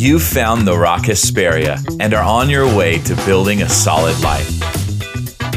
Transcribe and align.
You've 0.00 0.22
found 0.22 0.66
the 0.66 0.78
Rock 0.78 1.04
Hesperia 1.04 1.76
and 2.00 2.14
are 2.14 2.24
on 2.24 2.48
your 2.48 2.64
way 2.74 3.00
to 3.00 3.14
building 3.26 3.60
a 3.60 3.68
solid 3.68 4.18
life. 4.22 4.48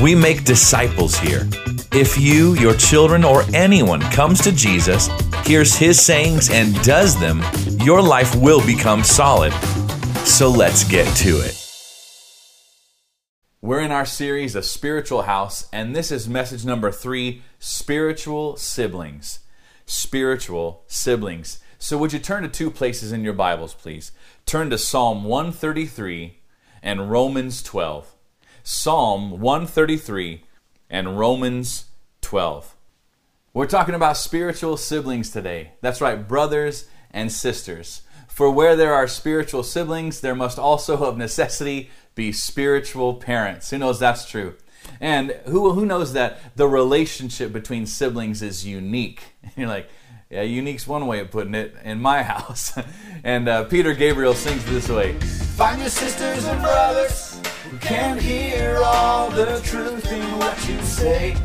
We 0.02 0.16
make 0.16 0.44
disciples 0.44 1.18
here. 1.18 1.48
If 1.94 2.18
you, 2.18 2.54
your 2.56 2.74
children, 2.74 3.24
or 3.24 3.46
anyone 3.54 4.02
comes 4.02 4.42
to 4.42 4.52
Jesus, 4.52 5.08
hears 5.46 5.78
his 5.78 6.06
sayings, 6.06 6.50
and 6.50 6.76
does 6.84 7.18
them, 7.18 7.42
your 7.86 8.02
life 8.02 8.36
will 8.36 8.60
become 8.66 9.02
solid. 9.02 9.54
So 10.26 10.50
let's 10.50 10.84
get 10.84 11.08
to 11.20 11.40
it. 11.40 11.58
We're 13.62 13.80
in 13.80 13.94
our 13.94 14.06
series, 14.06 14.58
A 14.58 14.62
Spiritual 14.62 15.22
House, 15.22 15.70
and 15.72 15.96
this 15.96 16.12
is 16.12 16.28
message 16.28 16.66
number 16.66 16.92
three 16.92 17.44
Spiritual 17.60 18.58
Siblings. 18.58 19.40
Spiritual 19.86 20.84
Siblings. 20.88 21.62
So, 21.84 21.98
would 21.98 22.14
you 22.14 22.20
turn 22.20 22.44
to 22.44 22.48
two 22.48 22.72
places 22.72 23.12
in 23.12 23.26
your 23.26 23.34
Bibles, 23.34 23.74
please? 23.74 24.14
Turn 24.46 24.70
to 24.70 24.78
Psalm 24.78 25.24
133 25.24 26.38
and 26.82 27.10
Romans 27.10 27.64
12. 27.64 28.14
Psalm 28.64 29.40
133 29.40 30.44
and 30.90 31.18
Romans 31.18 31.86
12. 32.22 32.76
We're 33.54 33.66
talking 33.68 33.96
about 33.96 34.18
spiritual 34.18 34.78
siblings 34.78 35.30
today. 35.30 35.72
That's 35.82 36.02
right, 36.02 36.28
brothers 36.28 36.88
and 37.12 37.32
sisters. 37.32 38.02
For 38.28 38.50
where 38.50 38.76
there 38.76 38.94
are 38.94 39.08
spiritual 39.08 39.64
siblings, 39.64 40.22
there 40.22 40.36
must 40.36 40.58
also 40.58 40.98
of 41.04 41.18
necessity 41.18 41.90
be 42.16 42.32
spiritual 42.32 43.16
parents. 43.16 43.70
Who 43.70 43.78
knows 43.78 44.00
that's 44.00 44.26
true? 44.26 44.56
And 45.00 45.32
who, 45.46 45.72
who 45.74 45.86
knows 45.86 46.14
that 46.14 46.40
the 46.56 46.68
relationship 46.68 47.54
between 47.54 47.86
siblings 47.86 48.42
is 48.42 48.66
unique? 48.66 49.22
You're 49.56 49.68
like, 49.68 49.90
yeah, 50.34 50.42
unique's 50.42 50.88
one 50.88 51.06
way 51.06 51.20
of 51.20 51.30
putting 51.30 51.54
it 51.54 51.76
in 51.84 52.02
my 52.02 52.24
house. 52.34 52.74
and 53.24 53.48
uh, 53.48 53.66
Peter 53.66 53.94
Gabriel 53.94 54.34
sings 54.34 54.66
this 54.66 54.90
way 54.90 55.14
Find 55.56 55.80
your 55.80 55.90
sisters 55.90 56.46
and 56.46 56.60
brothers 56.62 57.40
who 57.70 57.78
can 57.78 58.18
hear 58.18 58.80
all 58.84 59.30
the 59.30 59.62
truth 59.64 60.12
in 60.12 60.40
what 60.40 60.58
you 60.68 60.82
say. 60.82 61.38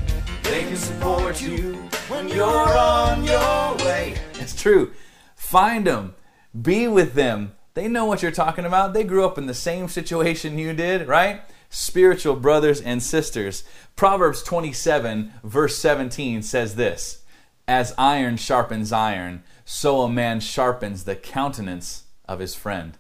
They 0.43 0.63
can 0.63 0.77
support 0.77 1.43
you 1.43 1.75
when 2.09 2.29
you're 2.29 2.47
on 2.79 3.25
your 3.25 3.77
way. 3.85 4.17
It's 4.35 4.61
true. 4.61 4.93
Find 5.37 5.87
them, 5.87 6.15
be 6.61 6.89
with 6.89 7.13
them. 7.13 7.53
They 7.75 7.89
know 7.89 8.07
what 8.07 8.23
you're 8.23 8.33
talking 8.33 8.65
about. 8.65 8.95
They 8.95 9.05
grew 9.05 9.27
up 9.27 9.37
in 9.37 9.45
the 9.45 9.55
same 9.55 9.89
situation 9.89 10.59
you 10.59 10.73
did, 10.73 11.07
right? 11.07 11.43
Spiritual 11.69 12.37
brothers 12.37 12.81
and 12.81 13.03
sisters. 13.03 13.65
Proverbs 13.95 14.43
27, 14.43 15.35
verse 15.45 15.77
17 15.77 16.43
says 16.43 16.77
this 16.77 17.23
as 17.69 17.95
iron 17.99 18.39
sharpens 18.39 18.91
iron, 18.91 19.45
so 19.67 20.01
a 20.01 20.09
man 20.09 20.41
sharpens 20.41 21.05
the 21.05 21.15
countenance 21.15 22.05
of 22.27 22.41
his 22.41 22.55
friend. 22.55 22.97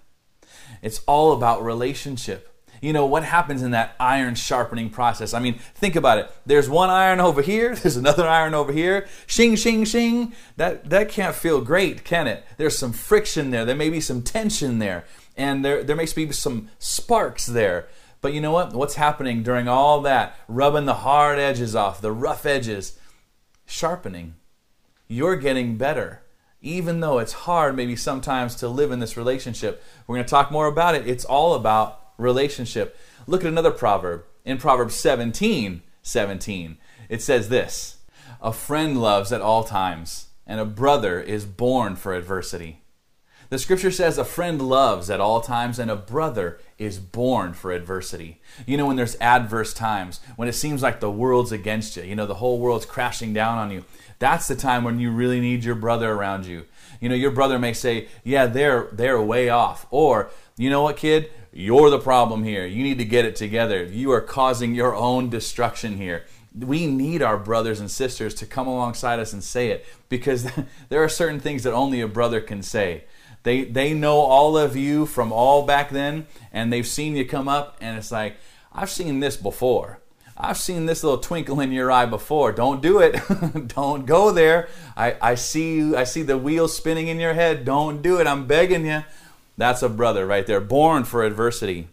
It's 0.82 1.00
all 1.06 1.32
about 1.32 1.64
relationship. 1.64 2.44
You 2.82 2.92
know, 2.92 3.06
what 3.06 3.24
happens 3.24 3.62
in 3.62 3.72
that 3.72 3.96
iron 3.98 4.34
sharpening 4.36 4.90
process? 4.90 5.34
I 5.34 5.40
mean, 5.40 5.58
think 5.74 5.96
about 5.96 6.18
it. 6.18 6.30
There's 6.46 6.68
one 6.68 6.90
iron 6.90 7.18
over 7.18 7.42
here, 7.42 7.74
there's 7.82 7.96
another 7.96 8.28
iron 8.28 8.54
over 8.54 8.70
here. 8.70 9.08
Shing, 9.26 9.56
shing, 9.56 9.84
shing. 9.86 10.34
That, 10.56 10.90
that 10.90 11.08
can't 11.08 11.34
feel 11.34 11.62
great, 11.62 12.04
can 12.04 12.26
it? 12.26 12.44
There's 12.58 12.78
some 12.78 12.92
friction 12.92 13.50
there. 13.50 13.64
There 13.64 13.74
may 13.74 13.90
be 13.90 14.00
some 14.00 14.22
tension 14.22 14.78
there. 14.78 15.04
And 15.36 15.64
there, 15.64 15.82
there 15.82 15.96
may 15.96 16.06
be 16.14 16.30
some 16.32 16.68
sparks 16.78 17.46
there. 17.46 17.88
But 18.20 18.34
you 18.34 18.40
know 18.40 18.52
what? 18.52 18.74
What's 18.74 18.96
happening 18.96 19.42
during 19.42 19.66
all 19.66 20.02
that? 20.02 20.36
Rubbing 20.46 20.84
the 20.84 20.94
hard 20.94 21.38
edges 21.38 21.74
off, 21.74 22.00
the 22.00 22.12
rough 22.12 22.44
edges, 22.44 22.98
sharpening 23.64 24.34
you're 25.08 25.36
getting 25.36 25.76
better. 25.76 26.22
Even 26.60 27.00
though 27.00 27.18
it's 27.18 27.32
hard, 27.32 27.76
maybe 27.76 27.96
sometimes, 27.96 28.54
to 28.56 28.68
live 28.68 28.90
in 28.90 28.98
this 28.98 29.16
relationship. 29.16 29.82
We're 30.06 30.16
going 30.16 30.26
to 30.26 30.30
talk 30.30 30.50
more 30.50 30.66
about 30.66 30.94
it. 30.94 31.06
It's 31.06 31.24
all 31.24 31.54
about 31.54 32.12
relationship. 32.18 32.96
Look 33.26 33.42
at 33.42 33.48
another 33.48 33.70
proverb. 33.70 34.24
In 34.44 34.58
Proverbs 34.58 34.94
17 34.94 35.82
17, 36.02 36.78
it 37.08 37.22
says 37.22 37.48
this 37.48 37.98
A 38.40 38.52
friend 38.52 39.00
loves 39.00 39.32
at 39.32 39.40
all 39.40 39.64
times, 39.64 40.28
and 40.46 40.58
a 40.58 40.64
brother 40.64 41.20
is 41.20 41.44
born 41.44 41.96
for 41.96 42.14
adversity. 42.14 42.82
The 43.50 43.58
scripture 43.58 43.90
says 43.90 44.18
a 44.18 44.26
friend 44.26 44.60
loves 44.60 45.08
at 45.08 45.20
all 45.20 45.40
times, 45.40 45.78
and 45.78 45.90
a 45.90 45.96
brother 45.96 46.60
is 46.76 46.98
born 46.98 47.54
for 47.54 47.72
adversity. 47.72 48.40
You 48.66 48.76
know, 48.76 48.86
when 48.86 48.96
there's 48.96 49.16
adverse 49.20 49.72
times, 49.72 50.20
when 50.36 50.48
it 50.48 50.54
seems 50.54 50.82
like 50.82 51.00
the 51.00 51.10
world's 51.10 51.52
against 51.52 51.96
you, 51.96 52.02
you 52.02 52.14
know, 52.14 52.26
the 52.26 52.34
whole 52.34 52.58
world's 52.58 52.84
crashing 52.84 53.32
down 53.32 53.56
on 53.56 53.70
you, 53.70 53.84
that's 54.18 54.48
the 54.48 54.56
time 54.56 54.84
when 54.84 54.98
you 54.98 55.10
really 55.10 55.40
need 55.40 55.64
your 55.64 55.74
brother 55.74 56.10
around 56.12 56.46
you. 56.46 56.64
You 57.00 57.08
know, 57.08 57.14
your 57.14 57.30
brother 57.30 57.58
may 57.58 57.72
say, 57.72 58.08
"Yeah, 58.24 58.46
they're 58.46 58.88
they're 58.92 59.20
way 59.20 59.48
off," 59.48 59.86
or 59.90 60.30
you 60.56 60.70
know 60.70 60.82
what, 60.82 60.96
kid, 60.96 61.30
you're 61.52 61.90
the 61.90 61.98
problem 61.98 62.42
here. 62.42 62.66
You 62.66 62.82
need 62.82 62.98
to 62.98 63.04
get 63.04 63.24
it 63.24 63.36
together. 63.36 63.84
You 63.84 64.10
are 64.12 64.20
causing 64.20 64.74
your 64.74 64.94
own 64.94 65.30
destruction 65.30 65.96
here. 65.96 66.24
We 66.58 66.86
need 66.86 67.22
our 67.22 67.38
brothers 67.38 67.78
and 67.78 67.90
sisters 67.90 68.34
to 68.34 68.46
come 68.46 68.66
alongside 68.66 69.20
us 69.20 69.32
and 69.32 69.44
say 69.44 69.70
it 69.70 69.86
because 70.08 70.50
there 70.88 71.02
are 71.02 71.08
certain 71.08 71.38
things 71.38 71.62
that 71.62 71.72
only 71.72 72.00
a 72.00 72.08
brother 72.08 72.40
can 72.40 72.62
say. 72.62 73.04
They 73.44 73.64
they 73.64 73.94
know 73.94 74.18
all 74.18 74.58
of 74.58 74.76
you 74.76 75.06
from 75.06 75.32
all 75.32 75.64
back 75.64 75.90
then 75.90 76.26
and 76.52 76.72
they've 76.72 76.86
seen 76.86 77.14
you 77.14 77.24
come 77.24 77.48
up 77.48 77.76
and 77.80 77.96
it's 77.96 78.10
like, 78.10 78.36
I've 78.72 78.90
seen 78.90 79.20
this 79.20 79.36
before. 79.36 80.00
I've 80.40 80.56
seen 80.56 80.86
this 80.86 81.02
little 81.02 81.18
twinkle 81.18 81.58
in 81.58 81.72
your 81.72 81.90
eye 81.90 82.06
before. 82.06 82.52
Don't 82.52 82.80
do 82.80 83.00
it. 83.00 83.20
Don't 83.74 84.06
go 84.06 84.30
there. 84.30 84.68
I, 84.96 85.16
I 85.20 85.34
see 85.34 85.96
I 85.96 86.04
see 86.04 86.22
the 86.22 86.38
wheels 86.38 86.76
spinning 86.76 87.08
in 87.08 87.18
your 87.18 87.34
head. 87.34 87.64
Don't 87.64 88.02
do 88.02 88.20
it. 88.20 88.26
I'm 88.28 88.46
begging 88.46 88.86
you. 88.86 89.02
That's 89.56 89.82
a 89.82 89.88
brother 89.88 90.24
right 90.24 90.46
there, 90.46 90.60
born 90.60 91.02
for 91.02 91.24
adversity. 91.24 91.88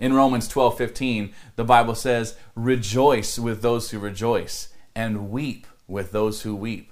In 0.00 0.14
Romans 0.14 0.48
12 0.48 0.78
15, 0.78 1.34
the 1.56 1.64
Bible 1.64 1.94
says, 1.94 2.36
Rejoice 2.54 3.38
with 3.38 3.60
those 3.60 3.90
who 3.90 3.98
rejoice, 3.98 4.70
and 4.94 5.30
weep 5.30 5.66
with 5.86 6.12
those 6.12 6.42
who 6.42 6.56
weep. 6.56 6.90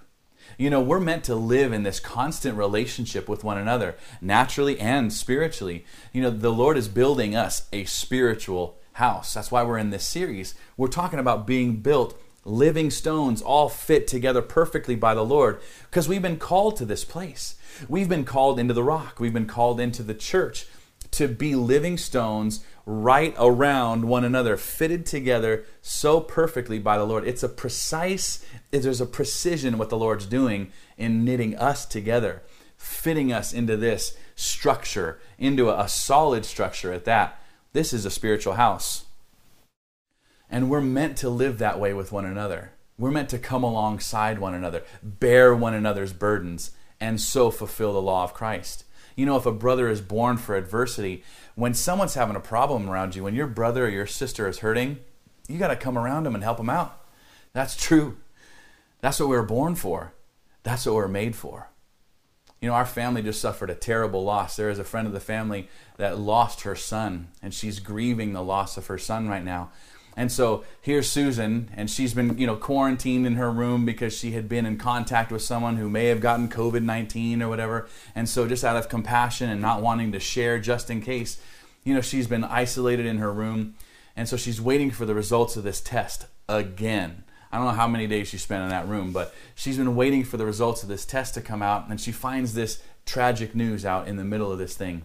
You 0.58 0.68
know, 0.68 0.80
we're 0.80 1.00
meant 1.00 1.24
to 1.24 1.34
live 1.34 1.72
in 1.72 1.82
this 1.82 1.98
constant 1.98 2.56
relationship 2.56 3.28
with 3.28 3.42
one 3.42 3.58
another, 3.58 3.96
naturally 4.20 4.78
and 4.78 5.12
spiritually. 5.12 5.84
You 6.12 6.22
know, 6.22 6.30
the 6.30 6.52
Lord 6.52 6.76
is 6.76 6.86
building 6.86 7.34
us 7.34 7.66
a 7.72 7.84
spiritual 7.86 8.78
house. 8.94 9.34
That's 9.34 9.50
why 9.50 9.62
we're 9.62 9.78
in 9.78 9.90
this 9.90 10.06
series. 10.06 10.54
We're 10.76 10.88
talking 10.88 11.18
about 11.18 11.46
being 11.46 11.76
built, 11.76 12.20
living 12.44 12.90
stones, 12.90 13.42
all 13.42 13.68
fit 13.68 14.06
together 14.06 14.42
perfectly 14.42 14.96
by 14.96 15.14
the 15.14 15.24
Lord, 15.24 15.60
because 15.90 16.08
we've 16.08 16.22
been 16.22 16.38
called 16.38 16.76
to 16.76 16.84
this 16.84 17.04
place. 17.04 17.56
We've 17.88 18.08
been 18.08 18.24
called 18.24 18.58
into 18.58 18.74
the 18.74 18.82
rock, 18.82 19.20
we've 19.20 19.32
been 19.32 19.46
called 19.46 19.80
into 19.80 20.02
the 20.02 20.14
church 20.14 20.66
to 21.14 21.28
be 21.28 21.54
living 21.54 21.96
stones 21.96 22.64
right 22.86 23.34
around 23.38 24.04
one 24.04 24.24
another, 24.24 24.56
fitted 24.56 25.06
together 25.06 25.64
so 25.80 26.20
perfectly 26.20 26.78
by 26.78 26.98
the 26.98 27.04
Lord. 27.04 27.26
It's 27.26 27.42
a 27.42 27.48
precise, 27.48 28.44
there's 28.70 29.00
a 29.00 29.06
precision 29.06 29.78
what 29.78 29.90
the 29.90 29.96
Lord's 29.96 30.26
doing 30.26 30.72
in 30.98 31.24
knitting 31.24 31.56
us 31.56 31.86
together, 31.86 32.42
fitting 32.76 33.32
us 33.32 33.52
into 33.52 33.76
this 33.76 34.16
structure, 34.34 35.20
into 35.38 35.70
a, 35.70 35.88
solid 35.88 36.44
structure 36.44 36.92
at 36.92 37.04
that. 37.04 37.40
This 37.74 37.92
is 37.92 38.04
a 38.04 38.10
spiritual 38.10 38.54
house. 38.54 39.06
And 40.48 40.70
we're 40.70 40.80
meant 40.80 41.16
to 41.18 41.28
live 41.28 41.58
that 41.58 41.80
way 41.80 41.92
with 41.92 42.12
one 42.12 42.24
another. 42.24 42.70
We're 42.96 43.10
meant 43.10 43.30
to 43.30 43.38
come 43.38 43.64
alongside 43.64 44.38
one 44.38 44.54
another, 44.54 44.84
bear 45.02 45.52
one 45.56 45.74
another's 45.74 46.12
burdens, 46.12 46.70
and 47.00 47.20
so 47.20 47.50
fulfill 47.50 47.92
the 47.92 48.00
law 48.00 48.22
of 48.22 48.32
Christ. 48.32 48.84
You 49.16 49.26
know, 49.26 49.36
if 49.36 49.44
a 49.44 49.50
brother 49.50 49.88
is 49.88 50.00
born 50.00 50.36
for 50.36 50.54
adversity, 50.54 51.24
when 51.56 51.74
someone's 51.74 52.14
having 52.14 52.36
a 52.36 52.40
problem 52.40 52.88
around 52.88 53.16
you, 53.16 53.24
when 53.24 53.34
your 53.34 53.48
brother 53.48 53.86
or 53.86 53.90
your 53.90 54.06
sister 54.06 54.46
is 54.46 54.60
hurting, 54.60 55.00
you 55.48 55.58
got 55.58 55.68
to 55.68 55.76
come 55.76 55.98
around 55.98 56.22
them 56.22 56.36
and 56.36 56.44
help 56.44 56.58
them 56.58 56.70
out. 56.70 57.04
That's 57.54 57.74
true. 57.74 58.18
That's 59.00 59.18
what 59.18 59.28
we 59.28 59.36
were 59.36 59.42
born 59.42 59.74
for. 59.74 60.12
That's 60.62 60.86
what 60.86 60.94
we're 60.94 61.08
made 61.08 61.34
for. 61.34 61.70
You 62.64 62.70
know, 62.70 62.76
our 62.76 62.86
family 62.86 63.20
just 63.20 63.42
suffered 63.42 63.68
a 63.68 63.74
terrible 63.74 64.24
loss. 64.24 64.56
There 64.56 64.70
is 64.70 64.78
a 64.78 64.84
friend 64.84 65.06
of 65.06 65.12
the 65.12 65.20
family 65.20 65.68
that 65.98 66.18
lost 66.18 66.62
her 66.62 66.74
son, 66.74 67.28
and 67.42 67.52
she's 67.52 67.78
grieving 67.78 68.32
the 68.32 68.42
loss 68.42 68.78
of 68.78 68.86
her 68.86 68.96
son 68.96 69.28
right 69.28 69.44
now. 69.44 69.70
And 70.16 70.32
so 70.32 70.64
here's 70.80 71.12
Susan, 71.12 71.68
and 71.76 71.90
she's 71.90 72.14
been, 72.14 72.38
you 72.38 72.46
know, 72.46 72.56
quarantined 72.56 73.26
in 73.26 73.34
her 73.34 73.50
room 73.50 73.84
because 73.84 74.16
she 74.16 74.30
had 74.30 74.48
been 74.48 74.64
in 74.64 74.78
contact 74.78 75.30
with 75.30 75.42
someone 75.42 75.76
who 75.76 75.90
may 75.90 76.06
have 76.06 76.22
gotten 76.22 76.48
COVID 76.48 76.82
19 76.82 77.42
or 77.42 77.50
whatever. 77.50 77.86
And 78.14 78.26
so, 78.26 78.48
just 78.48 78.64
out 78.64 78.78
of 78.78 78.88
compassion 78.88 79.50
and 79.50 79.60
not 79.60 79.82
wanting 79.82 80.12
to 80.12 80.18
share 80.18 80.58
just 80.58 80.88
in 80.88 81.02
case, 81.02 81.38
you 81.84 81.92
know, 81.92 82.00
she's 82.00 82.26
been 82.26 82.44
isolated 82.44 83.04
in 83.04 83.18
her 83.18 83.30
room. 83.30 83.74
And 84.16 84.26
so 84.26 84.38
she's 84.38 84.58
waiting 84.58 84.90
for 84.90 85.04
the 85.04 85.14
results 85.14 85.54
of 85.58 85.64
this 85.64 85.82
test 85.82 86.28
again. 86.48 87.24
I 87.54 87.58
don't 87.58 87.66
know 87.66 87.72
how 87.72 87.86
many 87.86 88.08
days 88.08 88.26
she 88.26 88.36
spent 88.36 88.64
in 88.64 88.70
that 88.70 88.88
room, 88.88 89.12
but 89.12 89.32
she's 89.54 89.76
been 89.76 89.94
waiting 89.94 90.24
for 90.24 90.36
the 90.36 90.44
results 90.44 90.82
of 90.82 90.88
this 90.88 91.04
test 91.04 91.34
to 91.34 91.40
come 91.40 91.62
out, 91.62 91.88
and 91.88 92.00
she 92.00 92.10
finds 92.10 92.52
this 92.52 92.82
tragic 93.06 93.54
news 93.54 93.86
out 93.86 94.08
in 94.08 94.16
the 94.16 94.24
middle 94.24 94.50
of 94.50 94.58
this 94.58 94.76
thing. 94.76 95.02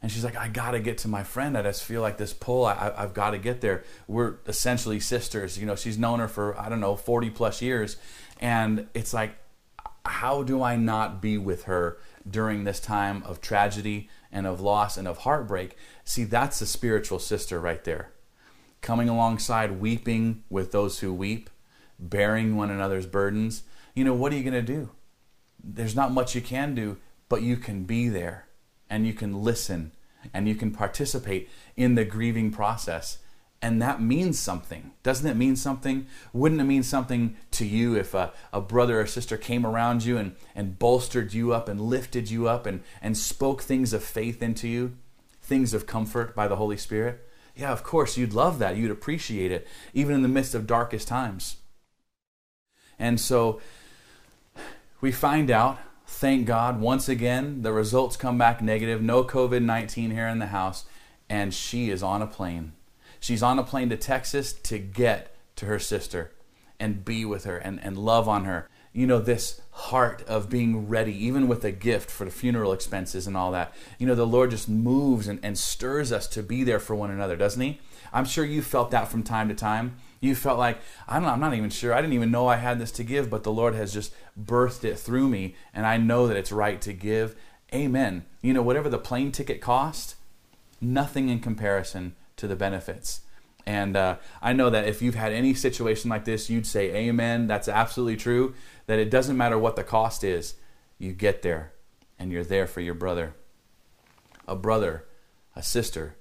And 0.00 0.10
she's 0.10 0.24
like, 0.24 0.34
I 0.34 0.48
got 0.48 0.70
to 0.70 0.80
get 0.80 0.96
to 0.98 1.08
my 1.08 1.22
friend. 1.22 1.58
I 1.58 1.62
just 1.62 1.84
feel 1.84 2.00
like 2.00 2.16
this 2.16 2.32
pull. 2.32 2.64
I, 2.64 2.94
have 2.96 3.12
got 3.12 3.32
to 3.32 3.38
get 3.38 3.60
there. 3.60 3.84
We're 4.08 4.36
essentially 4.46 4.98
sisters. 4.98 5.58
You 5.58 5.66
know, 5.66 5.76
she's 5.76 5.98
known 5.98 6.20
her 6.20 6.28
for, 6.28 6.58
I 6.58 6.70
don't 6.70 6.80
know, 6.80 6.96
40 6.96 7.28
plus 7.28 7.60
years. 7.60 7.98
And 8.40 8.88
it's 8.94 9.12
like, 9.12 9.36
how 10.06 10.42
do 10.42 10.62
I 10.62 10.76
not 10.76 11.20
be 11.20 11.36
with 11.36 11.64
her 11.64 11.98
during 12.26 12.64
this 12.64 12.80
time 12.80 13.22
of 13.24 13.42
tragedy 13.42 14.08
and 14.32 14.46
of 14.46 14.62
loss 14.62 14.96
and 14.96 15.06
of 15.06 15.18
heartbreak? 15.18 15.76
See, 16.02 16.24
that's 16.24 16.62
a 16.62 16.66
spiritual 16.66 17.18
sister 17.18 17.60
right 17.60 17.84
there. 17.84 18.08
Coming 18.80 19.08
alongside, 19.08 19.80
weeping 19.80 20.44
with 20.48 20.72
those 20.72 21.00
who 21.00 21.12
weep, 21.12 21.50
bearing 21.98 22.56
one 22.56 22.70
another's 22.70 23.06
burdens. 23.06 23.62
You 23.94 24.04
know, 24.04 24.14
what 24.14 24.32
are 24.32 24.36
you 24.36 24.42
going 24.42 24.54
to 24.54 24.62
do? 24.62 24.90
There's 25.62 25.96
not 25.96 26.12
much 26.12 26.34
you 26.34 26.40
can 26.40 26.74
do, 26.74 26.96
but 27.28 27.42
you 27.42 27.56
can 27.56 27.84
be 27.84 28.08
there 28.08 28.46
and 28.88 29.06
you 29.06 29.12
can 29.12 29.42
listen 29.42 29.92
and 30.34 30.48
you 30.48 30.54
can 30.54 30.70
participate 30.70 31.48
in 31.76 31.94
the 31.94 32.04
grieving 32.04 32.50
process. 32.50 33.18
And 33.62 33.80
that 33.82 34.00
means 34.00 34.38
something. 34.38 34.92
Doesn't 35.02 35.28
it 35.28 35.36
mean 35.36 35.54
something? 35.54 36.06
Wouldn't 36.32 36.60
it 36.60 36.64
mean 36.64 36.82
something 36.82 37.36
to 37.52 37.66
you 37.66 37.94
if 37.94 38.14
a, 38.14 38.32
a 38.52 38.60
brother 38.60 39.00
or 39.00 39.06
sister 39.06 39.36
came 39.36 39.66
around 39.66 40.04
you 40.04 40.16
and, 40.16 40.34
and 40.54 40.78
bolstered 40.78 41.34
you 41.34 41.52
up 41.52 41.68
and 41.68 41.80
lifted 41.80 42.30
you 42.30 42.48
up 42.48 42.64
and, 42.64 42.82
and 43.02 43.18
spoke 43.18 43.60
things 43.60 43.92
of 43.92 44.02
faith 44.02 44.42
into 44.42 44.66
you, 44.66 44.96
things 45.42 45.74
of 45.74 45.86
comfort 45.86 46.34
by 46.34 46.48
the 46.48 46.56
Holy 46.56 46.78
Spirit? 46.78 47.26
Yeah, 47.56 47.72
of 47.72 47.82
course, 47.82 48.16
you'd 48.16 48.32
love 48.32 48.58
that. 48.58 48.76
You'd 48.76 48.90
appreciate 48.90 49.52
it, 49.52 49.66
even 49.92 50.14
in 50.14 50.22
the 50.22 50.28
midst 50.28 50.54
of 50.54 50.66
darkest 50.66 51.08
times. 51.08 51.56
And 52.98 53.20
so 53.20 53.60
we 55.00 55.12
find 55.12 55.50
out, 55.50 55.78
thank 56.06 56.46
God, 56.46 56.80
once 56.80 57.08
again, 57.08 57.62
the 57.62 57.72
results 57.72 58.16
come 58.16 58.38
back 58.38 58.62
negative. 58.62 59.02
No 59.02 59.24
COVID 59.24 59.62
19 59.62 60.10
here 60.10 60.28
in 60.28 60.38
the 60.38 60.46
house. 60.46 60.84
And 61.28 61.54
she 61.54 61.90
is 61.90 62.02
on 62.02 62.22
a 62.22 62.26
plane 62.26 62.72
She's 63.20 63.42
on 63.42 63.58
a 63.58 63.62
plane 63.62 63.90
to 63.90 63.96
Texas 63.96 64.52
to 64.54 64.78
get 64.78 65.36
to 65.56 65.66
her 65.66 65.78
sister 65.78 66.32
and 66.80 67.04
be 67.04 67.26
with 67.26 67.44
her 67.44 67.58
and, 67.58 67.78
and 67.84 67.98
love 67.98 68.26
on 68.26 68.46
her. 68.46 68.68
You 68.92 69.06
know, 69.06 69.20
this 69.20 69.60
heart 69.70 70.22
of 70.26 70.50
being 70.50 70.88
ready, 70.88 71.12
even 71.24 71.46
with 71.46 71.64
a 71.64 71.70
gift 71.70 72.10
for 72.10 72.24
the 72.24 72.30
funeral 72.30 72.72
expenses 72.72 73.26
and 73.26 73.36
all 73.36 73.52
that. 73.52 73.72
You 73.98 74.06
know, 74.06 74.14
the 74.14 74.26
Lord 74.26 74.50
just 74.50 74.68
moves 74.68 75.28
and, 75.28 75.38
and 75.42 75.56
stirs 75.56 76.10
us 76.10 76.26
to 76.28 76.42
be 76.42 76.64
there 76.64 76.80
for 76.80 76.94
one 76.94 77.10
another, 77.10 77.36
doesn't 77.36 77.62
He? 77.62 77.80
I'm 78.12 78.24
sure 78.24 78.44
you 78.44 78.62
felt 78.62 78.90
that 78.90 79.08
from 79.08 79.22
time 79.22 79.48
to 79.48 79.54
time. 79.54 79.96
You 80.20 80.34
felt 80.34 80.58
like, 80.58 80.78
I 81.08 81.18
don't 81.18 81.28
I'm 81.28 81.40
not 81.40 81.54
even 81.54 81.70
sure. 81.70 81.94
I 81.94 82.00
didn't 82.00 82.14
even 82.14 82.30
know 82.30 82.46
I 82.46 82.56
had 82.56 82.78
this 82.78 82.90
to 82.92 83.04
give, 83.04 83.30
but 83.30 83.42
the 83.42 83.52
Lord 83.52 83.74
has 83.74 83.92
just 83.92 84.12
birthed 84.38 84.84
it 84.84 84.98
through 84.98 85.28
me, 85.28 85.54
and 85.72 85.86
I 85.86 85.96
know 85.96 86.26
that 86.26 86.36
it's 86.36 86.52
right 86.52 86.80
to 86.82 86.92
give. 86.92 87.36
Amen. 87.72 88.26
You 88.42 88.52
know, 88.52 88.62
whatever 88.62 88.88
the 88.88 88.98
plane 88.98 89.32
ticket 89.32 89.60
cost, 89.60 90.16
nothing 90.80 91.28
in 91.28 91.40
comparison 91.40 92.16
to 92.36 92.46
the 92.46 92.56
benefits. 92.56 93.20
And 93.70 93.96
uh, 93.96 94.16
I 94.42 94.52
know 94.52 94.68
that 94.68 94.88
if 94.88 95.00
you've 95.00 95.14
had 95.14 95.32
any 95.32 95.54
situation 95.54 96.10
like 96.10 96.24
this, 96.24 96.50
you'd 96.50 96.66
say, 96.66 96.92
Amen. 96.92 97.46
That's 97.46 97.68
absolutely 97.68 98.16
true. 98.16 98.54
That 98.86 98.98
it 98.98 99.12
doesn't 99.12 99.36
matter 99.36 99.56
what 99.56 99.76
the 99.76 99.84
cost 99.84 100.24
is, 100.24 100.56
you 100.98 101.12
get 101.12 101.42
there 101.42 101.72
and 102.18 102.32
you're 102.32 102.42
there 102.42 102.66
for 102.66 102.80
your 102.80 102.94
brother. 102.94 103.36
A 104.48 104.56
brother, 104.56 105.06
a 105.54 105.62
sister, 105.62 106.16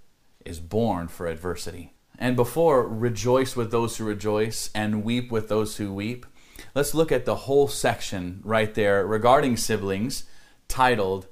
is 0.46 0.60
born 0.60 1.08
for 1.08 1.26
adversity. 1.26 1.94
And 2.20 2.36
before 2.36 2.88
rejoice 2.88 3.56
with 3.56 3.72
those 3.72 3.98
who 3.98 4.06
rejoice 4.06 4.70
and 4.76 5.04
weep 5.04 5.32
with 5.32 5.50
those 5.50 5.78
who 5.78 5.92
weep, 5.92 6.28
let's 6.76 6.94
look 6.94 7.12
at 7.12 7.26
the 7.26 7.48
whole 7.48 7.68
section 7.68 8.42
right 8.44 8.76
there 8.76 9.08
regarding 9.08 9.58
siblings 9.58 10.26
titled 10.68 11.26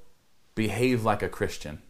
Behave 0.56 1.04
Like 1.04 1.22
a 1.22 1.28
Christian. 1.28 1.80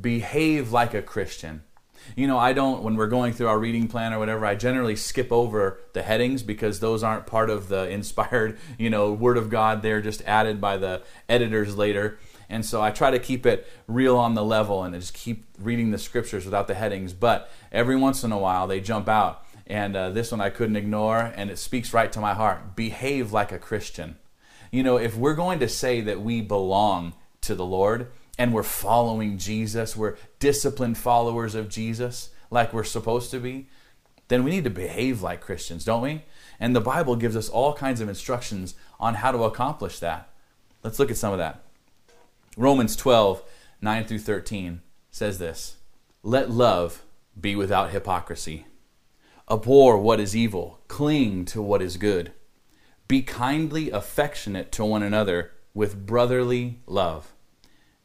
Behave 0.00 0.72
like 0.72 0.94
a 0.94 1.02
Christian 1.02 1.64
you 2.14 2.26
know, 2.26 2.38
I 2.38 2.52
don't, 2.52 2.82
when 2.82 2.96
we're 2.96 3.06
going 3.06 3.32
through 3.32 3.48
our 3.48 3.58
reading 3.58 3.88
plan 3.88 4.12
or 4.12 4.18
whatever, 4.18 4.46
I 4.46 4.54
generally 4.54 4.96
skip 4.96 5.32
over 5.32 5.80
the 5.92 6.02
headings 6.02 6.42
because 6.42 6.80
those 6.80 7.02
aren't 7.02 7.26
part 7.26 7.50
of 7.50 7.68
the 7.68 7.88
inspired, 7.90 8.58
you 8.78 8.90
know, 8.90 9.12
Word 9.12 9.36
of 9.38 9.50
God. 9.50 9.82
They're 9.82 10.02
just 10.02 10.22
added 10.22 10.60
by 10.60 10.76
the 10.76 11.02
editors 11.28 11.76
later. 11.76 12.18
And 12.48 12.64
so 12.64 12.80
I 12.80 12.90
try 12.90 13.10
to 13.10 13.18
keep 13.18 13.44
it 13.44 13.66
real 13.88 14.16
on 14.16 14.34
the 14.34 14.44
level 14.44 14.84
and 14.84 14.94
just 14.94 15.14
keep 15.14 15.44
reading 15.58 15.90
the 15.90 15.98
scriptures 15.98 16.44
without 16.44 16.68
the 16.68 16.74
headings. 16.74 17.12
But 17.12 17.50
every 17.72 17.96
once 17.96 18.22
in 18.22 18.32
a 18.32 18.38
while 18.38 18.66
they 18.66 18.80
jump 18.80 19.08
out. 19.08 19.44
And 19.66 19.96
uh, 19.96 20.10
this 20.10 20.30
one 20.30 20.40
I 20.40 20.50
couldn't 20.50 20.76
ignore, 20.76 21.32
and 21.34 21.50
it 21.50 21.58
speaks 21.58 21.92
right 21.92 22.12
to 22.12 22.20
my 22.20 22.34
heart. 22.34 22.76
Behave 22.76 23.32
like 23.32 23.50
a 23.50 23.58
Christian. 23.58 24.16
You 24.70 24.84
know, 24.84 24.96
if 24.96 25.16
we're 25.16 25.34
going 25.34 25.58
to 25.58 25.68
say 25.68 26.00
that 26.02 26.20
we 26.20 26.40
belong 26.40 27.14
to 27.42 27.56
the 27.56 27.64
Lord, 27.64 28.08
and 28.38 28.52
we're 28.52 28.62
following 28.62 29.38
Jesus, 29.38 29.96
we're 29.96 30.16
disciplined 30.38 30.98
followers 30.98 31.54
of 31.54 31.68
Jesus 31.68 32.30
like 32.50 32.72
we're 32.72 32.84
supposed 32.84 33.30
to 33.30 33.40
be, 33.40 33.68
then 34.28 34.44
we 34.44 34.50
need 34.50 34.64
to 34.64 34.70
behave 34.70 35.22
like 35.22 35.40
Christians, 35.40 35.84
don't 35.84 36.02
we? 36.02 36.22
And 36.58 36.74
the 36.74 36.80
Bible 36.80 37.16
gives 37.16 37.36
us 37.36 37.48
all 37.48 37.74
kinds 37.74 38.00
of 38.00 38.08
instructions 38.08 38.74
on 38.98 39.14
how 39.14 39.32
to 39.32 39.44
accomplish 39.44 39.98
that. 40.00 40.30
Let's 40.82 40.98
look 40.98 41.10
at 41.10 41.16
some 41.16 41.32
of 41.32 41.38
that. 41.38 41.62
Romans 42.56 42.96
12, 42.96 43.42
9 43.80 44.04
through 44.04 44.18
13 44.18 44.80
says 45.10 45.38
this 45.38 45.76
Let 46.22 46.50
love 46.50 47.02
be 47.38 47.54
without 47.54 47.90
hypocrisy. 47.90 48.66
Abhor 49.50 49.98
what 49.98 50.18
is 50.18 50.34
evil, 50.34 50.80
cling 50.88 51.44
to 51.46 51.62
what 51.62 51.82
is 51.82 51.96
good. 51.96 52.32
Be 53.06 53.22
kindly 53.22 53.90
affectionate 53.90 54.72
to 54.72 54.84
one 54.84 55.02
another 55.02 55.52
with 55.72 56.06
brotherly 56.06 56.80
love 56.86 57.32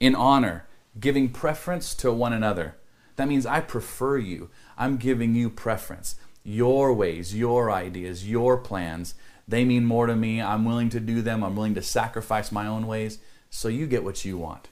in 0.02 0.16
honor, 0.16 0.66
giving 1.00 1.30
preference 1.30 1.94
to 1.94 2.12
one 2.12 2.34
another. 2.34 2.76
That 3.16 3.28
means 3.28 3.46
I 3.46 3.62
prefer 3.62 4.18
you. 4.18 4.50
I'm 4.76 4.98
giving 4.98 5.36
you 5.36 5.50
preference. 5.50 6.16
Your 6.44 6.92
ways, 6.92 7.36
your 7.36 7.72
ideas, 7.72 8.28
your 8.28 8.58
plans, 8.58 9.14
they 9.48 9.64
mean 9.64 9.86
more 9.86 10.08
to 10.08 10.16
me. 10.16 10.42
I'm 10.42 10.66
willing 10.66 10.90
to 10.90 11.00
do 11.00 11.22
them. 11.22 11.44
I'm 11.44 11.56
willing 11.56 11.76
to 11.76 11.84
sacrifice 11.84 12.52
my 12.52 12.66
own 12.66 12.88
ways 12.88 13.20
so 13.52 13.68
you 13.68 13.86
get 13.86 14.04
what 14.04 14.26
you 14.26 14.40
want. 14.40 14.70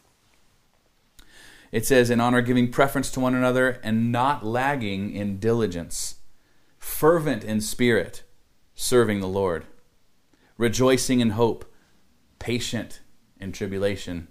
It 1.72 1.86
says, 1.86 2.10
in 2.10 2.20
honor, 2.20 2.42
giving 2.42 2.72
preference 2.72 3.12
to 3.12 3.20
one 3.20 3.36
another 3.36 3.80
and 3.84 4.12
not 4.12 4.44
lagging 4.44 5.14
in 5.14 5.38
diligence, 5.38 6.16
fervent 6.80 7.44
in 7.44 7.62
spirit, 7.62 8.24
serving 8.74 9.20
the 9.20 9.28
Lord, 9.28 9.68
rejoicing 10.58 11.20
in 11.20 11.32
hope, 11.32 11.72
patient 12.40 13.02
in 13.40 13.52
tribulation 13.52 14.28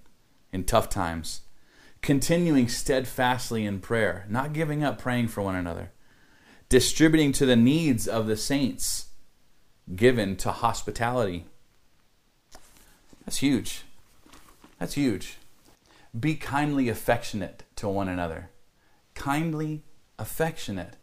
in 0.53 0.65
tough 0.65 0.89
times, 0.89 1.43
continuing 2.03 2.69
steadfastly 2.69 3.65
in 3.65 3.81
prayer, 3.81 4.27
not 4.29 4.53
giving 4.53 4.83
up 4.83 4.99
praying 4.99 5.29
for 5.29 5.43
one 5.43 5.55
another, 5.55 5.91
distributing 6.69 7.33
to 7.33 7.47
the 7.47 7.57
needs 7.57 8.07
of 8.07 8.27
the 8.27 8.37
saints, 8.37 9.07
given 9.95 10.37
to 10.37 10.51
hospitality. 10.51 11.47
That's 13.25 13.39
huge. 13.39 13.83
That's 14.79 14.95
huge. 14.95 15.39
Be 16.19 16.35
kindly 16.35 16.89
affectionate 16.89 17.65
to 17.77 17.89
one 17.89 18.09
another. 18.09 18.51
Kindly 19.15 19.83
affectionate 20.19 20.97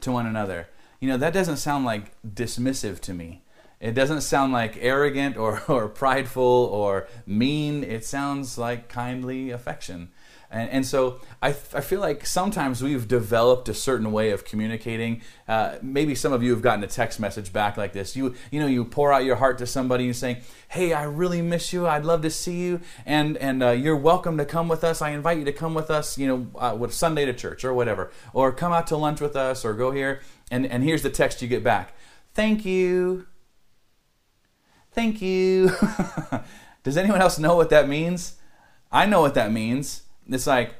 to 0.00 0.12
one 0.12 0.26
another. 0.26 0.68
You 1.00 1.08
know, 1.08 1.16
that 1.16 1.32
doesn't 1.32 1.58
sound 1.58 1.84
like 1.84 2.12
dismissive 2.24 3.00
to 3.00 3.14
me. 3.14 3.44
It 3.80 3.92
doesn't 3.92 4.22
sound 4.22 4.52
like 4.52 4.76
arrogant 4.80 5.36
or, 5.36 5.62
or 5.68 5.88
prideful 5.88 6.42
or 6.42 7.08
mean. 7.26 7.84
It 7.84 8.04
sounds 8.04 8.58
like 8.58 8.88
kindly 8.88 9.50
affection. 9.50 10.10
And, 10.50 10.70
and 10.70 10.86
so 10.86 11.20
I, 11.42 11.48
I 11.48 11.82
feel 11.82 12.00
like 12.00 12.24
sometimes 12.24 12.82
we've 12.82 13.06
developed 13.06 13.68
a 13.68 13.74
certain 13.74 14.12
way 14.12 14.30
of 14.30 14.46
communicating. 14.46 15.20
Uh, 15.46 15.76
maybe 15.82 16.14
some 16.14 16.32
of 16.32 16.42
you 16.42 16.52
have 16.52 16.62
gotten 16.62 16.82
a 16.82 16.86
text 16.86 17.20
message 17.20 17.52
back 17.52 17.76
like 17.76 17.92
this. 17.92 18.16
You, 18.16 18.34
you 18.50 18.58
know, 18.58 18.66
you 18.66 18.84
pour 18.84 19.12
out 19.12 19.24
your 19.24 19.36
heart 19.36 19.58
to 19.58 19.66
somebody 19.66 20.06
and 20.06 20.16
saying, 20.16 20.38
hey, 20.68 20.94
I 20.94 21.04
really 21.04 21.42
miss 21.42 21.72
you. 21.72 21.86
I'd 21.86 22.04
love 22.04 22.22
to 22.22 22.30
see 22.30 22.60
you. 22.60 22.80
And, 23.04 23.36
and 23.36 23.62
uh, 23.62 23.70
you're 23.70 23.96
welcome 23.96 24.38
to 24.38 24.46
come 24.46 24.68
with 24.68 24.84
us. 24.84 25.02
I 25.02 25.10
invite 25.10 25.38
you 25.38 25.44
to 25.44 25.52
come 25.52 25.74
with 25.74 25.90
us, 25.90 26.16
you 26.16 26.26
know, 26.26 26.46
uh, 26.58 26.74
with 26.74 26.94
Sunday 26.94 27.26
to 27.26 27.34
church 27.34 27.62
or 27.62 27.74
whatever. 27.74 28.10
Or 28.32 28.50
come 28.50 28.72
out 28.72 28.86
to 28.86 28.96
lunch 28.96 29.20
with 29.20 29.36
us 29.36 29.66
or 29.66 29.74
go 29.74 29.90
here. 29.90 30.22
And, 30.50 30.64
and 30.64 30.82
here's 30.82 31.02
the 31.02 31.10
text 31.10 31.42
you 31.42 31.48
get 31.48 31.62
back. 31.62 31.92
Thank 32.32 32.64
you. 32.64 33.26
Thank 34.98 35.22
you. 35.22 35.70
Does 36.82 36.96
anyone 36.96 37.22
else 37.22 37.38
know 37.38 37.54
what 37.54 37.70
that 37.70 37.88
means? 37.88 38.34
I 38.90 39.06
know 39.06 39.20
what 39.20 39.34
that 39.34 39.52
means. 39.52 40.02
It's 40.28 40.44
like, 40.44 40.74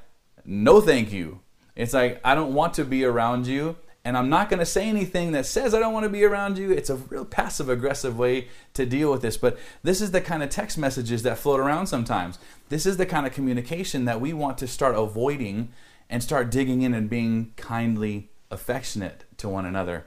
no 0.44 0.80
thank 0.80 1.12
you. 1.12 1.38
It's 1.76 1.94
like, 1.94 2.20
I 2.24 2.34
don't 2.34 2.52
want 2.52 2.74
to 2.74 2.84
be 2.84 3.04
around 3.04 3.46
you, 3.46 3.76
and 4.04 4.18
I'm 4.18 4.28
not 4.28 4.50
going 4.50 4.58
to 4.58 4.66
say 4.66 4.88
anything 4.88 5.30
that 5.32 5.46
says 5.46 5.72
I 5.72 5.78
don't 5.78 5.92
want 5.92 6.02
to 6.02 6.10
be 6.10 6.24
around 6.24 6.58
you. 6.58 6.72
It's 6.72 6.90
a 6.90 6.96
real 6.96 7.24
passive 7.24 7.68
aggressive 7.68 8.18
way 8.18 8.48
to 8.74 8.84
deal 8.84 9.12
with 9.12 9.22
this. 9.22 9.36
But 9.36 9.56
this 9.84 10.00
is 10.00 10.10
the 10.10 10.20
kind 10.20 10.42
of 10.42 10.50
text 10.50 10.78
messages 10.78 11.22
that 11.22 11.38
float 11.38 11.60
around 11.60 11.86
sometimes. 11.86 12.40
This 12.70 12.86
is 12.86 12.96
the 12.96 13.06
kind 13.06 13.24
of 13.24 13.32
communication 13.32 14.04
that 14.06 14.20
we 14.20 14.32
want 14.32 14.58
to 14.58 14.66
start 14.66 14.96
avoiding 14.96 15.68
and 16.10 16.24
start 16.24 16.50
digging 16.50 16.82
in 16.82 16.92
and 16.92 17.08
being 17.08 17.52
kindly 17.56 18.30
affectionate 18.50 19.26
to 19.36 19.48
one 19.48 19.64
another. 19.64 20.06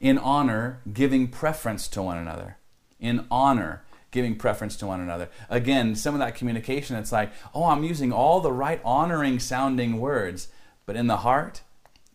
In 0.00 0.18
honor, 0.18 0.82
giving 0.92 1.28
preference 1.28 1.88
to 1.88 2.02
one 2.02 2.18
another 2.18 2.58
in 3.02 3.26
honor, 3.30 3.82
giving 4.10 4.36
preference 4.36 4.76
to 4.76 4.86
one 4.86 5.00
another. 5.00 5.28
Again, 5.50 5.94
some 5.94 6.14
of 6.14 6.20
that 6.20 6.34
communication, 6.34 6.96
it's 6.96 7.12
like, 7.12 7.32
oh, 7.54 7.64
I'm 7.64 7.84
using 7.84 8.12
all 8.12 8.40
the 8.40 8.52
right 8.52 8.80
honoring 8.84 9.38
sounding 9.38 10.00
words, 10.00 10.48
but 10.86 10.96
in 10.96 11.08
the 11.08 11.18
heart, 11.18 11.60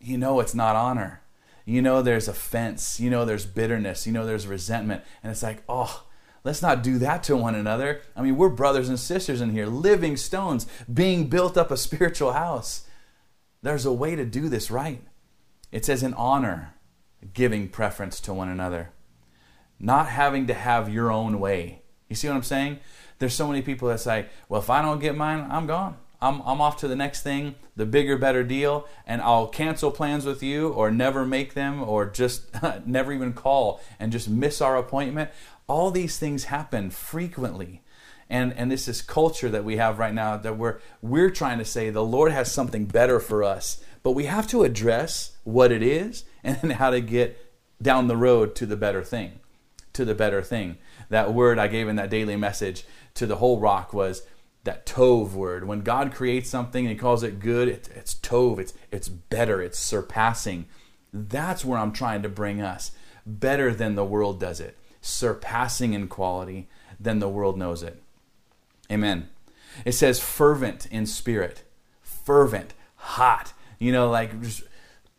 you 0.00 0.18
know 0.18 0.40
it's 0.40 0.54
not 0.54 0.74
honor. 0.74 1.22
You 1.64 1.82
know 1.82 2.02
there's 2.02 2.26
offense, 2.26 2.98
you 2.98 3.10
know 3.10 3.24
there's 3.24 3.46
bitterness, 3.46 4.06
you 4.06 4.12
know 4.12 4.26
there's 4.26 4.46
resentment, 4.46 5.04
and 5.22 5.30
it's 5.30 5.42
like, 5.44 5.62
oh, 5.68 6.04
Let's 6.44 6.62
not 6.62 6.82
do 6.82 6.98
that 6.98 7.22
to 7.24 7.36
one 7.36 7.54
another. 7.54 8.00
I 8.16 8.22
mean, 8.22 8.36
we're 8.36 8.48
brothers 8.48 8.88
and 8.88 8.98
sisters 8.98 9.40
in 9.40 9.50
here, 9.50 9.66
living 9.66 10.16
stones, 10.16 10.66
being 10.92 11.28
built 11.28 11.58
up 11.58 11.70
a 11.70 11.76
spiritual 11.76 12.32
house. 12.32 12.86
There's 13.62 13.84
a 13.84 13.92
way 13.92 14.14
to 14.16 14.24
do 14.24 14.48
this 14.48 14.70
right. 14.70 15.02
It 15.72 15.84
says 15.84 16.02
in 16.02 16.14
honor, 16.14 16.74
giving 17.34 17.68
preference 17.68 18.20
to 18.20 18.32
one 18.32 18.48
another, 18.48 18.90
not 19.80 20.08
having 20.08 20.46
to 20.46 20.54
have 20.54 20.92
your 20.92 21.10
own 21.10 21.38
way. 21.40 21.82
You 22.08 22.16
see 22.16 22.28
what 22.28 22.34
I'm 22.34 22.42
saying? 22.42 22.78
There's 23.18 23.34
so 23.34 23.48
many 23.48 23.62
people 23.62 23.88
that 23.88 24.00
say, 24.00 24.26
well, 24.48 24.60
if 24.60 24.70
I 24.70 24.82
don't 24.82 25.00
get 25.00 25.16
mine, 25.16 25.46
I'm 25.50 25.66
gone. 25.66 25.96
I'm, 26.20 26.40
I'm 26.42 26.60
off 26.60 26.78
to 26.78 26.88
the 26.88 26.96
next 26.96 27.22
thing, 27.22 27.54
the 27.76 27.86
bigger, 27.86 28.18
better 28.18 28.42
deal, 28.42 28.88
and 29.06 29.22
I'll 29.22 29.46
cancel 29.46 29.92
plans 29.92 30.24
with 30.24 30.42
you 30.42 30.70
or 30.70 30.90
never 30.90 31.24
make 31.24 31.54
them 31.54 31.82
or 31.82 32.06
just 32.06 32.46
never 32.86 33.12
even 33.12 33.32
call 33.32 33.80
and 34.00 34.10
just 34.10 34.28
miss 34.28 34.60
our 34.60 34.76
appointment. 34.76 35.30
All 35.68 35.90
these 35.90 36.18
things 36.18 36.44
happen 36.44 36.90
frequently. 36.90 37.82
And, 38.28 38.52
and 38.54 38.70
this 38.70 38.88
is 38.88 39.00
culture 39.00 39.48
that 39.48 39.64
we 39.64 39.76
have 39.76 39.98
right 39.98 40.12
now 40.12 40.36
that 40.36 40.58
we're, 40.58 40.80
we're 41.00 41.30
trying 41.30 41.58
to 41.58 41.64
say 41.64 41.88
the 41.88 42.04
Lord 42.04 42.32
has 42.32 42.50
something 42.50 42.84
better 42.84 43.20
for 43.20 43.44
us, 43.44 43.82
but 44.02 44.12
we 44.12 44.24
have 44.24 44.46
to 44.48 44.64
address 44.64 45.36
what 45.44 45.70
it 45.70 45.82
is 45.82 46.24
and 46.42 46.72
how 46.74 46.90
to 46.90 47.00
get 47.00 47.38
down 47.80 48.08
the 48.08 48.16
road 48.16 48.56
to 48.56 48.66
the 48.66 48.76
better 48.76 49.04
thing. 49.04 49.38
To 49.98 50.04
the 50.04 50.14
better 50.14 50.42
thing. 50.42 50.78
That 51.08 51.34
word 51.34 51.58
I 51.58 51.66
gave 51.66 51.88
in 51.88 51.96
that 51.96 52.08
daily 52.08 52.36
message 52.36 52.84
to 53.14 53.26
the 53.26 53.38
whole 53.38 53.58
rock 53.58 53.92
was 53.92 54.22
that 54.62 54.86
tov 54.86 55.32
word. 55.32 55.66
When 55.66 55.80
God 55.80 56.14
creates 56.14 56.48
something 56.48 56.86
and 56.86 56.92
He 56.92 56.96
calls 56.96 57.24
it 57.24 57.40
good, 57.40 57.66
it, 57.66 57.88
it's 57.96 58.14
tov, 58.14 58.60
it's, 58.60 58.74
it's 58.92 59.08
better, 59.08 59.60
it's 59.60 59.76
surpassing. 59.76 60.66
That's 61.12 61.64
where 61.64 61.80
I'm 61.80 61.90
trying 61.90 62.22
to 62.22 62.28
bring 62.28 62.62
us. 62.62 62.92
Better 63.26 63.74
than 63.74 63.96
the 63.96 64.04
world 64.04 64.38
does 64.38 64.60
it, 64.60 64.78
surpassing 65.00 65.94
in 65.94 66.06
quality 66.06 66.68
than 67.00 67.18
the 67.18 67.28
world 67.28 67.58
knows 67.58 67.82
it. 67.82 68.00
Amen. 68.92 69.28
It 69.84 69.92
says 69.92 70.20
fervent 70.20 70.86
in 70.92 71.06
spirit, 71.06 71.64
fervent, 72.02 72.72
hot, 72.94 73.52
you 73.80 73.90
know, 73.90 74.08
like 74.08 74.40
just 74.42 74.62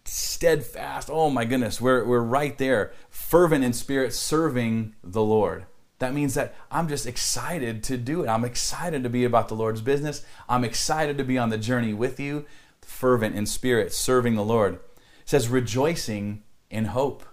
steadfast. 0.06 1.10
Oh 1.12 1.30
my 1.30 1.44
goodness, 1.44 1.82
we're, 1.82 2.06
we're 2.06 2.22
right 2.22 2.58
there. 2.58 2.94
Fervent 3.30 3.64
in 3.64 3.74
spirit, 3.74 4.12
serving 4.12 4.96
the 5.04 5.22
Lord. 5.22 5.68
That 6.00 6.16
means 6.16 6.34
that 6.34 6.56
I'm 6.72 6.88
just 6.88 7.06
excited 7.06 7.84
to 7.84 7.96
do 7.96 8.24
it. 8.24 8.28
I'm 8.28 8.44
excited 8.44 9.04
to 9.04 9.10
be 9.10 9.24
about 9.24 9.50
the 9.50 9.54
Lord's 9.54 9.82
business. 9.82 10.26
I'm 10.50 10.64
excited 10.64 11.16
to 11.20 11.24
be 11.24 11.38
on 11.38 11.52
the 11.52 11.58
journey 11.60 11.94
with 11.94 12.20
you, 12.20 12.48
fervent 12.82 13.36
in 13.36 13.46
spirit, 13.46 13.94
serving 13.94 14.34
the 14.34 14.44
Lord. 14.44 14.78
It 14.78 14.80
says 15.26 15.48
rejoicing 15.48 16.42
in 16.72 16.86
hope. 16.86 17.24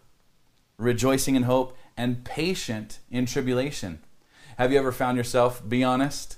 Rejoicing 0.77 1.35
in 1.35 1.45
hope 1.45 1.75
and 1.97 2.27
patient 2.27 2.99
in 3.11 3.25
tribulation. 3.25 4.01
Have 4.59 4.73
you 4.73 4.79
ever 4.79 4.93
found 4.93 5.17
yourself, 5.17 5.67
be 5.67 5.83
honest, 5.83 6.37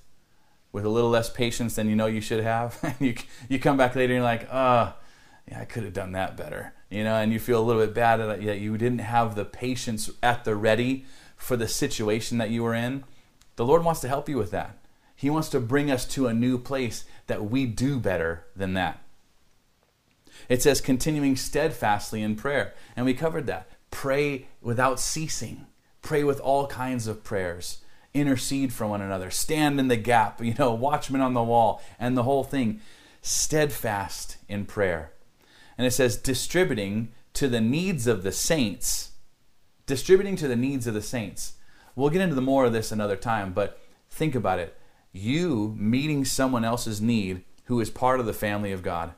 with 0.71 0.85
a 0.85 0.89
little 0.89 1.11
less 1.11 1.31
patience 1.31 1.75
than 1.75 1.89
you 1.89 1.97
know 1.97 2.07
you 2.07 2.21
should 2.21 2.45
have? 2.45 2.97
you, 3.01 3.17
you 3.49 3.59
come 3.59 3.77
back 3.77 3.97
later 3.97 4.15
and 4.15 4.19
you're 4.19 4.23
like, 4.23 4.47
oh, 4.53 4.95
yeah, 5.49 5.61
I 5.61 5.65
could 5.65 5.83
have 5.83 5.95
done 5.95 6.13
that 6.13 6.37
better. 6.37 6.75
You 6.91 7.05
know, 7.05 7.17
and 7.17 7.33
you 7.33 7.39
feel 7.39 7.61
a 7.61 7.65
little 7.65 7.85
bit 7.85 7.95
bad 7.95 8.17
that 8.17 8.41
you 8.41 8.79
didn't 8.79 9.01
have 9.01 9.35
the 9.35 9.45
patience 9.45 10.11
at 10.23 10.45
the 10.45 10.57
ready 10.57 11.05
for 11.37 11.57
the 11.57 11.69
situation 11.69 12.39
that 12.39 12.51
you 12.51 12.63
were 12.63 12.75
in, 12.75 13.05
the 13.57 13.65
Lord 13.65 13.85
wants 13.85 14.01
to 14.01 14.09
help 14.09 14.29
you 14.29 14.37
with 14.37 14.51
that. 14.51 14.79
He 15.15 15.31
wants 15.31 15.49
to 15.51 15.61
bring 15.61 15.91
us 15.91 16.05
to 16.07 16.27
a 16.27 16.35
new 16.35 16.59
place 16.59 17.05
that 17.27 17.51
we 17.51 17.67
do 17.67 17.99
better 17.99 18.45
than 18.55 18.75
that. 18.75 19.03
It 20.49 20.63
says 20.63 20.81
continuing 20.81 21.37
steadfastly 21.37 22.23
in 22.23 22.37
prayer, 22.37 22.75
and 22.97 23.05
we 23.05 23.15
covered 23.15 23.47
that. 23.47 23.69
Pray 23.91 24.47
without 24.61 25.01
ceasing. 25.01 25.67
Pray 26.03 26.23
with 26.23 26.41
all 26.41 26.67
kinds 26.67 27.07
of 27.07 27.25
prayers. 27.25 27.79
Intercede 28.15 28.73
for 28.73 28.87
one 28.87 29.03
another. 29.03 29.31
Stand 29.31 29.81
in 29.81 29.89
the 29.89 29.97
gap, 29.97 30.41
you 30.43 30.55
know, 30.55 30.73
watchman 30.73 31.21
on 31.21 31.35
the 31.35 31.43
wall, 31.43 31.83
and 31.99 32.17
the 32.17 32.23
whole 32.23 32.45
thing. 32.45 32.81
Steadfast 33.21 34.37
in 34.49 34.65
prayer. 34.65 35.13
And 35.79 35.87
it 35.87 35.93
says 35.93 36.17
distributing 36.17 37.13
to 37.35 37.49
the 37.49 37.61
needs 37.61 38.07
of 38.07 38.23
the 38.25 38.33
saints 38.33 39.09
distributing 39.89 40.37
to 40.37 40.47
the 40.47 40.55
needs 40.55 40.87
of 40.87 40.95
the 40.95 41.03
saints. 41.03 41.55
We'll 41.97 42.11
get 42.11 42.21
into 42.21 42.37
the 42.37 42.41
more 42.41 42.67
of 42.67 42.73
this 42.73 42.93
another 42.93 43.17
time, 43.17 43.53
but 43.53 43.81
think 44.09 44.37
about 44.37 44.61
it. 44.61 44.77
You 45.11 45.75
meeting 45.77 46.25
someone 46.25 46.65
else's 46.65 47.01
need 47.01 47.43
who 47.65 47.81
is 47.81 47.91
part 47.91 48.21
of 48.21 48.27
the 48.27 48.33
family 48.33 48.71
of 48.71 48.83
God, 48.83 49.15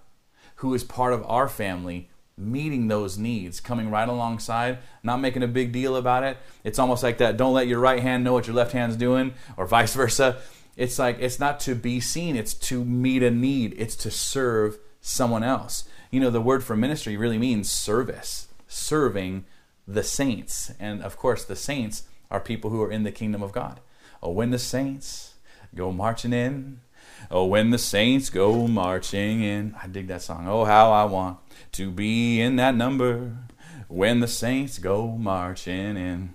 who 0.56 0.72
is 0.72 0.84
part 0.84 1.12
of 1.12 1.26
our 1.26 1.48
family, 1.48 2.08
meeting 2.38 2.88
those 2.88 3.18
needs, 3.18 3.60
coming 3.60 3.90
right 3.90 4.08
alongside, 4.08 4.78
not 5.02 5.20
making 5.20 5.42
a 5.42 5.48
big 5.48 5.72
deal 5.72 5.96
about 5.96 6.22
it. 6.22 6.38
It's 6.64 6.78
almost 6.78 7.02
like 7.02 7.18
that 7.18 7.36
don't 7.36 7.52
let 7.52 7.66
your 7.66 7.80
right 7.80 8.00
hand 8.00 8.24
know 8.24 8.32
what 8.32 8.46
your 8.46 8.56
left 8.56 8.72
hand's 8.72 8.96
doing, 8.96 9.34
or 9.56 9.66
vice 9.66 9.94
versa. 9.94 10.38
It's 10.76 10.98
like 10.98 11.18
it's 11.20 11.40
not 11.40 11.60
to 11.60 11.74
be 11.74 12.00
seen, 12.00 12.36
it's 12.36 12.54
to 12.54 12.84
meet 12.84 13.22
a 13.22 13.30
need, 13.30 13.74
it's 13.76 13.96
to 13.96 14.10
serve 14.10 14.78
someone 15.00 15.42
else. 15.42 15.84
You 16.10 16.20
know, 16.20 16.30
the 16.30 16.40
word 16.40 16.64
for 16.64 16.76
ministry 16.76 17.16
really 17.16 17.38
means 17.38 17.70
service, 17.70 18.48
serving 18.66 19.44
the 19.86 20.02
saints. 20.02 20.72
And 20.80 21.02
of 21.02 21.16
course, 21.16 21.44
the 21.44 21.56
saints 21.56 22.04
are 22.30 22.40
people 22.40 22.70
who 22.70 22.82
are 22.82 22.90
in 22.90 23.02
the 23.02 23.12
kingdom 23.12 23.42
of 23.42 23.52
God. 23.52 23.80
Oh, 24.22 24.30
when 24.30 24.50
the 24.50 24.58
saints 24.58 25.34
go 25.74 25.92
marching 25.92 26.32
in, 26.32 26.80
oh, 27.30 27.46
when 27.46 27.70
the 27.70 27.78
saints 27.78 28.30
go 28.30 28.66
marching 28.66 29.42
in. 29.42 29.74
I 29.82 29.86
dig 29.86 30.08
that 30.08 30.22
song. 30.22 30.46
Oh, 30.48 30.64
how 30.64 30.92
I 30.92 31.04
want 31.04 31.38
to 31.72 31.90
be 31.90 32.40
in 32.40 32.56
that 32.56 32.74
number 32.74 33.36
when 33.88 34.20
the 34.20 34.28
saints 34.28 34.78
go 34.78 35.08
marching 35.08 35.96
in. 35.96 36.34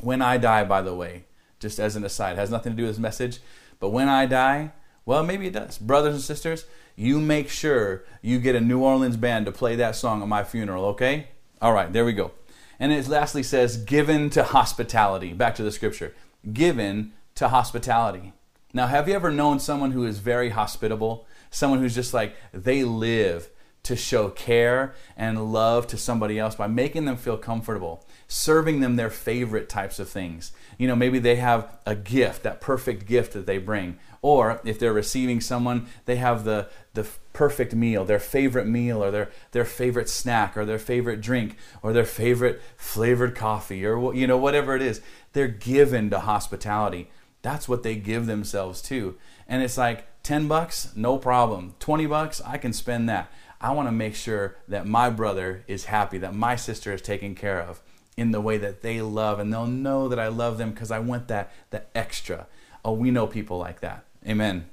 When 0.00 0.22
I 0.22 0.36
die, 0.36 0.64
by 0.64 0.82
the 0.82 0.94
way, 0.94 1.24
just 1.58 1.78
as 1.78 1.96
an 1.96 2.04
aside, 2.04 2.36
has 2.36 2.50
nothing 2.50 2.72
to 2.72 2.76
do 2.76 2.84
with 2.84 2.92
this 2.92 3.00
message, 3.00 3.38
but 3.80 3.90
when 3.90 4.08
I 4.08 4.26
die, 4.26 4.72
well, 5.06 5.22
maybe 5.22 5.46
it 5.46 5.52
does. 5.52 5.78
Brothers 5.78 6.14
and 6.14 6.22
sisters, 6.22 6.64
you 6.96 7.20
make 7.20 7.48
sure 7.48 8.04
you 8.22 8.38
get 8.38 8.54
a 8.54 8.60
New 8.60 8.80
Orleans 8.80 9.16
band 9.16 9.46
to 9.46 9.52
play 9.52 9.76
that 9.76 9.96
song 9.96 10.22
at 10.22 10.28
my 10.28 10.44
funeral, 10.44 10.84
okay? 10.86 11.28
All 11.60 11.72
right, 11.72 11.92
there 11.92 12.04
we 12.04 12.12
go. 12.12 12.32
And 12.78 12.92
it 12.92 13.08
lastly 13.08 13.42
says, 13.42 13.76
given 13.76 14.30
to 14.30 14.42
hospitality. 14.42 15.32
Back 15.32 15.54
to 15.56 15.62
the 15.62 15.72
scripture. 15.72 16.14
Given 16.52 17.12
to 17.36 17.48
hospitality. 17.48 18.32
Now, 18.72 18.88
have 18.88 19.08
you 19.08 19.14
ever 19.14 19.30
known 19.30 19.60
someone 19.60 19.92
who 19.92 20.04
is 20.04 20.18
very 20.18 20.50
hospitable? 20.50 21.26
Someone 21.50 21.78
who's 21.78 21.94
just 21.94 22.12
like, 22.12 22.34
they 22.52 22.82
live 22.82 23.48
to 23.84 23.94
show 23.94 24.30
care 24.30 24.94
and 25.16 25.52
love 25.52 25.86
to 25.86 25.96
somebody 25.96 26.38
else 26.38 26.56
by 26.56 26.66
making 26.66 27.04
them 27.04 27.16
feel 27.16 27.36
comfortable, 27.36 28.04
serving 28.26 28.80
them 28.80 28.96
their 28.96 29.10
favorite 29.10 29.68
types 29.68 29.98
of 29.98 30.08
things. 30.08 30.52
You 30.78 30.88
know, 30.88 30.96
maybe 30.96 31.18
they 31.18 31.36
have 31.36 31.78
a 31.86 31.94
gift, 31.94 32.42
that 32.42 32.60
perfect 32.60 33.06
gift 33.06 33.34
that 33.34 33.46
they 33.46 33.58
bring. 33.58 33.98
Or 34.22 34.60
if 34.64 34.78
they're 34.78 34.92
receiving 34.92 35.42
someone, 35.42 35.86
they 36.06 36.16
have 36.16 36.44
the, 36.44 36.68
the 36.94 37.06
perfect 37.34 37.74
meal, 37.74 38.06
their 38.06 38.18
favorite 38.18 38.66
meal, 38.66 39.04
or 39.04 39.10
their, 39.10 39.30
their 39.52 39.66
favorite 39.66 40.08
snack, 40.08 40.56
or 40.56 40.64
their 40.64 40.78
favorite 40.78 41.20
drink, 41.20 41.56
or 41.82 41.92
their 41.92 42.06
favorite 42.06 42.62
flavored 42.78 43.34
coffee, 43.34 43.84
or 43.84 44.14
you 44.14 44.26
know, 44.26 44.38
whatever 44.38 44.74
it 44.74 44.82
is. 44.82 45.02
They're 45.34 45.46
given 45.46 46.08
to 46.08 46.20
hospitality. 46.20 47.10
That's 47.42 47.68
what 47.68 47.82
they 47.82 47.96
give 47.96 48.24
themselves 48.24 48.80
to. 48.82 49.16
And 49.46 49.62
it's 49.62 49.76
like 49.76 50.06
10 50.22 50.48
bucks, 50.48 50.90
no 50.96 51.18
problem. 51.18 51.74
20 51.78 52.06
bucks, 52.06 52.40
I 52.46 52.56
can 52.56 52.72
spend 52.72 53.06
that. 53.10 53.30
I 53.60 53.72
want 53.72 53.88
to 53.88 53.92
make 53.92 54.14
sure 54.14 54.56
that 54.68 54.86
my 54.86 55.10
brother 55.10 55.64
is 55.66 55.86
happy, 55.86 56.18
that 56.18 56.34
my 56.34 56.56
sister 56.56 56.92
is 56.92 57.00
taken 57.00 57.34
care 57.34 57.60
of 57.60 57.80
in 58.16 58.30
the 58.30 58.40
way 58.40 58.58
that 58.58 58.82
they 58.82 59.00
love, 59.00 59.38
and 59.38 59.52
they'll 59.52 59.66
know 59.66 60.08
that 60.08 60.18
I 60.18 60.28
love 60.28 60.58
them 60.58 60.70
because 60.70 60.90
I 60.90 60.98
want 60.98 61.28
that, 61.28 61.52
that 61.70 61.88
extra. 61.94 62.46
Oh, 62.84 62.92
we 62.92 63.10
know 63.10 63.26
people 63.26 63.58
like 63.58 63.80
that. 63.80 64.04
Amen. 64.26 64.66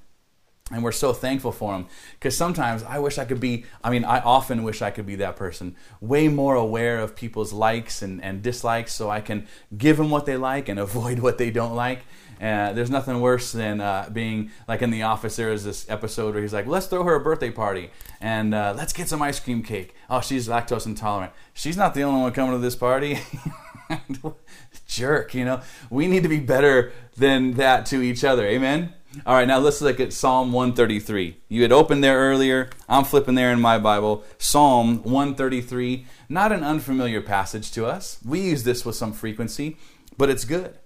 And 0.74 0.84
we're 0.84 0.92
so 0.92 1.12
thankful 1.12 1.52
for 1.52 1.74
them 1.74 1.88
because 2.14 2.36
sometimes 2.38 2.84
I 2.84 3.00
wish 3.00 3.18
I 3.18 3.26
could 3.26 3.40
be, 3.40 3.66
I 3.84 3.90
mean, 3.90 4.06
I 4.06 4.20
often 4.22 4.64
wish 4.64 4.82
I 4.82 4.90
could 4.90 5.06
be 5.06 5.16
that 5.16 5.36
person, 5.36 5.76
way 6.00 6.30
more 6.30 6.56
aware 6.56 7.00
of 7.00 7.16
people's 7.16 7.52
likes 7.52 8.02
and, 8.02 8.24
and 8.24 8.42
dislikes 8.42 8.94
so 8.94 9.10
I 9.10 9.20
can 9.20 9.48
give 9.78 9.98
them 9.98 10.10
what 10.10 10.26
they 10.26 10.38
like 10.38 10.70
and 10.70 10.80
avoid 10.80 11.20
what 11.20 11.38
they 11.38 11.52
don't 11.52 11.76
like. 11.76 12.00
Uh, 12.42 12.74
there's 12.74 12.90
nothing 12.90 13.22
worse 13.22 13.52
than 13.52 13.80
uh, 13.80 14.10
being 14.12 14.50
like 14.68 14.82
in 14.82 14.90
the 14.90 15.04
office. 15.04 15.36
There 15.36 15.52
is 15.52 15.64
this 15.64 15.88
episode 15.90 16.34
where 16.34 16.42
he's 16.42 16.54
like, 16.54 16.66
"Let's 16.66 16.88
throw 16.88 17.04
her 17.04 17.14
a 17.14 17.20
birthday 17.20 17.52
party 17.52 17.92
and 18.20 18.56
uh, 18.56 18.74
let's 18.76 18.94
get 18.94 19.08
some 19.08 19.22
ice 19.22 19.40
cream 19.40 19.62
cake." 19.62 19.94
Oh, 20.10 20.22
she's 20.22 20.48
lactose 20.48 20.88
intolerant. 20.88 21.34
She's 21.54 21.78
not 21.78 21.94
the 21.94 22.02
only 22.02 22.22
one 22.22 22.32
coming 22.32 22.54
to 22.54 22.58
this 22.58 22.76
party. 22.76 23.20
Jerk, 24.88 25.36
you 25.36 25.46
know. 25.46 25.62
We 25.92 26.08
need 26.08 26.24
to 26.24 26.30
be 26.30 26.40
better 26.40 26.92
than 27.16 27.54
that 27.54 27.86
to 27.88 28.02
each 28.02 28.24
other. 28.24 28.46
Amen. 28.48 28.94
All 29.26 29.36
right, 29.36 29.48
now 29.48 29.60
let's 29.60 29.82
look 29.82 30.00
at 30.00 30.14
Psalm 30.14 30.54
133. 30.54 31.36
You 31.50 31.64
had 31.64 31.74
opened 31.74 32.02
there 32.02 32.18
earlier. 32.18 32.70
I'm 32.88 33.04
flipping 33.04 33.36
there 33.36 33.52
in 33.52 33.60
my 33.60 33.78
Bible. 33.78 34.24
Psalm 34.38 35.04
133, 35.04 36.06
not 36.30 36.54
an 36.54 36.64
unfamiliar 36.64 37.20
passage 37.22 37.72
to 37.74 37.86
us. 37.86 38.20
We 38.26 38.40
use 38.40 38.64
this 38.64 38.86
with 38.86 38.96
some 38.96 39.12
frequency, 39.12 39.76
but 40.18 40.30
it's 40.30 40.46
good. 40.46 40.80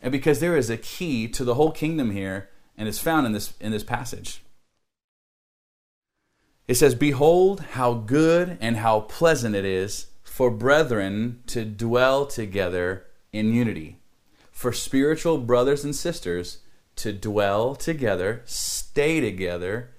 And 0.00 0.12
because 0.12 0.38
there 0.38 0.56
is 0.56 0.70
a 0.70 0.76
key 0.76 1.26
to 1.28 1.42
the 1.42 1.54
whole 1.54 1.72
kingdom 1.72 2.12
here, 2.12 2.50
and 2.78 2.88
it's 2.88 3.00
found 3.00 3.26
in 3.26 3.32
this, 3.32 3.54
in 3.60 3.72
this 3.72 3.84
passage. 3.84 4.42
It 6.68 6.76
says, 6.76 6.94
Behold, 6.94 7.60
how 7.72 7.94
good 7.94 8.58
and 8.60 8.76
how 8.76 9.00
pleasant 9.00 9.56
it 9.56 9.64
is 9.64 10.06
for 10.22 10.52
brethren 10.52 11.42
to 11.48 11.64
dwell 11.64 12.26
together 12.26 13.06
in 13.32 13.52
unity. 13.52 13.98
for 14.52 14.72
spiritual 14.72 15.38
brothers 15.38 15.82
and 15.82 15.96
sisters 15.96 16.58
to 17.02 17.12
dwell 17.12 17.74
together, 17.74 18.42
stay 18.44 19.20
together, 19.20 19.90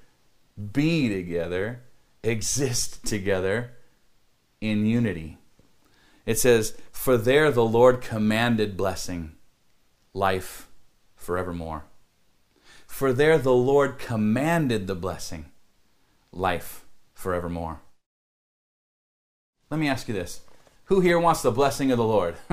be 0.72 1.10
together, 1.10 1.82
exist 2.24 3.06
together 3.06 3.72
in 4.62 4.86
unity. 4.86 5.38
It 6.26 6.40
says, 6.40 6.78
For 6.94 7.18
there 7.18 7.52
the 7.52 7.66
Lord 7.66 8.00
commanded 8.00 8.78
blessing, 8.78 9.34
life 10.14 10.70
forevermore. 11.18 11.84
For 12.88 13.12
there 13.12 13.38
the 13.38 13.52
Lord 13.52 14.00
commanded 14.00 14.88
the 14.88 14.96
blessing, 14.96 15.48
life 16.32 16.86
forevermore. 17.14 17.82
Let 19.70 19.82
me 19.82 19.90
ask 19.90 20.08
you 20.08 20.14
this 20.14 20.40
Who 20.86 21.02
here 21.02 21.20
wants 21.20 21.42
the 21.42 21.52
blessing 21.52 21.92
of 21.92 21.98
the 21.98 22.06
Lord? 22.06 22.38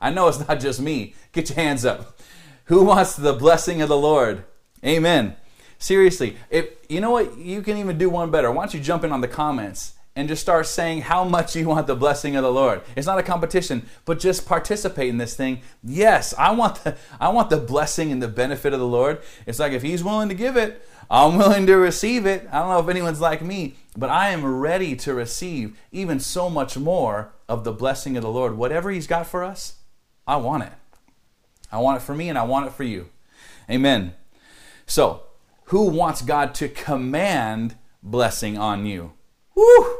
I 0.00 0.10
know 0.10 0.28
it's 0.28 0.46
not 0.46 0.60
just 0.60 0.80
me. 0.80 1.14
Get 1.32 1.48
your 1.48 1.56
hands 1.56 1.84
up. 1.84 2.20
Who 2.66 2.84
wants 2.84 3.14
the 3.14 3.32
blessing 3.32 3.82
of 3.82 3.88
the 3.88 3.96
Lord? 3.96 4.44
Amen. 4.84 5.36
Seriously, 5.78 6.36
if 6.50 6.68
you 6.88 7.00
know 7.00 7.10
what, 7.10 7.36
you 7.36 7.60
can 7.62 7.76
even 7.76 7.98
do 7.98 8.08
one 8.08 8.30
better. 8.30 8.50
Why 8.50 8.64
don't 8.64 8.74
you 8.74 8.80
jump 8.80 9.04
in 9.04 9.12
on 9.12 9.20
the 9.20 9.28
comments 9.28 9.94
and 10.16 10.28
just 10.28 10.42
start 10.42 10.66
saying 10.66 11.02
how 11.02 11.24
much 11.24 11.56
you 11.56 11.68
want 11.68 11.86
the 11.86 11.96
blessing 11.96 12.36
of 12.36 12.42
the 12.42 12.52
Lord. 12.52 12.82
It's 12.96 13.06
not 13.06 13.18
a 13.18 13.22
competition, 13.22 13.86
but 14.04 14.20
just 14.20 14.46
participate 14.46 15.08
in 15.08 15.18
this 15.18 15.34
thing. 15.34 15.60
Yes, 15.82 16.32
I 16.38 16.52
want 16.52 16.84
the 16.84 16.96
I 17.20 17.30
want 17.30 17.50
the 17.50 17.58
blessing 17.58 18.12
and 18.12 18.22
the 18.22 18.28
benefit 18.28 18.72
of 18.72 18.80
the 18.80 18.86
Lord. 18.86 19.20
It's 19.46 19.58
like 19.58 19.72
if 19.72 19.82
he's 19.82 20.04
willing 20.04 20.28
to 20.28 20.34
give 20.34 20.56
it, 20.56 20.86
I'm 21.10 21.36
willing 21.36 21.66
to 21.66 21.76
receive 21.76 22.26
it. 22.26 22.48
I 22.50 22.60
don't 22.60 22.70
know 22.70 22.80
if 22.80 22.88
anyone's 22.88 23.20
like 23.20 23.42
me, 23.42 23.74
but 23.96 24.08
I 24.08 24.30
am 24.30 24.44
ready 24.44 24.94
to 24.96 25.14
receive 25.14 25.78
even 25.92 26.20
so 26.20 26.48
much 26.48 26.76
more 26.76 27.32
of 27.48 27.64
the 27.64 27.72
blessing 27.72 28.16
of 28.16 28.22
the 28.22 28.30
Lord. 28.30 28.56
Whatever 28.56 28.90
he's 28.90 29.06
got 29.06 29.26
for 29.26 29.42
us, 29.42 29.74
I 30.26 30.36
want 30.36 30.62
it. 30.62 30.72
I 31.74 31.78
want 31.78 32.00
it 32.00 32.04
for 32.04 32.14
me 32.14 32.28
and 32.28 32.38
I 32.38 32.44
want 32.44 32.66
it 32.66 32.72
for 32.72 32.84
you. 32.84 33.08
Amen. 33.68 34.14
So, 34.86 35.24
who 35.64 35.86
wants 35.86 36.22
God 36.22 36.54
to 36.56 36.68
command 36.68 37.74
blessing 38.00 38.56
on 38.56 38.86
you? 38.86 39.12
Woo! 39.56 39.96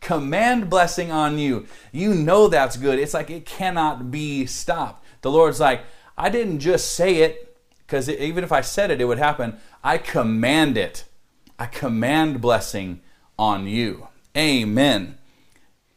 Command 0.00 0.70
blessing 0.70 1.12
on 1.12 1.38
you. 1.38 1.66
You 1.92 2.14
know 2.14 2.48
that's 2.48 2.78
good. 2.78 2.98
It's 2.98 3.12
like 3.12 3.28
it 3.28 3.44
cannot 3.44 4.10
be 4.10 4.46
stopped. 4.46 5.04
The 5.20 5.30
Lord's 5.30 5.60
like, 5.60 5.82
I 6.16 6.30
didn't 6.30 6.60
just 6.60 6.94
say 6.94 7.16
it, 7.16 7.56
because 7.80 8.08
even 8.08 8.42
if 8.42 8.50
I 8.50 8.62
said 8.62 8.90
it, 8.90 9.00
it 9.00 9.04
would 9.04 9.18
happen. 9.18 9.58
I 9.84 9.98
command 9.98 10.78
it. 10.78 11.04
I 11.58 11.66
command 11.66 12.40
blessing 12.40 13.00
on 13.38 13.66
you. 13.66 14.08
Amen. 14.34 15.18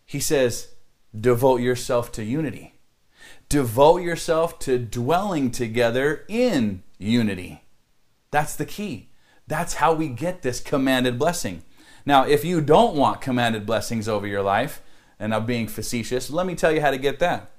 He 0.06 0.20
says, 0.20 0.74
devote 1.18 1.62
yourself 1.62 2.12
to 2.14 2.24
unity. 2.24 2.74
Devote 3.50 4.02
yourself 4.02 4.60
to 4.60 4.78
dwelling 4.78 5.52
together 5.52 6.26
in 6.28 6.84
unity. 6.98 7.64
That's 8.32 8.56
the 8.56 8.66
key. 8.66 9.10
That's 9.48 9.76
how 9.76 9.94
we 9.94 10.08
get 10.08 10.42
this 10.42 10.60
commanded 10.60 11.20
blessing. 11.20 11.64
Now, 12.06 12.26
if 12.26 12.46
you 12.46 12.62
don't 12.62 12.96
want 12.96 13.22
commanded 13.22 13.66
blessings 13.66 14.08
over 14.08 14.26
your 14.26 14.42
life, 14.42 14.82
and 15.20 15.36
I'm 15.36 15.46
being 15.46 15.68
facetious, 15.68 16.30
let 16.30 16.48
me 16.48 16.56
tell 16.56 16.72
you 16.72 16.82
how 16.82 16.92
to 16.92 16.98
get 16.98 17.20
that. 17.20 17.52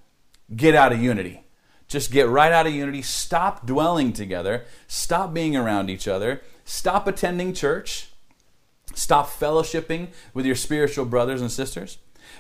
Get 0.55 0.75
out 0.75 0.93
of 0.93 1.01
unity. 1.01 1.45
Just 1.87 2.11
get 2.11 2.29
right 2.29 2.51
out 2.51 2.67
of 2.67 2.73
unity. 2.73 3.03
Stop 3.03 3.67
dwelling 3.67 4.13
together. 4.13 4.65
Stop 4.89 5.35
being 5.35 5.55
around 5.55 5.91
each 5.91 6.09
other. 6.09 6.41
Stop 6.65 7.07
attending 7.07 7.53
church. 7.53 8.09
Stop 8.95 9.29
fellowshipping 9.29 10.09
with 10.35 10.47
your 10.47 10.57
spiritual 10.57 11.05
brothers 11.05 11.41
and 11.41 11.53
sisters. 11.53 11.99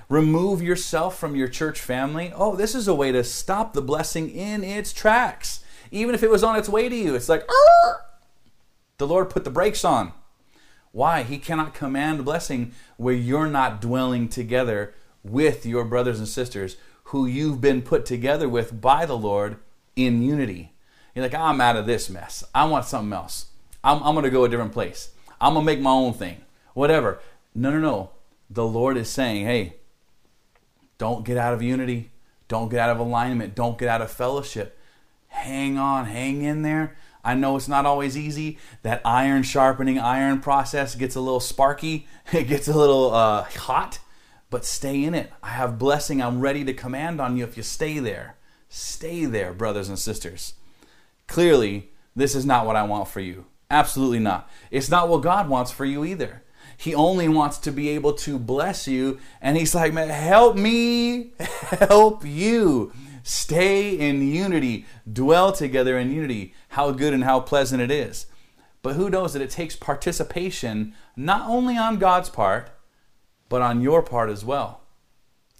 Remove 0.08 0.62
yourself 0.62 1.18
from 1.18 1.36
your 1.36 1.48
church 1.48 1.80
family. 1.80 2.32
Oh, 2.34 2.56
this 2.56 2.74
is 2.74 2.88
a 2.88 2.94
way 2.94 3.12
to 3.12 3.24
stop 3.24 3.72
the 3.72 3.82
blessing 3.82 4.30
in 4.30 4.62
its 4.64 4.92
tracks. 4.92 5.64
Even 5.90 6.14
if 6.14 6.22
it 6.22 6.30
was 6.30 6.44
on 6.44 6.56
its 6.56 6.68
way 6.68 6.88
to 6.88 6.96
you, 6.96 7.14
it's 7.14 7.28
like, 7.28 7.46
the 8.98 9.06
Lord 9.06 9.30
put 9.30 9.44
the 9.44 9.50
brakes 9.50 9.84
on. 9.84 10.12
Why? 10.92 11.22
He 11.22 11.38
cannot 11.38 11.74
command 11.74 12.24
blessing 12.24 12.72
where 12.96 13.14
you're 13.14 13.46
not 13.46 13.80
dwelling 13.80 14.28
together 14.28 14.94
with 15.24 15.64
your 15.64 15.84
brothers 15.84 16.18
and 16.18 16.28
sisters 16.28 16.76
who 17.04 17.26
you've 17.26 17.60
been 17.60 17.82
put 17.82 18.04
together 18.06 18.48
with 18.48 18.80
by 18.80 19.06
the 19.06 19.16
Lord 19.16 19.56
in 19.96 20.22
unity. 20.22 20.72
You're 21.14 21.24
like, 21.24 21.34
I'm 21.34 21.60
out 21.60 21.76
of 21.76 21.86
this 21.86 22.08
mess. 22.08 22.44
I 22.54 22.64
want 22.64 22.86
something 22.86 23.12
else. 23.12 23.46
I'm, 23.84 24.02
I'm 24.02 24.14
going 24.14 24.24
to 24.24 24.30
go 24.30 24.44
a 24.44 24.48
different 24.48 24.72
place. 24.72 25.10
I'm 25.40 25.54
going 25.54 25.66
to 25.66 25.72
make 25.72 25.80
my 25.80 25.90
own 25.90 26.14
thing. 26.14 26.42
Whatever. 26.74 27.20
No, 27.54 27.70
no, 27.70 27.80
no. 27.80 28.10
The 28.48 28.66
Lord 28.66 28.96
is 28.96 29.10
saying, 29.10 29.44
hey, 29.44 29.76
don't 31.02 31.24
get 31.24 31.36
out 31.36 31.52
of 31.52 31.60
unity. 31.60 32.12
Don't 32.46 32.68
get 32.68 32.78
out 32.78 32.90
of 32.90 33.00
alignment. 33.00 33.56
Don't 33.56 33.76
get 33.76 33.88
out 33.88 34.00
of 34.00 34.08
fellowship. 34.08 34.78
Hang 35.26 35.76
on, 35.76 36.04
hang 36.04 36.42
in 36.42 36.62
there. 36.62 36.96
I 37.24 37.34
know 37.34 37.56
it's 37.56 37.66
not 37.66 37.86
always 37.86 38.16
easy. 38.16 38.56
That 38.82 39.02
iron 39.04 39.42
sharpening 39.42 39.98
iron 39.98 40.38
process 40.38 40.94
gets 40.94 41.16
a 41.16 41.20
little 41.20 41.40
sparky, 41.40 42.06
it 42.32 42.44
gets 42.44 42.68
a 42.68 42.78
little 42.78 43.12
uh, 43.12 43.42
hot, 43.42 43.98
but 44.48 44.64
stay 44.64 45.02
in 45.02 45.12
it. 45.12 45.32
I 45.42 45.48
have 45.48 45.76
blessing 45.76 46.22
I'm 46.22 46.40
ready 46.40 46.64
to 46.66 46.72
command 46.72 47.20
on 47.20 47.36
you 47.36 47.42
if 47.42 47.56
you 47.56 47.64
stay 47.64 47.98
there. 47.98 48.36
Stay 48.68 49.24
there, 49.24 49.52
brothers 49.52 49.88
and 49.88 49.98
sisters. 49.98 50.54
Clearly, 51.26 51.90
this 52.14 52.36
is 52.36 52.46
not 52.46 52.64
what 52.64 52.76
I 52.76 52.84
want 52.84 53.08
for 53.08 53.18
you. 53.18 53.46
Absolutely 53.68 54.20
not. 54.20 54.48
It's 54.70 54.88
not 54.88 55.08
what 55.08 55.22
God 55.22 55.48
wants 55.48 55.72
for 55.72 55.84
you 55.84 56.04
either. 56.04 56.44
He 56.76 56.94
only 56.94 57.28
wants 57.28 57.58
to 57.58 57.72
be 57.72 57.88
able 57.90 58.14
to 58.14 58.38
bless 58.38 58.88
you. 58.88 59.18
And 59.40 59.56
He's 59.56 59.74
like, 59.74 59.92
man, 59.92 60.08
help 60.08 60.56
me 60.56 61.32
help 61.38 62.24
you. 62.24 62.92
Stay 63.24 63.92
in 63.92 64.26
unity, 64.26 64.84
dwell 65.10 65.52
together 65.52 65.96
in 65.96 66.10
unity. 66.10 66.54
How 66.70 66.90
good 66.90 67.14
and 67.14 67.24
how 67.24 67.40
pleasant 67.40 67.80
it 67.80 67.90
is. 67.90 68.26
But 68.82 68.96
who 68.96 69.10
knows 69.10 69.32
that 69.32 69.42
it 69.42 69.50
takes 69.50 69.76
participation 69.76 70.94
not 71.16 71.48
only 71.48 71.76
on 71.76 71.98
God's 71.98 72.28
part, 72.28 72.70
but 73.48 73.62
on 73.62 73.80
your 73.80 74.02
part 74.02 74.28
as 74.28 74.44
well. 74.44 74.80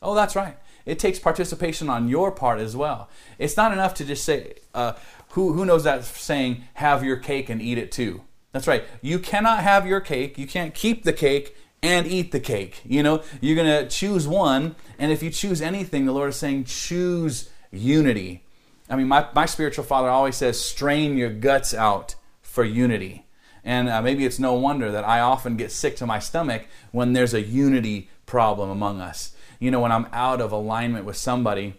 Oh, 0.01 0.15
that's 0.15 0.35
right. 0.35 0.57
It 0.85 0.99
takes 0.99 1.21
participation 1.21 1.89
on 1.89 2.09
your 2.09 2.33
part 2.33 2.59
as 2.59 2.77
well. 2.77 3.09
It's 3.39 3.57
not 3.57 3.73
enough 3.73 3.95
to 3.95 4.05
just 4.05 4.25
say, 4.25 4.55
uh, 4.75 4.95
who, 5.31 5.53
who 5.53 5.65
knows 5.65 5.85
that 5.85 6.05
saying, 6.05 6.65
have 6.75 7.05
your 7.05 7.17
cake 7.17 7.49
and 7.49 7.63
eat 7.63 7.79
it 7.79 7.93
too? 7.93 8.23
That's 8.53 8.69
right. 8.69 8.85
You 9.01 9.19
cannot 9.19 9.63
have 9.63 9.87
your 9.87 10.01
cake, 10.01 10.39
you 10.39 10.47
can't 10.47 10.75
keep 10.75 11.05
the 11.05 11.13
cake 11.13 11.57
and 11.83 12.07
eat 12.07 12.33
the 12.33 12.41
cake. 12.41 12.83
You 12.85 13.03
know, 13.03 13.23
you're 13.41 13.57
going 13.57 13.83
to 13.83 13.89
choose 13.89 14.29
one, 14.29 14.77
and 14.99 15.11
if 15.11 15.23
you 15.23 15.31
choose 15.31 15.61
anything, 15.61 16.07
the 16.07 16.13
Lord 16.13 16.31
is 16.31 16.37
saying, 16.37 16.65
choose 16.65 17.51
unity. 17.73 18.45
I 18.89 18.97
mean, 18.97 19.09
my, 19.09 19.27
my 19.35 19.47
spiritual 19.47 19.85
father 19.85 20.09
always 20.09 20.37
says, 20.37 20.61
strain 20.61 21.17
your 21.17 21.31
guts 21.31 21.75
out 21.75 22.15
for 22.43 22.65
unity. 22.65 23.27
And 23.65 23.89
uh, 23.89 24.03
maybe 24.03 24.25
it's 24.25 24.39
no 24.39 24.55
wonder 24.55 24.91
that 24.91 25.09
I 25.09 25.21
often 25.21 25.57
get 25.57 25.73
sick 25.73 25.97
to 25.97 26.07
my 26.07 26.19
stomach 26.19 26.67
when 26.91 27.13
there's 27.13 27.33
a 27.33 27.41
unity 27.41 28.11
problem 28.27 28.71
among 28.71 29.01
us. 29.01 29.35
You 29.59 29.71
know, 29.71 29.81
when 29.81 29.93
I'm 29.93 30.09
out 30.13 30.41
of 30.41 30.53
alignment 30.53 31.05
with 31.05 31.17
somebody, 31.17 31.75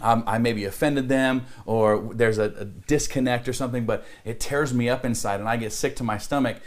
um, 0.00 0.24
I 0.26 0.38
maybe 0.38 0.64
offended 0.64 1.08
them 1.08 1.46
or 1.66 2.10
there's 2.14 2.38
a, 2.38 2.44
a 2.44 2.64
disconnect 2.64 3.48
or 3.48 3.52
something, 3.52 3.84
but 3.84 4.04
it 4.24 4.40
tears 4.40 4.72
me 4.72 4.88
up 4.88 5.04
inside 5.04 5.40
and 5.40 5.48
I 5.48 5.56
get 5.56 5.72
sick 5.72 5.96
to 5.96 6.04
my 6.04 6.18
stomach 6.18 6.58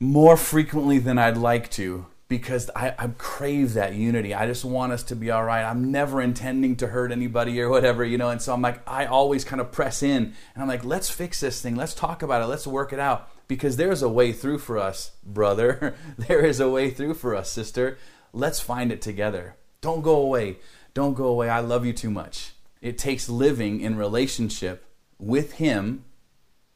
more 0.00 0.36
frequently 0.36 0.98
than 0.98 1.18
I'd 1.18 1.36
like 1.36 1.70
to 1.72 2.06
because 2.28 2.70
I, 2.74 2.94
I, 2.98 3.08
crave 3.18 3.74
that 3.74 3.94
unity. 3.94 4.34
I 4.34 4.46
just 4.46 4.64
want 4.64 4.92
us 4.92 5.02
to 5.04 5.16
be 5.16 5.30
all 5.30 5.44
right. 5.44 5.62
I'm 5.62 5.92
never 5.92 6.20
intending 6.20 6.74
to 6.76 6.88
hurt 6.88 7.12
anybody 7.12 7.60
or 7.60 7.68
whatever, 7.68 8.04
you 8.04 8.18
know. 8.18 8.30
And 8.30 8.40
so 8.40 8.52
I'm 8.52 8.62
like, 8.62 8.86
I 8.88 9.06
always 9.06 9.44
kind 9.44 9.60
of 9.60 9.70
press 9.70 10.02
in 10.02 10.34
and 10.54 10.62
I'm 10.62 10.66
like, 10.66 10.84
let's 10.84 11.10
fix 11.10 11.40
this 11.40 11.60
thing. 11.60 11.76
Let's 11.76 11.94
talk 11.94 12.22
about 12.22 12.42
it. 12.42 12.46
Let's 12.46 12.66
work 12.66 12.92
it 12.92 12.98
out 12.98 13.30
because 13.46 13.76
there's 13.76 14.02
a 14.02 14.08
way 14.08 14.32
through 14.32 14.58
for 14.58 14.78
us, 14.78 15.12
brother. 15.24 15.94
there 16.18 16.44
is 16.44 16.60
a 16.60 16.68
way 16.68 16.90
through 16.90 17.14
for 17.14 17.34
us, 17.34 17.50
sister. 17.50 17.98
Let's 18.32 18.58
find 18.58 18.90
it 18.90 19.02
together. 19.02 19.56
Don't 19.80 20.02
go 20.02 20.16
away. 20.16 20.56
Don't 20.94 21.14
go 21.14 21.26
away. 21.26 21.48
I 21.48 21.60
love 21.60 21.84
you 21.84 21.92
too 21.92 22.10
much. 22.10 22.52
It 22.80 22.98
takes 22.98 23.28
living 23.28 23.80
in 23.80 23.96
relationship 23.96 24.86
with 25.18 25.54
Him 25.54 26.04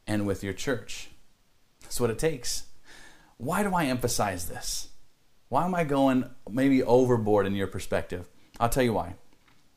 and 0.05 0.27
with 0.27 0.43
your 0.43 0.53
church. 0.53 1.09
That's 1.81 1.99
what 1.99 2.09
it 2.09 2.19
takes. 2.19 2.63
Why 3.37 3.63
do 3.63 3.73
I 3.73 3.85
emphasize 3.85 4.49
this? 4.49 4.89
Why 5.47 5.65
am 5.65 5.73
I 5.73 5.83
going 5.83 6.29
maybe 6.49 6.83
overboard 6.83 7.45
in 7.47 7.55
your 7.55 7.67
perspective? 7.67 8.27
I'll 8.59 8.69
tell 8.69 8.83
you 8.83 8.93
why. 8.93 9.15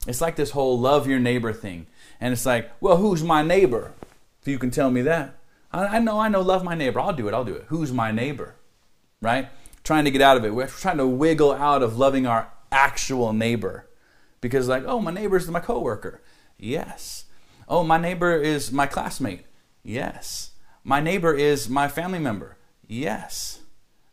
It's 0.07 0.21
like 0.21 0.37
this 0.37 0.51
whole 0.51 0.79
love 0.79 1.07
your 1.07 1.21
neighbor 1.21 1.53
thing. 1.53 1.87
And 2.21 2.33
it's 2.33 2.45
like, 2.45 2.71
well, 2.81 2.97
who's 2.97 3.23
my 3.23 3.43
neighbor? 3.43 3.93
If 4.41 4.49
you 4.49 4.59
can 4.59 4.71
tell 4.71 4.91
me 4.91 5.03
that. 5.03 5.37
I, 5.73 6.01
know, 6.01 6.19
I 6.19 6.29
know, 6.29 6.43
love 6.43 6.65
my 6.65 6.75
neighbor. 6.75 7.01
I'll 7.01 7.15
do 7.15 7.29
it, 7.29 7.35
I'll 7.35 7.45
do 7.45 7.55
it. 7.55 7.65
Who's 7.69 7.93
my 7.93 8.11
neighbor? 8.11 8.57
Right? 9.23 9.49
Trying 9.85 10.05
to 10.05 10.11
get 10.11 10.21
out 10.21 10.37
of 10.37 10.45
it. 10.45 10.55
We're 10.55 10.67
trying 10.67 10.99
to 10.99 11.07
wiggle 11.07 11.53
out 11.53 11.83
of 11.83 11.97
loving 11.97 12.27
our 12.27 12.49
actual 12.71 13.33
neighbor. 13.33 13.87
Because, 14.43 14.69
like, 14.69 14.85
oh, 14.87 15.01
my 15.01 15.11
neighbor 15.11 15.39
is 15.39 15.49
my 15.49 15.61
coworker. 15.61 16.21
Yes. 16.59 17.25
Oh, 17.67 17.83
my 17.83 17.97
neighbor 17.97 18.37
is 18.37 18.71
my 18.71 18.87
classmate. 18.87 19.47
Yes. 19.83 20.51
My 20.85 21.01
neighbor 21.01 21.33
is 21.33 21.71
my 21.71 21.89
family 21.89 22.19
member. 22.19 22.59
Yes. 22.87 23.61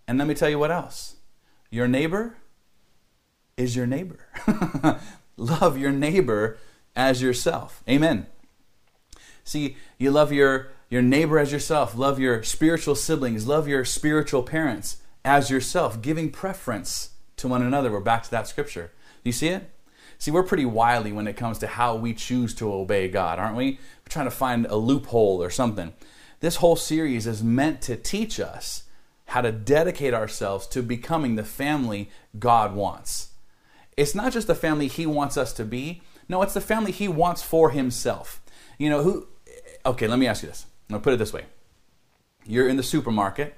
And 0.08 0.18
let 0.18 0.28
me 0.28 0.34
tell 0.34 0.50
you 0.50 0.58
what 0.58 0.72
else 0.72 1.18
your 1.70 1.88
neighbor 1.88 2.38
is 3.58 3.76
your 3.76 3.86
neighbor. 3.86 4.20
Love 5.38 5.78
your 5.78 5.92
neighbor 5.92 6.58
as 6.96 7.22
yourself. 7.22 7.84
Amen. 7.88 8.28
See, 9.44 9.78
you 9.98 10.12
love 10.12 10.32
your, 10.32 10.68
your 10.90 11.02
neighbor 11.02 11.40
as 11.40 11.52
yourself, 11.52 11.96
love 11.96 12.20
your 12.20 12.44
spiritual 12.44 12.94
siblings, 12.94 13.48
love 13.48 13.68
your 13.68 13.84
spiritual 13.86 14.44
parents 14.44 14.98
as 15.26 15.50
yourself, 15.50 16.02
giving 16.02 16.30
preference 16.30 17.12
to 17.38 17.48
one 17.48 17.64
another. 17.64 17.92
We're 17.92 18.02
back 18.02 18.24
to 18.24 18.32
that 18.32 18.48
scripture. 18.48 18.92
Do 19.24 19.30
you 19.30 19.32
see 19.32 19.48
it? 19.48 19.70
See, 20.20 20.32
we're 20.32 20.44
pretty 20.44 20.66
wily 20.66 21.14
when 21.14 21.28
it 21.28 21.38
comes 21.38 21.60
to 21.60 21.68
how 21.68 21.96
we 21.96 22.14
choose 22.14 22.54
to 22.56 22.72
obey 22.72 23.08
God, 23.08 23.40
aren't 23.40 23.56
we? 23.56 23.72
We're 23.72 24.10
trying 24.10 24.26
to 24.26 24.32
find 24.32 24.66
a 24.66 24.76
loophole 24.76 25.42
or 25.42 25.50
something. 25.50 25.94
This 26.42 26.58
whole 26.58 26.76
series 26.76 27.26
is 27.26 27.42
meant 27.42 27.82
to 27.84 27.96
teach 27.96 28.38
us 28.40 28.84
how 29.28 29.42
to 29.42 29.52
dedicate 29.52 30.14
ourselves 30.14 30.68
to 30.68 30.84
becoming 30.84 31.36
the 31.36 31.44
family 31.44 32.10
God 32.38 32.76
wants. 32.76 33.30
It's 33.96 34.14
not 34.14 34.34
just 34.34 34.48
the 34.48 34.56
family 34.56 34.88
He 34.88 35.06
wants 35.06 35.38
us 35.38 35.54
to 35.54 35.64
be, 35.64 36.02
no, 36.28 36.42
it's 36.42 36.54
the 36.54 36.62
family 36.62 36.92
He 36.92 37.08
wants 37.08 37.42
for 37.42 37.72
Himself. 37.72 38.42
You 38.78 38.90
know, 38.90 39.04
who, 39.04 39.28
okay, 39.86 40.08
let 40.08 40.20
me 40.20 40.28
ask 40.28 40.44
you 40.44 40.50
this. 40.50 40.66
I'm 40.90 40.96
to 40.96 41.00
put 41.02 41.14
it 41.14 41.18
this 41.18 41.34
way. 41.34 41.46
You're 42.46 42.68
in 42.68 42.78
the 42.78 42.84
supermarket, 42.84 43.56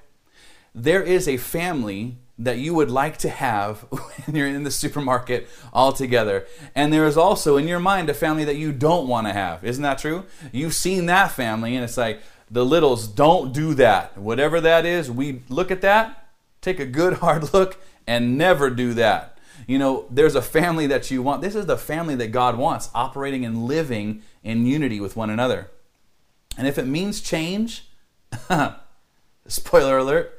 there 0.74 1.04
is 1.04 1.28
a 1.28 1.38
family 1.38 2.18
that 2.38 2.58
you 2.58 2.74
would 2.74 2.90
like 2.90 3.18
to 3.18 3.30
have 3.30 3.80
when 3.90 4.36
you're 4.36 4.48
in 4.48 4.64
the 4.64 4.72
supermarket 4.72 5.48
all 5.72 5.92
together. 5.92 6.46
And 6.74 6.92
there 6.92 7.06
is 7.06 7.18
also 7.18 7.58
in 7.58 7.68
your 7.68 7.80
mind 7.80 8.10
a 8.10 8.14
family 8.14 8.46
that 8.46 8.56
you 8.56 8.72
don't 8.72 9.08
want 9.08 9.28
to 9.28 9.34
have. 9.34 9.64
Isn't 9.64 9.84
that 9.84 10.00
true? 10.00 10.26
You've 10.52 10.74
seen 10.74 11.06
that 11.06 11.32
family, 11.32 11.76
and 11.76 11.84
it's 11.84 11.98
like, 11.98 12.22
the 12.50 12.66
littles 12.66 13.08
don't 13.08 13.54
do 13.54 13.74
that. 13.76 14.18
Whatever 14.18 14.60
that 14.62 14.86
is, 14.86 15.10
we 15.10 15.42
look 15.48 15.72
at 15.72 15.82
that, 15.82 16.28
take 16.62 16.80
a 16.80 16.86
good 16.86 17.14
hard 17.20 17.54
look, 17.54 17.80
and 18.08 18.38
never 18.38 18.70
do 18.70 18.94
that. 18.96 19.38
You 19.68 19.78
know, 19.78 20.08
there's 20.10 20.36
a 20.36 20.42
family 20.42 20.88
that 20.88 21.12
you 21.12 21.22
want. 21.22 21.42
This 21.42 21.56
is 21.56 21.68
the 21.68 21.78
family 21.78 22.16
that 22.16 22.28
God 22.30 22.58
wants, 22.58 22.90
operating 22.96 23.46
and 23.46 23.66
living 23.66 24.24
in 24.44 24.66
unity 24.66 25.00
with 25.00 25.16
one 25.16 25.30
another. 25.30 25.70
And 26.58 26.68
if 26.68 26.78
it 26.78 26.88
means 26.88 27.22
change, 27.22 27.88
spoiler 29.48 30.00
alert, 30.00 30.38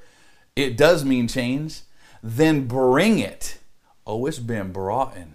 it 0.57 0.77
does 0.77 1.05
mean 1.05 1.29
change, 1.29 1.81
then 2.23 2.67
bring 2.67 3.19
it. 3.19 3.59
Oh, 4.07 4.27
it's 4.27 4.39
been 4.39 4.73
brought 4.73 5.17
in. 5.17 5.35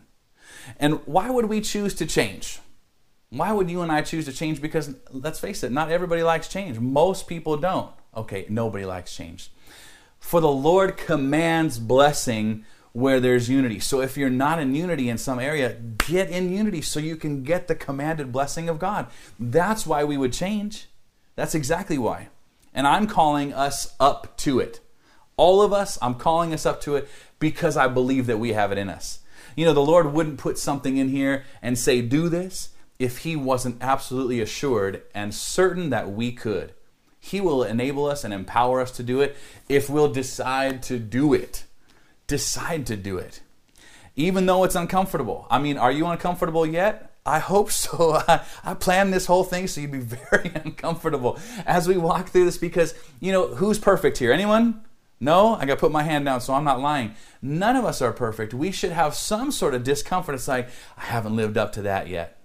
And 0.80 1.00
why 1.06 1.30
would 1.30 1.46
we 1.46 1.62
choose 1.62 1.94
to 1.96 2.06
change? 2.06 2.60
Why 3.30 3.52
would 3.52 3.70
you 3.70 3.82
and 3.82 3.92
I 3.92 4.02
choose 4.02 4.26
to 4.26 4.34
change? 4.34 4.62
Because 4.62 4.96
let's 5.12 5.40
face 5.40 5.64
it, 5.64 5.72
not 5.72 5.92
everybody 5.92 6.24
likes 6.24 6.48
change. 6.48 6.80
Most 6.80 7.28
people 7.28 7.58
don't. 7.58 7.92
Okay, 8.16 8.46
nobody 8.50 8.86
likes 8.86 9.16
change. 9.16 9.52
For 10.20 10.40
the 10.40 10.52
Lord 10.52 10.98
commands 10.98 11.80
blessing 11.80 12.66
where 12.94 13.20
there's 13.20 13.50
unity. 13.50 13.80
So 13.80 14.02
if 14.02 14.18
you're 14.18 14.30
not 14.30 14.60
in 14.60 14.74
unity 14.74 15.10
in 15.10 15.18
some 15.18 15.40
area, 15.40 15.78
get 16.00 16.30
in 16.30 16.52
unity 16.52 16.82
so 16.82 17.00
you 17.00 17.16
can 17.16 17.44
get 17.44 17.68
the 17.68 17.76
commanded 17.76 18.32
blessing 18.32 18.70
of 18.70 18.80
God. 18.80 19.08
That's 19.40 19.86
why 19.86 20.04
we 20.04 20.18
would 20.18 20.34
change. 20.34 20.88
That's 21.36 21.54
exactly 21.54 21.98
why. 21.98 22.30
And 22.74 22.88
I'm 22.88 23.08
calling 23.08 23.54
us 23.54 23.96
up 24.00 24.36
to 24.38 24.60
it. 24.60 24.80
All 25.38 25.62
of 25.62 25.72
us, 25.72 26.00
I'm 26.02 26.16
calling 26.16 26.52
us 26.54 26.66
up 26.66 26.82
to 26.82 26.96
it 26.96 27.08
because 27.40 27.78
I 27.78 27.88
believe 27.88 28.26
that 28.26 28.40
we 28.40 28.54
have 28.54 28.72
it 28.72 28.78
in 28.80 28.90
us. 28.90 29.20
You 29.56 29.66
know, 29.66 29.74
the 29.74 29.82
Lord 29.82 30.12
wouldn't 30.12 30.40
put 30.40 30.58
something 30.58 30.98
in 30.98 31.10
here 31.10 31.46
and 31.62 31.78
say, 31.78 32.02
do 32.02 32.28
this 32.28 32.70
if 33.00 33.20
He 33.20 33.36
wasn't 33.36 33.82
absolutely 33.82 34.42
assured 34.42 35.04
and 35.14 35.34
certain 35.34 35.92
that 35.92 36.12
we 36.12 36.32
could. 36.32 36.74
He 37.20 37.40
will 37.40 37.64
enable 37.64 38.06
us 38.06 38.24
and 38.24 38.34
empower 38.34 38.82
us 38.82 38.92
to 38.92 39.04
do 39.04 39.22
it 39.22 39.36
if 39.70 39.90
we'll 39.90 40.12
decide 40.12 40.82
to 40.84 40.98
do 40.98 41.34
it. 41.34 41.66
Decide 42.26 42.86
to 42.88 42.96
do 42.96 43.18
it. 43.18 43.42
Even 44.16 44.48
though 44.48 44.64
it's 44.64 44.76
uncomfortable. 44.76 45.46
I 45.52 45.60
mean, 45.60 45.78
are 45.78 45.92
you 45.92 46.08
uncomfortable 46.08 46.66
yet? 46.66 47.12
I 47.26 47.40
hope 47.40 47.72
so. 47.72 48.24
I, 48.28 48.42
I 48.64 48.74
planned 48.74 49.14
this 49.14 49.28
whole 49.28 49.44
thing 49.44 49.68
so 49.68 49.82
you'd 49.82 49.92
be 49.92 50.00
very 50.32 50.52
uncomfortable 50.56 51.38
as 51.66 51.88
we 51.88 51.98
walk 51.98 52.30
through 52.30 52.46
this 52.46 52.58
because, 52.58 52.96
you 53.20 53.32
know, 53.32 53.48
who's 53.56 53.78
perfect 53.78 54.18
here? 54.18 54.32
Anyone? 54.32 54.82
No, 55.20 55.56
I 55.56 55.66
got 55.66 55.76
to 55.76 55.80
put 55.80 55.92
my 55.92 56.04
hand 56.04 56.26
down 56.26 56.42
so 56.42 56.54
I'm 56.54 56.64
not 56.64 56.80
lying. 56.80 57.16
None 57.42 57.76
of 57.76 57.86
us 57.86 58.02
are 58.02 58.14
perfect. 58.14 58.54
We 58.54 58.72
should 58.72 58.92
have 58.92 59.16
some 59.16 59.52
sort 59.52 59.74
of 59.74 59.84
discomfort. 59.84 60.36
It's 60.36 60.48
like, 60.48 60.70
I 60.96 61.06
haven't 61.06 61.36
lived 61.36 61.58
up 61.58 61.72
to 61.74 61.82
that 61.84 62.08
yet. 62.08 62.40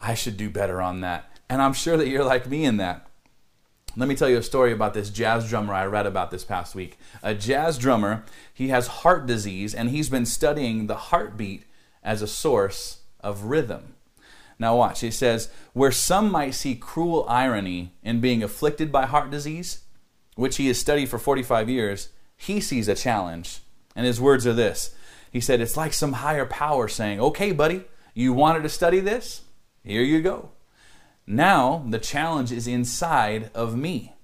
I 0.00 0.14
should 0.14 0.36
do 0.36 0.50
better 0.50 0.80
on 0.80 1.00
that. 1.02 1.30
And 1.48 1.62
I'm 1.62 1.72
sure 1.72 1.96
that 1.96 2.08
you're 2.08 2.24
like 2.24 2.48
me 2.48 2.64
in 2.64 2.78
that. 2.78 3.06
Let 3.96 4.08
me 4.08 4.14
tell 4.16 4.28
you 4.28 4.36
a 4.36 4.42
story 4.42 4.72
about 4.72 4.92
this 4.92 5.08
jazz 5.08 5.48
drummer 5.48 5.72
I 5.72 5.86
read 5.86 6.04
about 6.04 6.30
this 6.30 6.44
past 6.44 6.74
week. 6.74 6.98
A 7.22 7.34
jazz 7.34 7.78
drummer, 7.78 8.24
he 8.52 8.68
has 8.68 8.88
heart 8.88 9.26
disease 9.26 9.74
and 9.74 9.88
he's 9.88 10.10
been 10.10 10.26
studying 10.26 10.86
the 10.86 10.96
heartbeat 10.96 11.64
as 12.02 12.20
a 12.20 12.26
source 12.26 12.98
of 13.20 13.44
rhythm. 13.44 13.94
Now, 14.58 14.76
watch. 14.76 15.00
He 15.00 15.10
says, 15.10 15.48
where 15.72 15.92
some 15.92 16.30
might 16.30 16.52
see 16.54 16.74
cruel 16.74 17.24
irony 17.28 17.94
in 18.02 18.20
being 18.20 18.42
afflicted 18.42 18.90
by 18.90 19.06
heart 19.06 19.30
disease, 19.30 19.80
which 20.34 20.56
he 20.56 20.66
has 20.68 20.78
studied 20.78 21.08
for 21.08 21.18
45 21.18 21.68
years, 21.70 22.10
he 22.36 22.60
sees 22.60 22.88
a 22.88 22.94
challenge. 22.94 23.60
And 23.94 24.06
his 24.06 24.20
words 24.20 24.46
are 24.46 24.52
this 24.52 24.94
He 25.32 25.40
said, 25.40 25.60
It's 25.60 25.76
like 25.76 25.92
some 25.92 26.14
higher 26.14 26.46
power 26.46 26.88
saying, 26.88 27.20
Okay, 27.20 27.52
buddy, 27.52 27.84
you 28.14 28.32
wanted 28.32 28.62
to 28.62 28.68
study 28.68 29.00
this? 29.00 29.42
Here 29.82 30.02
you 30.02 30.20
go. 30.20 30.50
Now 31.26 31.84
the 31.88 31.98
challenge 31.98 32.52
is 32.52 32.66
inside 32.66 33.50
of 33.54 33.76
me. 33.76 34.14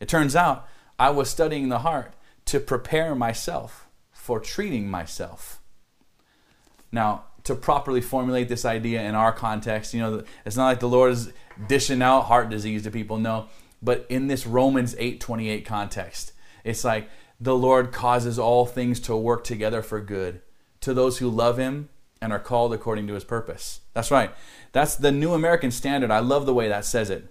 It 0.00 0.08
turns 0.08 0.36
out 0.36 0.68
I 0.98 1.10
was 1.10 1.30
studying 1.30 1.68
the 1.68 1.80
heart 1.80 2.14
to 2.46 2.60
prepare 2.60 3.14
myself 3.14 3.86
for 4.12 4.40
treating 4.40 4.90
myself. 4.90 5.60
Now, 6.92 7.24
to 7.44 7.54
properly 7.54 8.00
formulate 8.00 8.48
this 8.48 8.64
idea 8.64 9.02
in 9.02 9.14
our 9.14 9.32
context, 9.32 9.92
you 9.92 10.00
know, 10.00 10.24
it's 10.46 10.56
not 10.56 10.66
like 10.66 10.80
the 10.80 10.88
Lord 10.88 11.12
is 11.12 11.32
dishing 11.68 12.00
out 12.00 12.22
heart 12.22 12.48
disease 12.48 12.84
to 12.84 12.90
people. 12.90 13.18
No, 13.18 13.48
but 13.82 14.06
in 14.08 14.28
this 14.28 14.46
Romans 14.46 14.94
8:28 14.98 15.66
context, 15.66 16.32
it's 16.64 16.84
like 16.84 17.08
the 17.44 17.56
Lord 17.56 17.92
causes 17.92 18.38
all 18.38 18.64
things 18.64 18.98
to 19.00 19.14
work 19.14 19.44
together 19.44 19.82
for 19.82 20.00
good 20.00 20.40
to 20.80 20.94
those 20.94 21.18
who 21.18 21.28
love 21.28 21.58
him 21.58 21.90
and 22.20 22.32
are 22.32 22.38
called 22.38 22.72
according 22.72 23.06
to 23.06 23.14
his 23.14 23.24
purpose. 23.24 23.80
That's 23.92 24.10
right. 24.10 24.34
That's 24.72 24.96
the 24.96 25.12
New 25.12 25.34
American 25.34 25.70
Standard. 25.70 26.10
I 26.10 26.20
love 26.20 26.46
the 26.46 26.54
way 26.54 26.68
that 26.68 26.86
says 26.86 27.10
it. 27.10 27.26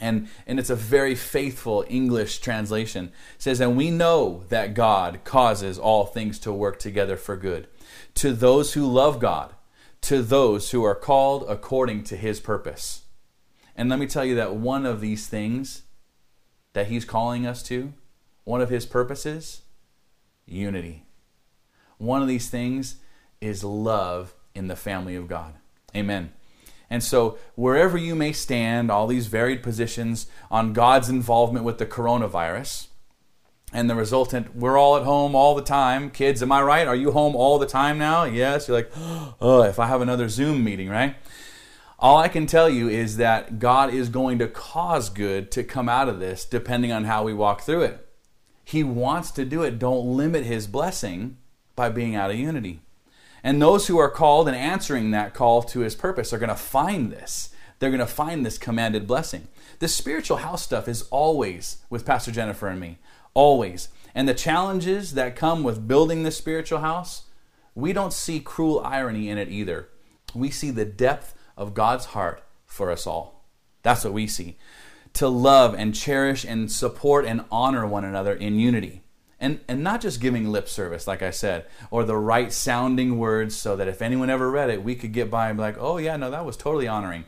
And, 0.00 0.28
and 0.46 0.60
it's 0.60 0.70
a 0.70 0.76
very 0.76 1.16
faithful 1.16 1.84
English 1.88 2.38
translation. 2.38 3.06
It 3.06 3.42
says, 3.42 3.60
And 3.60 3.76
we 3.76 3.90
know 3.90 4.44
that 4.50 4.74
God 4.74 5.20
causes 5.24 5.78
all 5.78 6.04
things 6.04 6.38
to 6.40 6.52
work 6.52 6.78
together 6.78 7.16
for 7.16 7.36
good 7.36 7.66
to 8.14 8.32
those 8.32 8.74
who 8.74 8.86
love 8.86 9.18
God, 9.18 9.52
to 10.02 10.22
those 10.22 10.70
who 10.70 10.84
are 10.84 10.94
called 10.94 11.44
according 11.48 12.04
to 12.04 12.16
his 12.16 12.38
purpose. 12.38 13.02
And 13.74 13.88
let 13.88 13.98
me 13.98 14.06
tell 14.06 14.24
you 14.24 14.36
that 14.36 14.54
one 14.54 14.86
of 14.86 15.00
these 15.00 15.26
things 15.26 15.82
that 16.72 16.86
he's 16.86 17.04
calling 17.04 17.46
us 17.46 17.62
to, 17.64 17.92
one 18.44 18.60
of 18.60 18.68
his 18.68 18.86
purposes, 18.86 19.62
unity. 20.46 21.04
One 21.98 22.22
of 22.22 22.28
these 22.28 22.50
things 22.50 22.96
is 23.40 23.64
love 23.64 24.34
in 24.54 24.68
the 24.68 24.76
family 24.76 25.16
of 25.16 25.28
God. 25.28 25.54
Amen. 25.96 26.32
And 26.90 27.02
so, 27.02 27.38
wherever 27.54 27.96
you 27.96 28.14
may 28.14 28.32
stand, 28.32 28.90
all 28.90 29.06
these 29.06 29.26
varied 29.26 29.62
positions 29.62 30.26
on 30.50 30.72
God's 30.72 31.08
involvement 31.08 31.64
with 31.64 31.78
the 31.78 31.86
coronavirus 31.86 32.88
and 33.72 33.88
the 33.88 33.94
resultant, 33.94 34.54
we're 34.54 34.78
all 34.78 34.96
at 34.96 35.02
home 35.02 35.34
all 35.34 35.54
the 35.54 35.62
time. 35.62 36.10
Kids, 36.10 36.42
am 36.42 36.52
I 36.52 36.62
right? 36.62 36.86
Are 36.86 36.94
you 36.94 37.12
home 37.12 37.34
all 37.34 37.58
the 37.58 37.66
time 37.66 37.98
now? 37.98 38.24
Yes. 38.24 38.68
You're 38.68 38.76
like, 38.76 38.92
oh, 39.40 39.62
if 39.62 39.78
I 39.78 39.86
have 39.86 40.02
another 40.02 40.28
Zoom 40.28 40.62
meeting, 40.62 40.88
right? 40.88 41.16
All 41.98 42.18
I 42.18 42.28
can 42.28 42.46
tell 42.46 42.68
you 42.68 42.88
is 42.88 43.16
that 43.16 43.58
God 43.58 43.92
is 43.92 44.08
going 44.08 44.38
to 44.38 44.46
cause 44.46 45.08
good 45.08 45.50
to 45.52 45.64
come 45.64 45.88
out 45.88 46.08
of 46.08 46.20
this 46.20 46.44
depending 46.44 46.92
on 46.92 47.04
how 47.04 47.24
we 47.24 47.32
walk 47.32 47.62
through 47.62 47.82
it. 47.82 48.03
He 48.64 48.82
wants 48.82 49.30
to 49.32 49.44
do 49.44 49.62
it. 49.62 49.78
Don't 49.78 50.16
limit 50.16 50.44
His 50.44 50.66
blessing 50.66 51.36
by 51.76 51.88
being 51.88 52.14
out 52.14 52.30
of 52.30 52.36
unity. 52.36 52.80
And 53.44 53.60
those 53.60 53.86
who 53.86 53.98
are 53.98 54.10
called 54.10 54.48
and 54.48 54.56
answering 54.56 55.10
that 55.10 55.34
call 55.34 55.62
to 55.64 55.80
his 55.80 55.94
purpose 55.94 56.32
are 56.32 56.38
going 56.38 56.48
to 56.48 56.54
find 56.54 57.12
this. 57.12 57.50
They're 57.78 57.90
going 57.90 58.00
to 58.00 58.06
find 58.06 58.44
this 58.44 58.56
commanded 58.56 59.06
blessing. 59.06 59.48
The 59.80 59.88
spiritual 59.88 60.38
house 60.38 60.62
stuff 60.62 60.88
is 60.88 61.02
always 61.10 61.78
with 61.90 62.06
Pastor 62.06 62.30
Jennifer 62.30 62.68
and 62.68 62.80
me. 62.80 62.98
Always. 63.34 63.88
And 64.14 64.26
the 64.26 64.34
challenges 64.34 65.12
that 65.12 65.36
come 65.36 65.62
with 65.62 65.86
building 65.86 66.22
this 66.22 66.38
spiritual 66.38 66.78
house, 66.78 67.24
we 67.74 67.92
don't 67.92 68.14
see 68.14 68.40
cruel 68.40 68.80
irony 68.80 69.28
in 69.28 69.36
it 69.36 69.50
either. 69.50 69.88
We 70.34 70.50
see 70.50 70.70
the 70.70 70.86
depth 70.86 71.34
of 71.56 71.74
God's 71.74 72.06
heart 72.06 72.42
for 72.64 72.90
us 72.90 73.06
all. 73.06 73.44
That's 73.82 74.04
what 74.04 74.14
we 74.14 74.26
see. 74.26 74.56
To 75.14 75.28
love 75.28 75.74
and 75.74 75.94
cherish 75.94 76.44
and 76.44 76.70
support 76.70 77.24
and 77.24 77.44
honor 77.50 77.86
one 77.86 78.04
another 78.04 78.34
in 78.34 78.58
unity. 78.58 79.02
And, 79.40 79.60
and 79.68 79.82
not 79.82 80.00
just 80.00 80.20
giving 80.20 80.50
lip 80.50 80.68
service, 80.68 81.06
like 81.06 81.22
I 81.22 81.30
said, 81.30 81.66
or 81.90 82.04
the 82.04 82.16
right 82.16 82.52
sounding 82.52 83.18
words 83.18 83.54
so 83.54 83.76
that 83.76 83.88
if 83.88 84.00
anyone 84.00 84.30
ever 84.30 84.50
read 84.50 84.70
it, 84.70 84.82
we 84.82 84.94
could 84.94 85.12
get 85.12 85.30
by 85.30 85.48
and 85.48 85.58
be 85.58 85.62
like, 85.62 85.76
oh, 85.78 85.98
yeah, 85.98 86.16
no, 86.16 86.30
that 86.30 86.46
was 86.46 86.56
totally 86.56 86.88
honoring. 86.88 87.24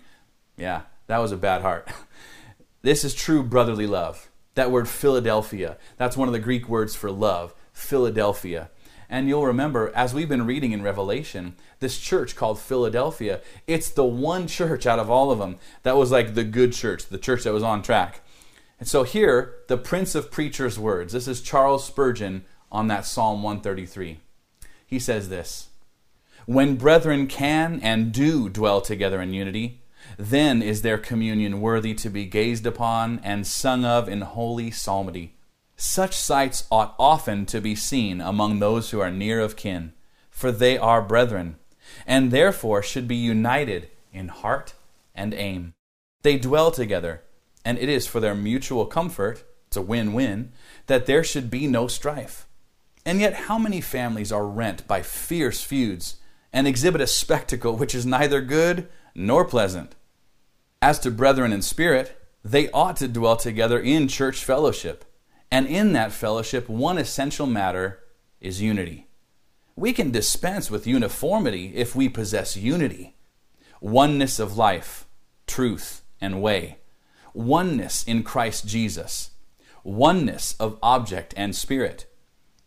Yeah, 0.57 0.83
that 1.09 1.18
was 1.18 1.33
a 1.33 1.37
bad 1.37 1.62
heart. 1.62 1.88
this 2.83 3.05
is 3.05 3.14
true 3.14 3.42
brotherly 3.42 3.87
love. 3.87 4.31
That 4.55 4.70
word 4.70 4.88
Philadelphia, 4.88 5.77
that's 5.99 6.16
one 6.16 6.29
of 6.29 6.33
the 6.33 6.40
Greek 6.40 6.68
words 6.68 6.96
for 6.96 7.11
love, 7.11 7.55
Philadelphia. 7.72 8.70
And 9.09 9.29
you'll 9.29 9.47
remember, 9.47 9.92
as 9.95 10.12
we've 10.12 10.29
been 10.29 10.47
reading 10.47 10.73
in 10.73 10.83
Revelation, 10.83 11.55
this 11.81 11.99
church 11.99 12.35
called 12.35 12.59
Philadelphia, 12.59 13.40
it's 13.66 13.90
the 13.90 14.05
one 14.05 14.47
church 14.47 14.87
out 14.87 14.99
of 14.99 15.11
all 15.11 15.31
of 15.31 15.38
them 15.38 15.59
that 15.85 15.97
was 15.97 16.11
like 16.11 16.35
the 16.35 16.45
good 16.45 16.73
church, 16.73 17.07
the 17.07 17.19
church 17.19 17.45
that 17.45 17.53
was 17.53 17.62
on 17.62 17.83
track. 17.83 18.23
And 18.79 18.88
so 18.88 19.05
here, 19.05 19.55
the 19.69 19.79
Prince 19.79 20.14
of 20.14 20.31
Preachers' 20.31 20.79
words. 20.79 21.12
This 21.12 21.29
is 21.29 21.40
Charles 21.40 21.85
Spurgeon 21.85 22.45
on 22.71 22.88
that 22.88 23.07
Psalm 23.07 23.42
133. 23.42 24.19
He 24.87 24.99
says 24.99 25.29
this 25.29 25.69
When 26.45 26.77
brethren 26.77 27.27
can 27.27 27.81
and 27.83 28.12
do 28.12 28.49
dwell 28.49 28.81
together 28.81 29.21
in 29.21 29.33
unity, 29.33 29.83
then 30.19 30.62
is 30.62 30.83
their 30.83 30.99
communion 30.99 31.61
worthy 31.61 31.95
to 31.95 32.11
be 32.11 32.27
gazed 32.27 32.66
upon 32.66 33.21
and 33.23 33.47
sung 33.47 33.85
of 33.85 34.09
in 34.09 34.21
holy 34.21 34.71
psalmody. 34.71 35.36
Such 35.76 36.16
sights 36.16 36.66
ought 36.70 36.94
often 36.98 37.44
to 37.46 37.60
be 37.60 37.74
seen 37.74 38.22
among 38.22 38.58
those 38.58 38.90
who 38.90 39.00
are 39.00 39.10
near 39.10 39.40
of 39.40 39.56
kin, 39.56 39.92
for 40.30 40.50
they 40.50 40.78
are 40.78 41.02
brethren, 41.02 41.56
and 42.06 42.30
therefore 42.30 42.82
should 42.82 43.06
be 43.06 43.16
united 43.16 43.90
in 44.10 44.28
heart 44.28 44.72
and 45.14 45.34
aim. 45.34 45.74
They 46.22 46.38
dwell 46.38 46.70
together, 46.70 47.22
and 47.62 47.78
it 47.78 47.90
is 47.90 48.06
for 48.06 48.20
their 48.20 48.34
mutual 48.34 48.86
comfort, 48.86 49.44
it's 49.66 49.76
a 49.76 49.82
win 49.82 50.14
win, 50.14 50.52
that 50.86 51.04
there 51.04 51.22
should 51.22 51.50
be 51.50 51.66
no 51.66 51.88
strife. 51.88 52.48
And 53.04 53.20
yet, 53.20 53.34
how 53.34 53.58
many 53.58 53.82
families 53.82 54.32
are 54.32 54.46
rent 54.46 54.86
by 54.88 55.02
fierce 55.02 55.62
feuds 55.62 56.16
and 56.54 56.66
exhibit 56.66 57.02
a 57.02 57.06
spectacle 57.06 57.76
which 57.76 57.94
is 57.94 58.06
neither 58.06 58.40
good 58.40 58.88
nor 59.14 59.44
pleasant? 59.44 59.94
As 60.80 60.98
to 61.00 61.10
brethren 61.10 61.52
in 61.52 61.60
spirit, 61.60 62.18
they 62.42 62.70
ought 62.70 62.96
to 62.96 63.08
dwell 63.08 63.36
together 63.36 63.78
in 63.78 64.08
church 64.08 64.42
fellowship 64.42 65.04
and 65.50 65.66
in 65.66 65.92
that 65.92 66.12
fellowship, 66.12 66.68
one 66.68 66.98
essential 66.98 67.46
matter 67.46 68.00
is 68.40 68.61
unity. 68.61 69.06
We 69.74 69.92
can 69.92 70.11
dispense 70.11 70.70
with 70.70 70.87
uniformity 70.87 71.72
if 71.74 71.94
we 71.94 72.09
possess 72.09 72.56
unity 72.56 73.14
oneness 73.78 74.38
of 74.38 74.56
life, 74.56 75.06
truth, 75.46 76.02
and 76.18 76.40
way, 76.40 76.78
oneness 77.35 78.02
in 78.04 78.22
Christ 78.22 78.66
Jesus, 78.66 79.32
oneness 79.85 80.56
of 80.59 80.78
object 80.82 81.35
and 81.37 81.54
spirit. 81.54 82.06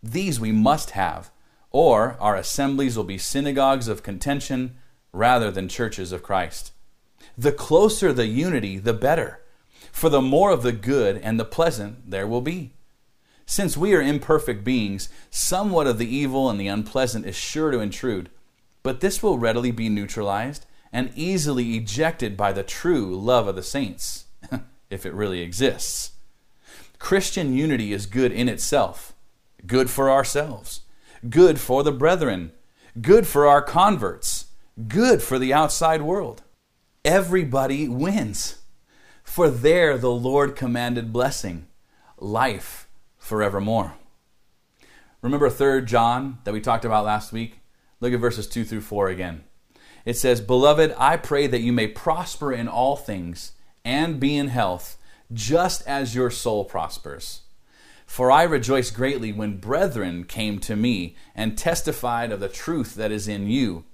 These 0.04 0.40
we 0.40 0.52
must 0.52 0.92
have, 0.92 1.32
or 1.72 2.16
our 2.20 2.36
assemblies 2.36 2.96
will 2.96 3.04
be 3.04 3.18
synagogues 3.18 3.88
of 3.88 4.04
contention 4.04 4.78
rather 5.12 5.50
than 5.50 5.68
churches 5.68 6.12
of 6.12 6.24
Christ. 6.24 6.72
The 7.36 7.52
closer 7.52 8.14
the 8.14 8.28
unity, 8.28 8.78
the 8.78 8.94
better 8.94 9.42
for 10.00 10.10
the 10.10 10.22
more 10.22 10.50
of 10.50 10.64
the 10.64 10.72
good 10.72 11.18
and 11.18 11.38
the 11.38 11.46
pleasant 11.46 12.10
there 12.10 12.26
will 12.26 12.40
be. 12.40 12.72
Since 13.46 13.76
we 13.76 13.94
are 13.94 14.02
imperfect 14.02 14.64
beings, 14.64 15.10
somewhat 15.30 15.88
of 15.88 15.98
the 15.98 16.08
evil 16.08 16.50
and 16.50 16.58
the 16.58 16.70
unpleasant 16.70 17.26
is 17.26 17.36
sure 17.36 17.70
to 17.70 17.82
intrude, 17.82 18.30
but 18.82 19.02
this 19.02 19.22
will 19.22 19.38
readily 19.38 19.72
be 19.72 19.90
neutralized 19.90 20.66
and 20.94 21.12
easily 21.16 21.76
ejected 21.76 22.38
by 22.38 22.54
the 22.54 22.64
true 22.64 23.14
love 23.14 23.48
of 23.48 23.58
the 23.58 23.64
saints, 23.64 24.28
if 24.90 25.06
it 25.06 25.14
really 25.14 25.42
exists. 25.42 26.14
Christian 26.98 27.54
unity 27.54 27.92
is 27.92 28.06
good 28.06 28.32
in 28.32 28.48
itself, 28.48 29.14
good 29.68 29.90
for 29.90 30.10
ourselves, 30.10 30.82
good 31.30 31.60
for 31.60 31.84
the 31.84 31.92
brethren, 31.92 32.54
good 33.02 33.28
for 33.28 33.48
our 33.48 33.62
converts, 33.62 34.46
good 34.88 35.22
for 35.22 35.38
the 35.38 35.54
outside 35.54 36.02
world. 36.02 36.42
Everybody 37.04 37.90
wins. 37.90 38.60
For 39.30 39.48
there 39.48 39.96
the 40.00 40.10
Lord 40.10 40.56
commanded 40.56 41.14
blessing, 41.14 41.68
life 42.18 42.90
forevermore. 43.20 43.94
Remember 45.22 45.52
3 45.52 45.86
John 45.86 46.40
that 46.46 46.52
we 46.52 46.60
talked 46.60 46.84
about 46.84 47.06
last 47.06 47.32
week? 47.32 47.60
Look 48.00 48.12
at 48.12 48.20
verses 48.20 48.48
2 48.48 48.66
through 48.66 48.82
4 48.82 49.08
again. 49.08 49.44
It 50.04 50.18
says, 50.18 50.42
Beloved, 50.42 50.96
I 50.98 51.16
pray 51.16 51.46
that 51.46 51.62
you 51.62 51.72
may 51.72 51.86
prosper 51.86 52.52
in 52.52 52.68
all 52.68 52.96
things 52.96 53.52
and 53.86 54.20
be 54.20 54.36
in 54.36 54.48
health, 54.48 54.98
just 55.32 55.88
as 55.88 56.16
your 56.16 56.32
soul 56.32 56.66
prospers. 56.66 57.42
For 58.08 58.32
I 58.32 58.42
rejoice 58.44 58.90
greatly 58.90 59.32
when 59.32 59.58
brethren 59.58 60.24
came 60.24 60.58
to 60.62 60.76
me 60.76 61.16
and 61.36 61.56
testified 61.56 62.32
of 62.32 62.40
the 62.40 62.50
truth 62.50 62.96
that 62.96 63.12
is 63.12 63.28
in 63.28 63.48
you, 63.48 63.86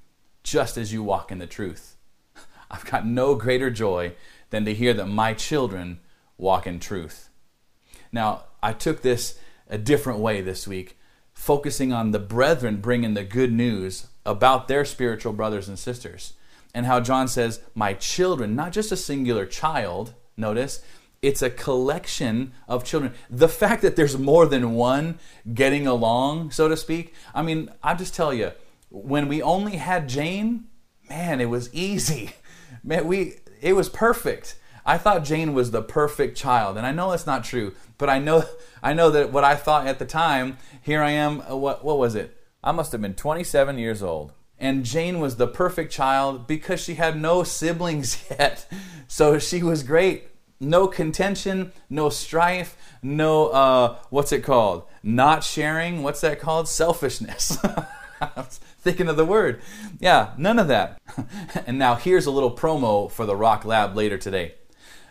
just 0.44 0.78
as 0.78 0.94
you 0.94 1.04
walk 1.04 1.30
in 1.30 1.40
the 1.40 1.46
truth. 1.46 1.98
I've 2.72 2.86
got 2.86 3.06
no 3.06 3.36
greater 3.36 3.70
joy 3.70 4.16
than 4.56 4.64
to 4.64 4.74
hear 4.74 4.94
that 4.94 5.08
my 5.08 5.34
children 5.34 6.00
walk 6.38 6.66
in 6.66 6.80
truth. 6.80 7.30
Now, 8.14 8.46
I 8.64 8.72
took 8.72 9.02
this 9.02 9.38
a 9.70 9.78
different 9.78 10.20
way 10.20 10.40
this 10.40 10.66
week, 10.66 10.98
focusing 11.34 11.92
on 11.92 12.12
the 12.12 12.20
brethren 12.20 12.78
bringing 12.78 13.16
the 13.16 13.26
good 13.26 13.52
news 13.52 14.08
about 14.26 14.70
their 14.70 14.86
spiritual 14.86 15.34
brothers 15.34 15.68
and 15.68 15.78
sisters. 15.78 16.34
And 16.74 16.86
how 16.86 17.02
John 17.02 17.28
says, 17.28 17.60
My 17.74 17.96
children, 17.96 18.56
not 18.56 18.72
just 18.72 18.94
a 18.94 18.98
singular 18.98 19.46
child, 19.46 20.14
notice, 20.38 20.82
it's 21.22 21.42
a 21.42 21.50
collection 21.50 22.54
of 22.66 22.86
children. 22.86 23.14
The 23.30 23.50
fact 23.50 23.82
that 23.82 23.98
there's 23.98 24.18
more 24.18 24.46
than 24.46 24.74
one 24.74 25.20
getting 25.54 25.86
along, 25.86 26.52
so 26.52 26.70
to 26.70 26.78
speak, 26.78 27.14
I 27.34 27.42
mean, 27.42 27.70
I'll 27.84 27.98
just 27.98 28.16
tell 28.16 28.34
you, 28.34 28.54
when 28.90 29.28
we 29.28 29.42
only 29.42 29.76
had 29.76 30.08
Jane, 30.08 30.68
man, 31.10 31.42
it 31.42 31.50
was 31.50 31.74
easy. 31.74 32.32
Man, 32.84 33.08
we 33.08 33.34
it 33.66 33.76
was 33.76 33.90
perfect. 33.90 34.56
I 34.86 35.00
thought 35.00 35.26
Jane 35.26 35.56
was 35.56 35.72
the 35.72 35.82
perfect 35.82 36.38
child, 36.38 36.78
and 36.78 36.86
I 36.86 36.92
know 36.92 37.10
that's 37.10 37.26
not 37.26 37.44
true, 37.44 37.74
but 37.98 38.10
I 38.10 38.20
know 38.20 38.46
I 38.84 38.94
know 38.94 39.10
that 39.10 39.32
what 39.34 39.44
I 39.44 39.56
thought 39.56 39.88
at 39.88 40.00
the 40.00 40.06
time. 40.06 40.58
Here 40.82 41.02
I 41.02 41.12
am. 41.12 41.42
Uh, 41.42 41.58
what 41.58 41.84
what 41.84 41.98
was 41.98 42.16
it? 42.16 42.38
I 42.64 42.72
must 42.72 42.92
have 42.94 43.02
been 43.02 43.16
27 43.16 43.78
years 43.80 44.02
old, 44.04 44.34
and 44.60 44.86
Jane 44.86 45.20
was 45.20 45.36
the 45.36 45.48
perfect 45.48 45.92
child 45.92 46.48
because 46.48 46.80
she 46.80 46.94
had 46.94 47.20
no 47.20 47.44
siblings 47.44 48.24
yet, 48.40 48.68
so 49.08 49.40
she 49.40 49.64
was 49.64 49.82
great. 49.84 50.30
No 50.60 50.88
contention, 50.88 51.74
no 51.90 52.10
strife, 52.10 52.78
no 53.02 53.48
uh, 53.48 53.98
what's 54.12 54.32
it 54.32 54.44
called? 54.44 54.84
Not 55.02 55.44
sharing. 55.44 56.04
What's 56.04 56.22
that 56.22 56.40
called? 56.40 56.68
Selfishness. 56.68 57.58
thinking 58.86 59.08
of 59.08 59.18
the 59.18 59.26
word. 59.26 59.60
Yeah, 60.00 60.34
none 60.38 60.60
of 60.60 60.68
that. 60.68 61.02
and 61.66 61.80
now 61.80 61.96
here's 61.96 62.28
a 62.28 62.32
little 62.32 62.56
promo 62.56 63.10
for 63.10 63.26
the 63.26 63.36
Rock 63.36 63.66
Lab 63.66 63.96
later 63.96 64.16
today. 64.16 64.54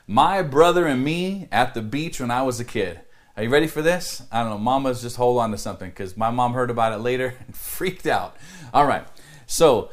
My 0.06 0.42
brother 0.42 0.86
and 0.86 1.02
me 1.02 1.48
at 1.50 1.74
the 1.74 1.82
beach 1.82 2.20
when 2.20 2.30
I 2.30 2.42
was 2.42 2.60
a 2.60 2.64
kid. 2.64 3.00
Are 3.36 3.42
you 3.42 3.48
ready 3.48 3.66
for 3.66 3.82
this? 3.82 4.22
I 4.30 4.42
don't 4.42 4.50
know. 4.50 4.58
Mama's 4.58 5.02
just 5.02 5.16
hold 5.16 5.40
on 5.40 5.50
to 5.50 5.58
something 5.58 5.90
because 5.90 6.16
my 6.16 6.30
mom 6.30 6.54
heard 6.54 6.70
about 6.70 6.92
it 6.92 6.98
later 6.98 7.34
and 7.46 7.56
freaked 7.56 8.06
out. 8.06 8.36
All 8.72 8.86
right. 8.86 9.04
So 9.46 9.90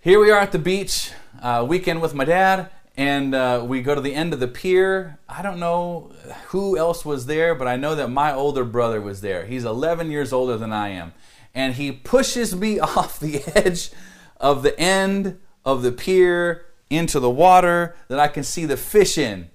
here 0.00 0.18
we 0.18 0.32
are 0.32 0.40
at 0.40 0.50
the 0.50 0.58
beach, 0.58 1.12
uh, 1.40 1.64
weekend 1.66 2.02
with 2.02 2.14
my 2.14 2.24
dad, 2.24 2.68
and 2.96 3.32
uh, 3.32 3.64
we 3.64 3.80
go 3.80 3.94
to 3.94 4.00
the 4.00 4.12
end 4.12 4.34
of 4.34 4.40
the 4.40 4.48
pier. 4.48 5.20
I 5.28 5.42
don't 5.42 5.60
know 5.60 6.10
who 6.48 6.76
else 6.76 7.04
was 7.04 7.26
there, 7.26 7.54
but 7.54 7.68
I 7.68 7.76
know 7.76 7.94
that 7.94 8.08
my 8.08 8.34
older 8.34 8.64
brother 8.64 9.00
was 9.00 9.20
there. 9.20 9.46
He's 9.46 9.64
11 9.64 10.10
years 10.10 10.32
older 10.32 10.56
than 10.56 10.72
I 10.72 10.88
am 10.88 11.12
and 11.54 11.74
he 11.74 11.92
pushes 11.92 12.54
me 12.54 12.78
off 12.80 13.18
the 13.18 13.42
edge 13.54 13.90
of 14.38 14.62
the 14.62 14.78
end 14.78 15.38
of 15.64 15.82
the 15.82 15.92
pier 15.92 16.66
into 16.88 17.20
the 17.20 17.30
water 17.30 17.94
that 18.08 18.18
I 18.18 18.28
can 18.28 18.42
see 18.42 18.64
the 18.64 18.76
fish 18.76 19.16
in. 19.16 19.50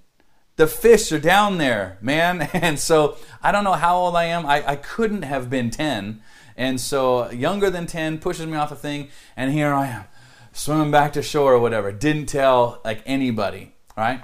The 0.56 0.68
fish 0.68 1.12
are 1.12 1.20
down 1.20 1.58
there, 1.58 1.98
man. 2.02 2.50
And 2.54 2.80
so 2.80 3.18
I 3.44 3.52
don't 3.52 3.64
know 3.64 3.74
how 3.74 3.98
old 3.98 4.16
I 4.16 4.26
am. 4.26 4.46
I, 4.46 4.66
I 4.66 4.76
couldn't 4.78 5.24
have 5.24 5.50
been 5.50 5.70
10. 5.70 6.22
And 6.58 6.80
so 6.80 7.30
younger 7.32 7.70
than 7.70 7.86
10 7.86 8.20
pushes 8.20 8.46
me 8.46 8.56
off 8.56 8.70
the 8.70 8.76
thing, 8.76 9.10
and 9.36 9.52
here 9.52 9.74
I 9.74 9.88
am 9.88 10.06
swimming 10.54 10.90
back 10.90 11.14
to 11.14 11.22
shore 11.22 11.54
or 11.54 11.60
whatever. 11.60 11.92
Didn't 11.92 12.28
tell 12.28 12.80
like 12.86 13.02
anybody, 13.06 13.74
right? 13.98 14.24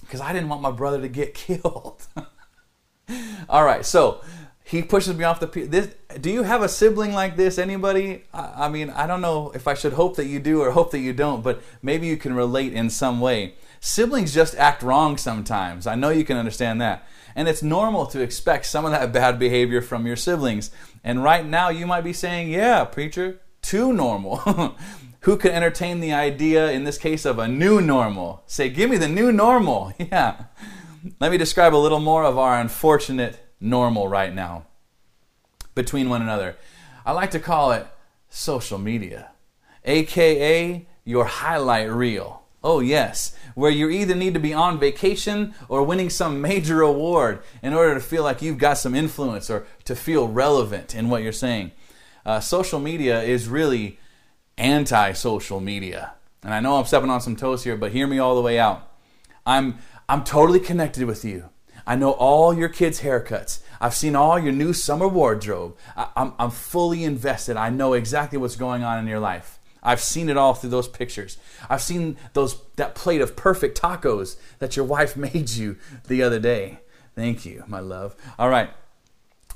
Because 0.00 0.20
I 0.20 0.32
didn't 0.32 0.48
want 0.48 0.62
my 0.62 0.72
brother 0.72 1.00
to 1.00 1.08
get 1.08 1.34
killed. 1.34 2.06
All 3.48 3.64
right, 3.64 3.84
so 3.84 4.22
he 4.64 4.82
pushes 4.82 5.16
me 5.16 5.24
off 5.24 5.38
the 5.40 5.46
this 5.46 5.94
do 6.20 6.30
you 6.30 6.42
have 6.42 6.62
a 6.62 6.68
sibling 6.68 7.12
like 7.12 7.36
this? 7.36 7.58
Anybody? 7.58 8.24
I, 8.32 8.66
I, 8.66 8.68
mean 8.68 8.90
i 8.90 9.06
don't 9.06 9.20
know 9.20 9.50
if 9.54 9.66
i 9.68 9.74
should 9.74 9.94
hope 9.94 10.16
that 10.16 10.26
you 10.26 10.40
do 10.40 10.62
or 10.62 10.70
hope 10.70 10.90
that 10.92 11.00
you 11.00 11.12
don't 11.12 11.42
but 11.42 11.62
maybe 11.82 12.06
you 12.06 12.16
can 12.16 12.34
relate 12.34 12.72
in 12.72 12.90
some 12.90 13.20
way. 13.20 13.54
Siblings 13.80 14.32
just 14.32 14.54
act 14.56 14.82
wrong 14.82 15.16
sometimes. 15.16 15.86
I 15.86 15.94
know 15.94 16.08
you 16.08 16.24
can 16.24 16.38
understand 16.38 16.80
that. 16.80 17.06
And 17.36 17.48
it's 17.48 17.62
normal 17.62 18.06
to 18.06 18.20
expect 18.20 18.66
some 18.66 18.84
of 18.84 18.92
that 18.92 19.12
bad 19.12 19.38
behavior 19.38 19.82
from 19.82 20.06
your 20.06 20.16
siblings. 20.16 20.70
And 21.02 21.22
right 21.22 21.44
now 21.44 21.68
you 21.68 21.86
might 21.86 22.04
be 22.04 22.12
saying 22.12 22.50
yeah 22.50 22.84
preacher 22.84 23.40
too 23.62 23.92
normal. 23.92 24.36
Who 25.20 25.36
could 25.38 25.52
entertain 25.52 26.00
the 26.00 26.12
idea 26.12 26.70
in 26.70 26.84
this 26.84 26.98
case 26.98 27.24
of 27.24 27.38
a 27.38 27.48
new 27.48 27.80
normal? 27.80 28.42
Say 28.46 28.68
give 28.68 28.90
me 28.90 28.96
the 28.96 29.08
new 29.08 29.32
normal. 29.32 29.92
Yeah. 29.98 30.44
Let 31.20 31.30
me 31.30 31.36
describe 31.36 31.74
a 31.74 31.76
little 31.76 32.00
more 32.00 32.24
of 32.24 32.38
our 32.38 32.58
unfortunate 32.58 33.38
normal 33.60 34.08
right 34.08 34.34
now 34.34 34.64
between 35.74 36.08
one 36.08 36.22
another. 36.22 36.56
I 37.06 37.12
like 37.12 37.30
to 37.32 37.40
call 37.40 37.72
it 37.72 37.86
social 38.28 38.78
media, 38.78 39.30
aka 39.84 40.86
your 41.04 41.24
highlight 41.24 41.90
reel. 41.90 42.42
Oh, 42.62 42.80
yes, 42.80 43.36
where 43.54 43.70
you 43.70 43.90
either 43.90 44.14
need 44.14 44.32
to 44.32 44.40
be 44.40 44.54
on 44.54 44.80
vacation 44.80 45.54
or 45.68 45.82
winning 45.82 46.08
some 46.08 46.40
major 46.40 46.80
award 46.80 47.42
in 47.62 47.74
order 47.74 47.92
to 47.92 48.00
feel 48.00 48.22
like 48.22 48.40
you've 48.40 48.56
got 48.56 48.78
some 48.78 48.94
influence 48.94 49.50
or 49.50 49.66
to 49.84 49.94
feel 49.94 50.28
relevant 50.28 50.94
in 50.94 51.10
what 51.10 51.22
you're 51.22 51.30
saying. 51.30 51.72
Uh, 52.24 52.40
social 52.40 52.80
media 52.80 53.22
is 53.22 53.48
really 53.48 53.98
anti 54.56 55.12
social 55.12 55.60
media. 55.60 56.14
And 56.42 56.54
I 56.54 56.60
know 56.60 56.76
I'm 56.76 56.86
stepping 56.86 57.10
on 57.10 57.20
some 57.20 57.36
toes 57.36 57.64
here, 57.64 57.76
but 57.76 57.92
hear 57.92 58.06
me 58.06 58.18
all 58.18 58.34
the 58.34 58.40
way 58.40 58.58
out. 58.58 58.90
I'm, 59.44 59.78
I'm 60.08 60.24
totally 60.24 60.60
connected 60.60 61.04
with 61.04 61.22
you. 61.22 61.50
I 61.86 61.96
know 61.96 62.12
all 62.12 62.54
your 62.54 62.70
kids' 62.70 63.00
haircuts. 63.00 63.60
I've 63.84 63.92
seen 63.94 64.16
all 64.16 64.38
your 64.38 64.54
new 64.54 64.72
summer 64.72 65.06
wardrobe. 65.06 65.76
I, 65.94 66.08
I'm, 66.16 66.32
I'm 66.38 66.50
fully 66.50 67.04
invested. 67.04 67.58
I 67.58 67.68
know 67.68 67.92
exactly 67.92 68.38
what's 68.38 68.56
going 68.56 68.82
on 68.82 68.98
in 68.98 69.06
your 69.06 69.20
life. 69.20 69.58
I've 69.82 70.00
seen 70.00 70.30
it 70.30 70.38
all 70.38 70.54
through 70.54 70.70
those 70.70 70.88
pictures. 70.88 71.36
I've 71.68 71.82
seen 71.82 72.16
those 72.32 72.62
that 72.76 72.94
plate 72.94 73.20
of 73.20 73.36
perfect 73.36 73.78
tacos 73.78 74.36
that 74.58 74.74
your 74.74 74.86
wife 74.86 75.16
made 75.18 75.50
you 75.50 75.76
the 76.08 76.22
other 76.22 76.40
day. 76.40 76.78
Thank 77.14 77.44
you, 77.44 77.62
my 77.66 77.80
love. 77.80 78.16
All 78.38 78.48
right. 78.48 78.70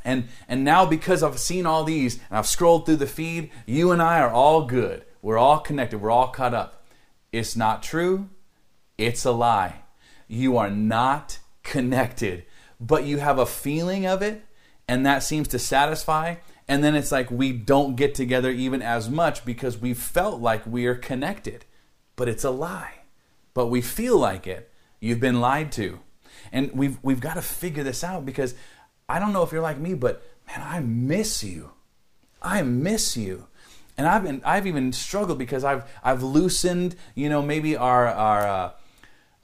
And 0.04 0.28
and 0.46 0.62
now 0.62 0.84
because 0.84 1.22
I've 1.22 1.38
seen 1.38 1.64
all 1.64 1.84
these 1.84 2.16
and 2.28 2.36
I've 2.36 2.46
scrolled 2.46 2.84
through 2.84 2.96
the 2.96 3.06
feed, 3.06 3.50
you 3.64 3.92
and 3.92 4.02
I 4.02 4.20
are 4.20 4.30
all 4.30 4.66
good. 4.66 5.06
We're 5.22 5.38
all 5.38 5.60
connected. 5.60 6.02
We're 6.02 6.10
all 6.10 6.28
caught 6.28 6.52
up. 6.52 6.84
It's 7.32 7.56
not 7.56 7.82
true. 7.82 8.28
It's 8.98 9.24
a 9.24 9.32
lie. 9.32 9.76
You 10.28 10.58
are 10.58 10.70
not 10.70 11.38
connected, 11.62 12.44
but 12.80 13.04
you 13.04 13.18
have 13.18 13.38
a 13.38 13.46
feeling 13.46 14.06
of 14.06 14.22
it 14.22 14.44
and 14.86 15.04
that 15.04 15.22
seems 15.22 15.48
to 15.48 15.58
satisfy 15.58 16.36
and 16.68 16.84
then 16.84 16.94
it's 16.94 17.10
like 17.10 17.30
we 17.30 17.52
don't 17.52 17.96
get 17.96 18.14
together 18.14 18.50
even 18.50 18.82
as 18.82 19.08
much 19.08 19.44
because 19.44 19.78
we 19.78 19.94
felt 19.94 20.40
like 20.40 20.66
we 20.66 20.84
are 20.86 20.94
connected. 20.94 21.64
But 22.14 22.28
it's 22.28 22.44
a 22.44 22.50
lie. 22.50 23.00
But 23.54 23.68
we 23.68 23.80
feel 23.80 24.18
like 24.18 24.46
it. 24.46 24.70
You've 25.00 25.20
been 25.20 25.40
lied 25.40 25.72
to. 25.72 26.00
And 26.52 26.70
we've 26.72 26.98
we've 27.02 27.20
got 27.20 27.34
to 27.34 27.42
figure 27.42 27.82
this 27.82 28.04
out 28.04 28.26
because 28.26 28.54
I 29.08 29.18
don't 29.18 29.32
know 29.32 29.42
if 29.42 29.50
you're 29.50 29.62
like 29.62 29.78
me, 29.78 29.94
but 29.94 30.22
man, 30.46 30.60
I 30.62 30.80
miss 30.80 31.42
you. 31.42 31.72
I 32.42 32.62
miss 32.62 33.16
you. 33.16 33.46
And 33.96 34.06
I've 34.06 34.22
been 34.22 34.42
I've 34.44 34.66
even 34.66 34.92
struggled 34.92 35.38
because 35.38 35.64
I've 35.64 35.84
I've 36.04 36.22
loosened, 36.22 36.96
you 37.14 37.30
know, 37.30 37.40
maybe 37.40 37.76
our 37.76 38.06
our 38.06 38.46
uh, 38.46 38.70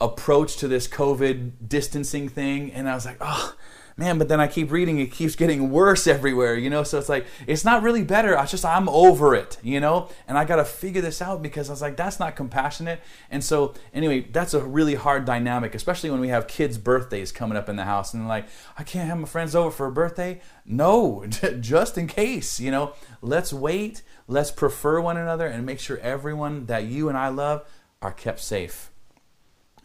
approach 0.04 0.56
to 0.58 0.68
this 0.68 0.86
COVID 0.86 1.68
distancing 1.68 2.28
thing, 2.28 2.72
and 2.72 2.88
I 2.88 2.94
was 2.94 3.06
like, 3.06 3.18
oh 3.20 3.54
man, 3.96 4.18
but 4.18 4.28
then 4.28 4.40
I 4.40 4.46
keep 4.46 4.72
reading, 4.72 4.98
it 4.98 5.12
keeps 5.12 5.36
getting 5.36 5.70
worse 5.70 6.06
everywhere, 6.06 6.56
you 6.56 6.68
know? 6.68 6.82
So 6.82 6.98
it's 6.98 7.08
like, 7.08 7.26
it's 7.46 7.64
not 7.64 7.82
really 7.82 8.02
better. 8.02 8.36
I 8.36 8.44
just, 8.46 8.64
I'm 8.64 8.88
over 8.88 9.34
it, 9.34 9.58
you 9.62 9.80
know? 9.80 10.08
And 10.26 10.36
I 10.36 10.44
got 10.44 10.56
to 10.56 10.64
figure 10.64 11.00
this 11.00 11.22
out 11.22 11.42
because 11.42 11.68
I 11.68 11.72
was 11.72 11.82
like, 11.82 11.96
that's 11.96 12.18
not 12.18 12.34
compassionate. 12.34 13.00
And 13.30 13.42
so, 13.44 13.74
anyway, 13.92 14.22
that's 14.22 14.54
a 14.54 14.64
really 14.64 14.96
hard 14.96 15.24
dynamic, 15.24 15.74
especially 15.74 16.10
when 16.10 16.20
we 16.20 16.28
have 16.28 16.48
kids' 16.48 16.78
birthdays 16.78 17.30
coming 17.30 17.56
up 17.56 17.68
in 17.68 17.76
the 17.76 17.84
house 17.84 18.14
and 18.14 18.26
like, 18.26 18.46
I 18.76 18.82
can't 18.82 19.08
have 19.08 19.18
my 19.18 19.28
friends 19.28 19.54
over 19.54 19.70
for 19.70 19.86
a 19.86 19.92
birthday. 19.92 20.40
No, 20.64 21.24
just 21.60 21.96
in 21.96 22.06
case, 22.08 22.58
you 22.58 22.70
know? 22.70 22.94
Let's 23.22 23.52
wait, 23.52 24.02
let's 24.26 24.50
prefer 24.50 25.00
one 25.00 25.16
another, 25.16 25.46
and 25.46 25.64
make 25.64 25.80
sure 25.80 25.98
everyone 25.98 26.66
that 26.66 26.84
you 26.84 27.08
and 27.08 27.16
I 27.16 27.28
love 27.28 27.64
are 28.02 28.12
kept 28.12 28.40
safe. 28.40 28.90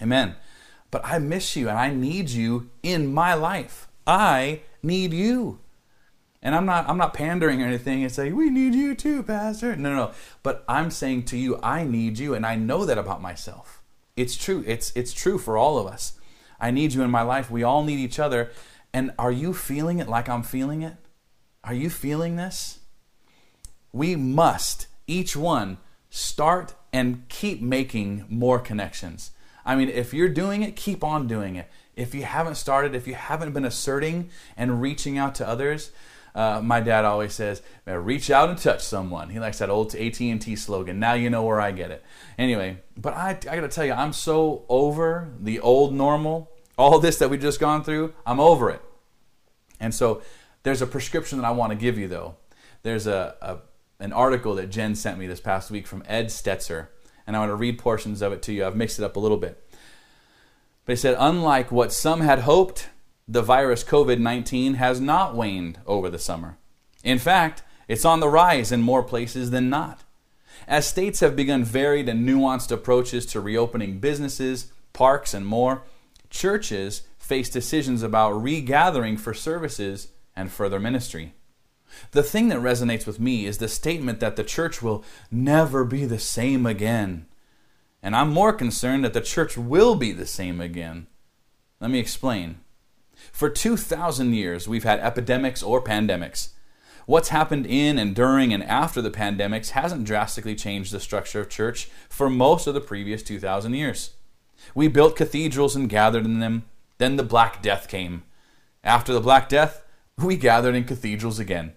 Amen. 0.01 0.35
But 0.91 1.05
I 1.05 1.19
miss 1.19 1.55
you 1.55 1.69
and 1.69 1.77
I 1.77 1.91
need 1.91 2.29
you 2.29 2.69
in 2.81 3.13
my 3.13 3.33
life. 3.33 3.87
I 4.07 4.61
need 4.81 5.13
you. 5.13 5.59
And 6.41 6.55
I'm 6.55 6.65
not 6.65 6.87
I'm 6.87 6.97
not 6.97 7.13
pandering 7.13 7.61
or 7.61 7.65
anything 7.65 8.01
and 8.01 8.11
saying, 8.11 8.35
we 8.35 8.49
need 8.49 8.73
you 8.73 8.95
too, 8.95 9.23
Pastor. 9.23 9.75
No, 9.75 9.89
no, 9.89 9.95
no. 9.95 10.11
But 10.41 10.63
I'm 10.67 10.89
saying 10.89 11.23
to 11.25 11.37
you, 11.37 11.59
I 11.61 11.83
need 11.83 12.17
you, 12.17 12.33
and 12.33 12.45
I 12.45 12.55
know 12.55 12.85
that 12.85 12.97
about 12.97 13.21
myself. 13.21 13.83
It's 14.15 14.37
true. 14.37 14.63
It's 14.65 14.93
it's 14.95 15.11
true 15.11 15.37
for 15.37 15.57
all 15.57 15.77
of 15.77 15.87
us. 15.87 16.13
I 16.59 16.71
need 16.71 16.93
you 16.93 17.03
in 17.03 17.11
my 17.11 17.21
life. 17.21 17.51
We 17.51 17.63
all 17.63 17.83
need 17.83 17.99
each 17.99 18.19
other. 18.19 18.51
And 18.93 19.11
are 19.19 19.31
you 19.31 19.53
feeling 19.53 19.99
it 19.99 20.07
like 20.07 20.27
I'm 20.27 20.43
feeling 20.43 20.81
it? 20.81 20.95
Are 21.63 21.73
you 21.73 21.89
feeling 21.89 22.37
this? 22.37 22.79
We 23.91 24.15
must, 24.15 24.87
each 25.07 25.35
one, 25.35 25.77
start 26.09 26.73
and 26.91 27.27
keep 27.29 27.61
making 27.61 28.25
more 28.29 28.59
connections. 28.59 29.31
I 29.65 29.75
mean, 29.75 29.89
if 29.89 30.13
you're 30.13 30.29
doing 30.29 30.63
it, 30.63 30.75
keep 30.75 31.03
on 31.03 31.27
doing 31.27 31.55
it 31.55 31.69
if 31.99 32.15
you 32.15 32.23
haven't 32.23 32.55
started, 32.55 32.95
if 32.95 33.07
you 33.07 33.13
haven't 33.13 33.51
been 33.51 33.65
asserting 33.65 34.29
and 34.55 34.81
reaching 34.81 35.17
out 35.17 35.35
to 35.35 35.47
others, 35.47 35.91
uh, 36.33 36.61
my 36.63 36.79
dad 36.79 37.03
always 37.03 37.33
says, 37.33 37.61
"Reach 37.85 38.29
out 38.31 38.49
and 38.49 38.57
touch 38.57 38.81
someone." 38.81 39.29
He 39.29 39.39
likes 39.39 39.57
that 39.57 39.69
old 39.69 39.93
AT 39.93 40.21
and 40.21 40.41
T 40.41 40.55
slogan. 40.55 40.99
Now 40.99 41.13
you 41.13 41.29
know 41.29 41.43
where 41.43 41.59
I 41.59 41.71
get 41.71 41.91
it. 41.91 42.03
Anyway, 42.37 42.77
but 42.95 43.13
I, 43.13 43.31
I 43.31 43.55
got 43.55 43.61
to 43.61 43.67
tell 43.67 43.85
you, 43.85 43.91
I'm 43.91 44.13
so 44.13 44.63
over 44.69 45.29
the 45.39 45.59
old 45.59 45.93
normal. 45.93 46.49
All 46.77 46.99
this 46.99 47.17
that 47.17 47.29
we've 47.29 47.41
just 47.41 47.59
gone 47.59 47.83
through, 47.83 48.13
I'm 48.25 48.39
over 48.39 48.69
it. 48.69 48.81
And 49.81 49.93
so, 49.93 50.21
there's 50.63 50.81
a 50.81 50.87
prescription 50.87 51.39
that 51.39 51.45
I 51.45 51.51
want 51.51 51.71
to 51.71 51.75
give 51.75 51.97
you, 51.97 52.07
though. 52.07 52.35
There's 52.83 53.07
a, 53.07 53.35
a 53.41 53.57
an 54.01 54.13
article 54.13 54.55
that 54.55 54.69
Jen 54.69 54.95
sent 54.95 55.19
me 55.19 55.27
this 55.27 55.41
past 55.41 55.69
week 55.69 55.85
from 55.85 56.03
Ed 56.07 56.27
Stetzer, 56.27 56.87
and 57.29 57.35
I 57.35 57.41
want 57.41 57.51
to 57.51 57.55
read 57.55 57.77
portions 57.77 58.23
of 58.23 58.33
it 58.33 58.41
to 58.41 58.53
you. 58.53 58.65
I've 58.65 58.75
mixed 58.75 58.97
it 58.97 59.05
up 59.05 59.15
a 59.15 59.19
little 59.19 59.37
bit. 59.37 59.63
They 60.87 60.95
said, 60.95 61.15
unlike 61.19 61.71
what 61.71 61.93
some 61.93 62.21
had 62.21 62.39
hoped, 62.39 62.89
the 63.27 63.43
virus 63.43 63.83
COVID 63.83 64.17
19 64.17 64.73
has 64.73 64.99
not 64.99 65.35
waned 65.35 65.77
over 65.85 66.09
the 66.09 66.17
summer. 66.17 66.57
In 67.03 67.19
fact, 67.19 67.61
it's 67.87 68.03
on 68.03 68.19
the 68.19 68.27
rise 68.27 68.71
in 68.71 68.81
more 68.81 69.03
places 69.03 69.51
than 69.51 69.69
not. 69.69 70.03
As 70.67 70.87
states 70.87 71.19
have 71.19 71.35
begun 71.35 71.63
varied 71.63 72.09
and 72.09 72.27
nuanced 72.27 72.71
approaches 72.71 73.27
to 73.27 73.39
reopening 73.39 73.99
businesses, 73.99 74.73
parks, 74.91 75.31
and 75.35 75.45
more, 75.45 75.83
churches 76.31 77.03
face 77.19 77.47
decisions 77.47 78.01
about 78.01 78.41
regathering 78.41 79.17
for 79.17 79.35
services 79.35 80.07
and 80.35 80.51
further 80.51 80.79
ministry. 80.79 81.35
The 82.11 82.23
thing 82.23 82.49
that 82.49 82.59
resonates 82.59 83.05
with 83.05 83.19
me 83.19 83.45
is 83.45 83.57
the 83.57 83.67
statement 83.67 84.19
that 84.19 84.35
the 84.35 84.43
church 84.43 84.81
will 84.81 85.03
never 85.31 85.83
be 85.83 86.05
the 86.05 86.19
same 86.19 86.65
again. 86.65 87.25
And 88.01 88.15
I'm 88.15 88.29
more 88.29 88.53
concerned 88.53 89.03
that 89.03 89.13
the 89.13 89.21
church 89.21 89.57
will 89.57 89.95
be 89.95 90.11
the 90.11 90.25
same 90.25 90.61
again. 90.61 91.07
Let 91.79 91.91
me 91.91 91.99
explain. 91.99 92.59
For 93.31 93.49
2,000 93.49 94.33
years, 94.33 94.67
we've 94.67 94.83
had 94.83 94.99
epidemics 94.99 95.61
or 95.61 95.83
pandemics. 95.83 96.49
What's 97.05 97.29
happened 97.29 97.65
in 97.65 97.97
and 97.97 98.15
during 98.15 98.53
and 98.53 98.63
after 98.63 99.01
the 99.01 99.11
pandemics 99.11 99.71
hasn't 99.71 100.05
drastically 100.05 100.55
changed 100.55 100.91
the 100.91 100.99
structure 100.99 101.41
of 101.41 101.49
church 101.49 101.89
for 102.07 102.29
most 102.29 102.67
of 102.67 102.73
the 102.73 102.81
previous 102.81 103.23
2,000 103.23 103.73
years. 103.73 104.11
We 104.75 104.87
built 104.87 105.15
cathedrals 105.15 105.75
and 105.75 105.89
gathered 105.89 106.25
in 106.25 106.39
them. 106.39 106.65
Then 106.97 107.15
the 107.15 107.23
Black 107.23 107.61
Death 107.61 107.87
came. 107.87 108.23
After 108.83 109.11
the 109.11 109.21
Black 109.21 109.49
Death, 109.49 109.83
we 110.17 110.35
gathered 110.35 110.75
in 110.75 110.83
cathedrals 110.83 111.39
again. 111.39 111.73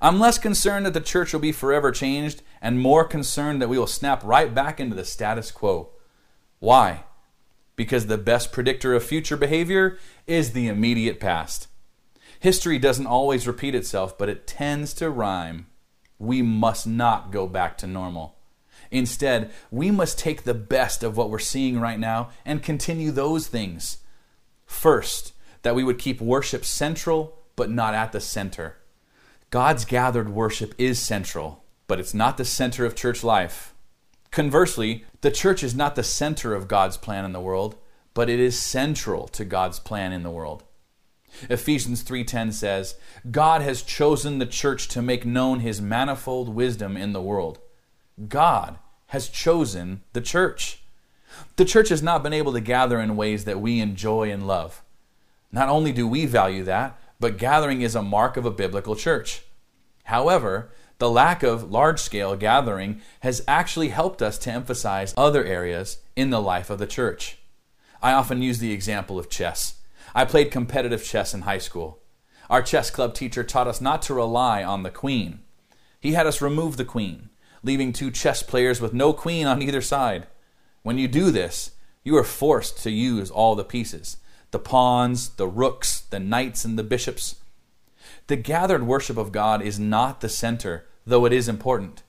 I'm 0.00 0.18
less 0.18 0.38
concerned 0.38 0.86
that 0.86 0.94
the 0.94 1.00
church 1.00 1.32
will 1.32 1.40
be 1.40 1.52
forever 1.52 1.90
changed 1.90 2.42
and 2.60 2.80
more 2.80 3.04
concerned 3.04 3.62
that 3.62 3.68
we 3.68 3.78
will 3.78 3.86
snap 3.86 4.22
right 4.24 4.54
back 4.54 4.78
into 4.78 4.94
the 4.94 5.04
status 5.04 5.50
quo. 5.50 5.90
Why? 6.58 7.04
Because 7.76 8.06
the 8.06 8.18
best 8.18 8.52
predictor 8.52 8.94
of 8.94 9.04
future 9.04 9.36
behavior 9.36 9.98
is 10.26 10.52
the 10.52 10.68
immediate 10.68 11.20
past. 11.20 11.68
History 12.40 12.78
doesn't 12.78 13.06
always 13.06 13.46
repeat 13.46 13.74
itself, 13.74 14.16
but 14.18 14.28
it 14.28 14.46
tends 14.46 14.92
to 14.94 15.10
rhyme. 15.10 15.66
We 16.18 16.42
must 16.42 16.86
not 16.86 17.30
go 17.30 17.46
back 17.46 17.78
to 17.78 17.86
normal. 17.86 18.36
Instead, 18.90 19.50
we 19.70 19.90
must 19.90 20.18
take 20.18 20.44
the 20.44 20.54
best 20.54 21.02
of 21.02 21.16
what 21.16 21.30
we're 21.30 21.38
seeing 21.38 21.80
right 21.80 21.98
now 21.98 22.30
and 22.44 22.62
continue 22.62 23.10
those 23.10 23.46
things. 23.46 23.98
First, 24.64 25.32
that 25.62 25.74
we 25.74 25.84
would 25.84 25.98
keep 25.98 26.20
worship 26.20 26.64
central, 26.64 27.38
but 27.56 27.70
not 27.70 27.94
at 27.94 28.12
the 28.12 28.20
center. 28.20 28.76
God's 29.50 29.84
gathered 29.84 30.28
worship 30.28 30.74
is 30.76 30.98
central, 30.98 31.62
but 31.86 32.00
it's 32.00 32.14
not 32.14 32.36
the 32.36 32.44
center 32.44 32.84
of 32.84 32.96
church 32.96 33.22
life. 33.22 33.74
Conversely, 34.32 35.04
the 35.20 35.30
church 35.30 35.62
is 35.62 35.74
not 35.74 35.94
the 35.94 36.02
center 36.02 36.52
of 36.54 36.68
God's 36.68 36.96
plan 36.96 37.24
in 37.24 37.32
the 37.32 37.40
world, 37.40 37.76
but 38.12 38.28
it 38.28 38.40
is 38.40 38.58
central 38.58 39.28
to 39.28 39.44
God's 39.44 39.78
plan 39.78 40.12
in 40.12 40.24
the 40.24 40.30
world. 40.30 40.64
Ephesians 41.48 42.02
3:10 42.02 42.50
says, 42.50 42.96
"God 43.30 43.62
has 43.62 43.82
chosen 43.82 44.38
the 44.38 44.46
church 44.46 44.88
to 44.88 45.02
make 45.02 45.24
known 45.24 45.60
his 45.60 45.80
manifold 45.80 46.48
wisdom 46.48 46.96
in 46.96 47.12
the 47.12 47.22
world." 47.22 47.60
God 48.28 48.78
has 49.08 49.28
chosen 49.28 50.02
the 50.12 50.20
church. 50.20 50.82
The 51.56 51.64
church 51.64 51.90
has 51.90 52.02
not 52.02 52.22
been 52.22 52.32
able 52.32 52.52
to 52.52 52.60
gather 52.60 53.00
in 53.00 53.16
ways 53.16 53.44
that 53.44 53.60
we 53.60 53.80
enjoy 53.80 54.30
and 54.32 54.46
love. 54.46 54.82
Not 55.52 55.68
only 55.68 55.92
do 55.92 56.08
we 56.08 56.26
value 56.26 56.64
that, 56.64 56.98
but 57.18 57.38
gathering 57.38 57.82
is 57.82 57.94
a 57.94 58.02
mark 58.02 58.36
of 58.36 58.44
a 58.44 58.50
biblical 58.50 58.96
church. 58.96 59.42
However, 60.04 60.70
the 60.98 61.10
lack 61.10 61.42
of 61.42 61.70
large 61.70 62.00
scale 62.00 62.36
gathering 62.36 63.02
has 63.20 63.44
actually 63.46 63.88
helped 63.88 64.22
us 64.22 64.38
to 64.38 64.50
emphasize 64.50 65.12
other 65.16 65.44
areas 65.44 65.98
in 66.14 66.30
the 66.30 66.40
life 66.40 66.70
of 66.70 66.78
the 66.78 66.86
church. 66.86 67.38
I 68.02 68.12
often 68.12 68.42
use 68.42 68.58
the 68.58 68.72
example 68.72 69.18
of 69.18 69.28
chess. 69.28 69.80
I 70.14 70.24
played 70.24 70.50
competitive 70.50 71.04
chess 71.04 71.34
in 71.34 71.42
high 71.42 71.58
school. 71.58 71.98
Our 72.48 72.62
chess 72.62 72.90
club 72.90 73.14
teacher 73.14 73.44
taught 73.44 73.66
us 73.66 73.80
not 73.80 74.02
to 74.02 74.14
rely 74.14 74.62
on 74.62 74.82
the 74.82 74.90
queen. 74.90 75.40
He 76.00 76.12
had 76.12 76.26
us 76.26 76.40
remove 76.40 76.76
the 76.76 76.84
queen, 76.84 77.30
leaving 77.62 77.92
two 77.92 78.10
chess 78.10 78.42
players 78.42 78.80
with 78.80 78.94
no 78.94 79.12
queen 79.12 79.46
on 79.46 79.60
either 79.60 79.80
side. 79.80 80.28
When 80.82 80.98
you 80.98 81.08
do 81.08 81.30
this, 81.30 81.72
you 82.04 82.16
are 82.16 82.24
forced 82.24 82.82
to 82.84 82.90
use 82.90 83.30
all 83.30 83.54
the 83.54 83.64
pieces 83.64 84.18
the 84.50 84.58
pawns, 84.58 85.30
the 85.30 85.48
rooks, 85.48 86.00
the 86.00 86.20
knights, 86.20 86.64
and 86.64 86.78
the 86.78 86.84
bishops. 86.84 87.36
The 88.28 88.36
gathered 88.36 88.86
worship 88.86 89.16
of 89.16 89.32
God 89.32 89.62
is 89.62 89.78
not 89.78 90.20
the 90.20 90.28
center, 90.28 90.86
though 91.06 91.24
it 91.24 91.32
is 91.32 91.48
important. 91.48 92.02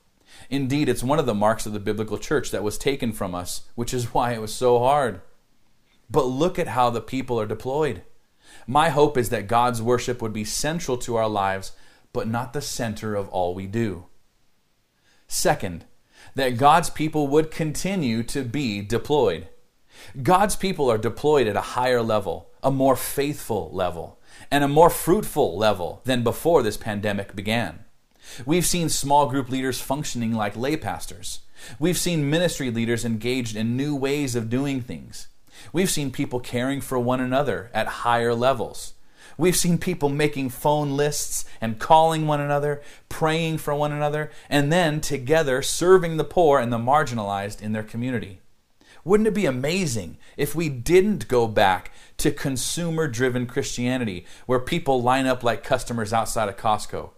Indeed, 0.50 0.88
it's 0.88 1.02
one 1.02 1.18
of 1.18 1.26
the 1.26 1.34
marks 1.34 1.66
of 1.66 1.72
the 1.72 1.80
biblical 1.80 2.18
church 2.18 2.50
that 2.50 2.62
was 2.62 2.78
taken 2.78 3.12
from 3.12 3.34
us, 3.34 3.62
which 3.74 3.92
is 3.92 4.14
why 4.14 4.32
it 4.32 4.40
was 4.40 4.54
so 4.54 4.78
hard. 4.78 5.20
But 6.10 6.24
look 6.24 6.58
at 6.58 6.68
how 6.68 6.90
the 6.90 7.00
people 7.00 7.38
are 7.40 7.46
deployed. 7.46 8.02
My 8.66 8.88
hope 8.88 9.18
is 9.18 9.30
that 9.30 9.48
God's 9.48 9.82
worship 9.82 10.22
would 10.22 10.32
be 10.32 10.44
central 10.44 10.96
to 10.98 11.16
our 11.16 11.28
lives, 11.28 11.72
but 12.12 12.28
not 12.28 12.52
the 12.52 12.62
center 12.62 13.14
of 13.14 13.28
all 13.28 13.54
we 13.54 13.66
do. 13.66 14.06
Second, 15.26 15.84
that 16.34 16.56
God's 16.56 16.90
people 16.90 17.28
would 17.28 17.50
continue 17.50 18.22
to 18.24 18.42
be 18.42 18.80
deployed. 18.80 19.48
God's 20.22 20.56
people 20.56 20.90
are 20.90 20.98
deployed 20.98 21.46
at 21.46 21.56
a 21.56 21.72
higher 21.76 22.02
level, 22.02 22.50
a 22.62 22.70
more 22.70 22.96
faithful 22.96 23.70
level, 23.72 24.18
and 24.50 24.64
a 24.64 24.68
more 24.68 24.90
fruitful 24.90 25.56
level 25.56 26.00
than 26.04 26.22
before 26.22 26.62
this 26.62 26.76
pandemic 26.76 27.34
began. 27.34 27.84
We've 28.44 28.66
seen 28.66 28.88
small 28.88 29.26
group 29.28 29.48
leaders 29.48 29.80
functioning 29.80 30.32
like 30.32 30.56
lay 30.56 30.76
pastors. 30.76 31.40
We've 31.78 31.98
seen 31.98 32.30
ministry 32.30 32.70
leaders 32.70 33.04
engaged 33.04 33.56
in 33.56 33.76
new 33.76 33.94
ways 33.94 34.34
of 34.34 34.50
doing 34.50 34.80
things. 34.80 35.28
We've 35.72 35.90
seen 35.90 36.10
people 36.12 36.40
caring 36.40 36.80
for 36.80 36.98
one 36.98 37.20
another 37.20 37.70
at 37.74 37.86
higher 37.86 38.34
levels. 38.34 38.94
We've 39.36 39.56
seen 39.56 39.78
people 39.78 40.08
making 40.08 40.50
phone 40.50 40.96
lists 40.96 41.44
and 41.60 41.78
calling 41.78 42.26
one 42.26 42.40
another, 42.40 42.82
praying 43.08 43.58
for 43.58 43.74
one 43.74 43.92
another, 43.92 44.30
and 44.48 44.72
then 44.72 45.00
together 45.00 45.62
serving 45.62 46.16
the 46.16 46.24
poor 46.24 46.58
and 46.58 46.72
the 46.72 46.78
marginalized 46.78 47.62
in 47.62 47.72
their 47.72 47.82
community. 47.84 48.40
Wouldn't 49.04 49.26
it 49.26 49.34
be 49.34 49.46
amazing 49.46 50.18
if 50.36 50.54
we 50.54 50.68
didn't 50.68 51.28
go 51.28 51.46
back 51.48 51.92
to 52.18 52.30
consumer 52.30 53.08
driven 53.08 53.46
Christianity 53.46 54.26
where 54.46 54.58
people 54.58 55.02
line 55.02 55.26
up 55.26 55.42
like 55.42 55.62
customers 55.62 56.12
outside 56.12 56.48
of 56.48 56.56
Costco? 56.56 57.10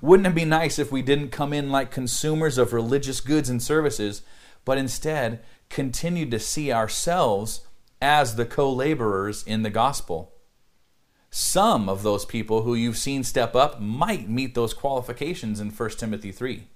Wouldn't 0.00 0.26
it 0.26 0.34
be 0.34 0.44
nice 0.44 0.78
if 0.78 0.92
we 0.92 1.02
didn't 1.02 1.30
come 1.30 1.52
in 1.52 1.70
like 1.70 1.90
consumers 1.90 2.58
of 2.58 2.72
religious 2.72 3.20
goods 3.20 3.50
and 3.50 3.62
services, 3.62 4.22
but 4.64 4.78
instead 4.78 5.40
continued 5.68 6.30
to 6.30 6.38
see 6.38 6.72
ourselves 6.72 7.66
as 8.00 8.36
the 8.36 8.46
co 8.46 8.72
laborers 8.72 9.42
in 9.44 9.62
the 9.62 9.70
gospel? 9.70 10.32
Some 11.30 11.88
of 11.88 12.04
those 12.04 12.24
people 12.24 12.62
who 12.62 12.74
you've 12.74 12.96
seen 12.96 13.24
step 13.24 13.56
up 13.56 13.80
might 13.80 14.28
meet 14.28 14.54
those 14.54 14.72
qualifications 14.72 15.58
in 15.58 15.70
1 15.70 15.90
Timothy 15.90 16.30
3. 16.30 16.68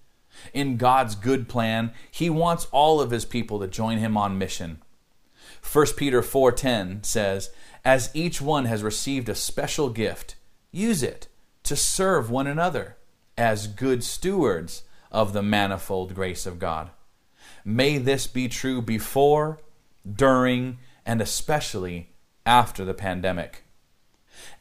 In 0.53 0.77
God's 0.77 1.15
good 1.15 1.49
plan, 1.49 1.93
he 2.11 2.31
wants 2.31 2.67
all 2.71 3.01
of 3.01 3.11
his 3.11 3.25
people 3.25 3.59
to 3.61 3.67
join 3.67 3.99
him 3.99 4.17
on 4.17 4.39
mission. 4.39 4.83
1 5.63 5.97
Peter 5.97 6.23
4:10 6.23 7.03
says, 7.03 7.51
"As 7.85 8.11
each 8.15 8.41
one 8.41 8.67
has 8.67 8.83
received 8.83 9.29
a 9.29 9.35
special 9.35 9.91
gift, 9.91 10.37
use 10.71 11.03
it 11.03 11.29
to 11.65 11.77
serve 11.77 12.31
one 12.31 12.47
another 12.47 12.97
as 13.37 13.67
good 13.67 14.05
stewards 14.05 14.83
of 15.11 15.33
the 15.33 15.43
manifold 15.43 16.15
grace 16.15 16.47
of 16.47 16.59
God." 16.59 16.91
May 17.65 17.99
this 17.99 18.27
be 18.27 18.49
true 18.49 18.81
before, 18.81 19.59
during, 20.11 20.79
and 21.05 21.21
especially 21.21 22.13
after 22.47 22.85
the 22.85 22.95
pandemic. 22.95 23.65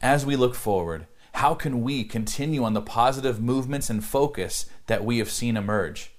As 0.01 0.25
we 0.25 0.35
look 0.35 0.55
forward, 0.55 1.07
how 1.33 1.53
can 1.53 1.81
we 1.81 2.03
continue 2.03 2.63
on 2.63 2.73
the 2.73 2.81
positive 2.81 3.39
movements 3.39 3.89
and 3.89 4.03
focus 4.03 4.65
that 4.87 5.05
we 5.05 5.19
have 5.19 5.29
seen 5.29 5.55
emerge? 5.55 6.11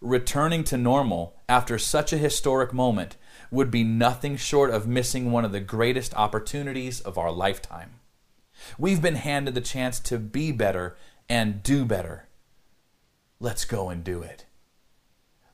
Returning 0.00 0.64
to 0.64 0.76
normal 0.76 1.36
after 1.48 1.78
such 1.78 2.12
a 2.12 2.18
historic 2.18 2.72
moment 2.72 3.16
would 3.50 3.70
be 3.70 3.84
nothing 3.84 4.36
short 4.36 4.70
of 4.70 4.86
missing 4.86 5.30
one 5.30 5.44
of 5.44 5.52
the 5.52 5.60
greatest 5.60 6.14
opportunities 6.14 7.00
of 7.00 7.16
our 7.18 7.30
lifetime. 7.30 8.00
We've 8.78 9.02
been 9.02 9.16
handed 9.16 9.54
the 9.54 9.60
chance 9.60 10.00
to 10.00 10.18
be 10.18 10.52
better 10.52 10.96
and 11.28 11.62
do 11.62 11.84
better. 11.84 12.28
Let's 13.38 13.64
go 13.64 13.88
and 13.88 14.02
do 14.02 14.22
it. 14.22 14.46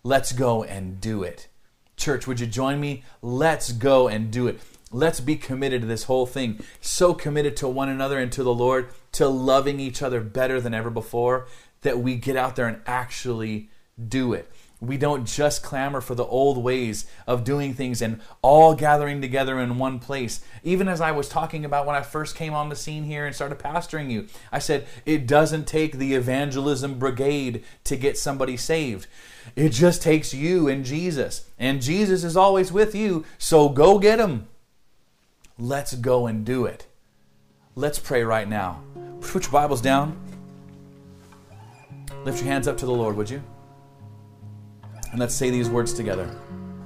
Let's 0.05 0.33
go 0.33 0.63
and 0.63 1.01
do 1.01 1.23
it. 1.23 1.49
Church, 1.97 2.27
would 2.27 2.41
you 2.41 2.47
join 2.47 2.81
me? 2.81 3.05
Let's 3.21 3.73
go 3.73 4.09
and 4.09 4.31
do 4.31 4.47
it. 4.49 4.61
Let's 4.91 5.21
be 5.21 5.37
committed 5.37 5.83
to 5.83 5.87
this 5.87 6.05
whole 6.05 6.27
thing. 6.27 6.61
So 6.81 7.15
committed 7.15 7.57
to 7.59 7.69
one 7.69 7.89
another 7.89 8.19
and 8.19 8.31
to 8.33 8.43
the 8.43 8.55
Lord, 8.55 8.89
to 9.13 9.29
loving 9.29 9.81
each 9.81 10.03
other 10.03 10.21
better 10.21 10.61
than 10.61 10.75
ever 10.75 10.91
before, 10.91 11.47
that 11.83 11.99
we 12.01 12.17
get 12.17 12.37
out 12.37 12.57
there 12.57 12.67
and 12.67 12.81
actually 12.87 13.71
do 14.09 14.33
it. 14.33 14.51
We 14.81 14.97
don't 14.97 15.27
just 15.27 15.63
clamor 15.63 16.01
for 16.01 16.17
the 16.17 16.25
old 16.25 16.59
ways 16.59 17.07
of 17.25 17.45
doing 17.45 17.73
things 17.73 18.03
and 18.03 18.21
all 18.43 18.75
gathering 18.75 19.21
together 19.21 19.61
in 19.61 19.79
one 19.79 20.01
place. 20.01 20.41
Even 20.65 20.89
as 20.89 21.01
I 21.01 21.13
was 21.13 21.29
talking 21.29 21.65
about 21.65 21.87
when 21.87 21.95
I 21.95 22.03
first 22.03 22.35
came 22.35 22.53
on 22.53 22.69
the 22.69 22.75
scene 22.75 23.05
here 23.05 23.25
and 23.25 23.33
started 23.33 23.61
pastoring 23.61 24.11
you, 24.11 24.27
I 24.51 24.59
said, 24.59 24.89
it 25.07 25.29
doesn't 25.29 25.69
take 25.69 25.99
the 25.99 26.15
evangelism 26.15 26.99
brigade 26.99 27.63
to 27.85 27.95
get 27.95 28.19
somebody 28.19 28.57
saved. 28.57 29.07
It 29.55 29.69
just 29.69 30.03
takes 30.03 30.35
you 30.35 30.67
and 30.67 30.85
Jesus. 30.85 31.45
And 31.61 31.81
Jesus 31.81 32.25
is 32.25 32.37
always 32.37 32.73
with 32.73 32.93
you, 32.93 33.25
so 33.39 33.69
go 33.69 34.01
get 34.01 34.19
him. 34.19 34.49
Let's 35.59 35.95
go 35.95 36.27
and 36.27 36.45
do 36.45 36.67
it. 36.67 36.89
Let's 37.77 38.01
pray 38.01 38.25
right 38.25 38.49
now. 38.49 38.83
Put 39.21 39.45
your 39.45 39.53
Bibles 39.53 39.81
down. 39.81 40.32
Lift 42.25 42.39
your 42.39 42.53
hands 42.53 42.69
up 42.69 42.77
to 42.79 42.87
the 42.87 42.93
Lord, 42.93 43.17
would 43.17 43.29
you? 43.29 43.43
And 45.11 45.19
let's 45.19 45.35
say 45.35 45.51
these 45.51 45.69
words 45.69 45.93
together. 45.93 46.31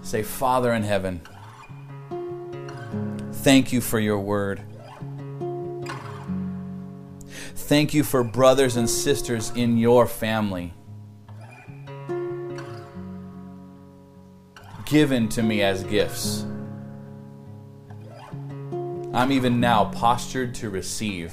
Say, 0.00 0.22
Father 0.22 0.72
in 0.72 0.82
heaven, 0.82 1.20
thank 3.32 3.72
you 3.72 3.80
for 3.80 4.00
your 4.00 4.18
word. 4.18 4.62
Thank 7.54 7.92
you 7.92 8.02
for 8.04 8.22
brothers 8.22 8.76
and 8.76 8.88
sisters 8.88 9.50
in 9.50 9.76
your 9.76 10.06
family. 10.06 10.72
Given 14.84 15.28
to 15.30 15.42
me 15.42 15.62
as 15.62 15.82
gifts. 15.84 16.46
I'm 19.12 19.32
even 19.32 19.58
now 19.60 19.86
postured 19.86 20.54
to 20.56 20.70
receive. 20.70 21.32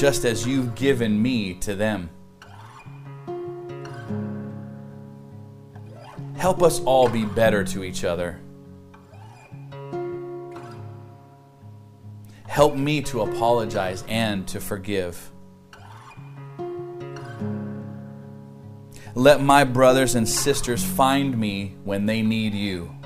Just 0.00 0.24
as 0.24 0.46
you've 0.46 0.74
given 0.74 1.20
me 1.20 1.52
to 1.56 1.74
them. 1.74 2.08
Help 6.38 6.62
us 6.62 6.80
all 6.86 7.06
be 7.06 7.26
better 7.26 7.64
to 7.64 7.84
each 7.84 8.02
other. 8.02 8.40
Help 12.46 12.76
me 12.76 13.02
to 13.02 13.20
apologize 13.20 14.02
and 14.08 14.48
to 14.48 14.58
forgive. 14.58 15.30
Let 19.14 19.42
my 19.42 19.64
brothers 19.64 20.14
and 20.14 20.26
sisters 20.26 20.82
find 20.82 21.36
me 21.36 21.76
when 21.84 22.06
they 22.06 22.22
need 22.22 22.54
you. 22.54 22.99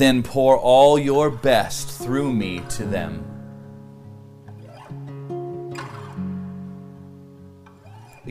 Then 0.00 0.22
pour 0.22 0.56
all 0.56 0.98
your 0.98 1.28
best 1.28 1.90
through 1.90 2.32
me 2.32 2.62
to 2.70 2.86
them. 2.86 3.22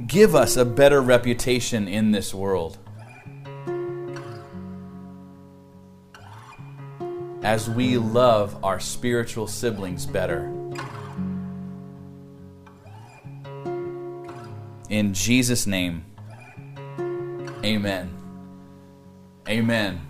Give 0.08 0.34
us 0.34 0.58
a 0.58 0.66
better 0.66 1.00
reputation 1.00 1.88
in 1.88 2.10
this 2.10 2.34
world. 2.34 2.80
As 7.44 7.70
we 7.70 8.00
love 8.00 8.58
our 8.64 8.80
spiritual 8.80 9.46
siblings 9.46 10.08
better. 10.08 10.52
In 14.90 15.14
Jesus' 15.14 15.68
name, 15.68 16.04
amen. 17.64 18.10
Amen. 19.48 20.09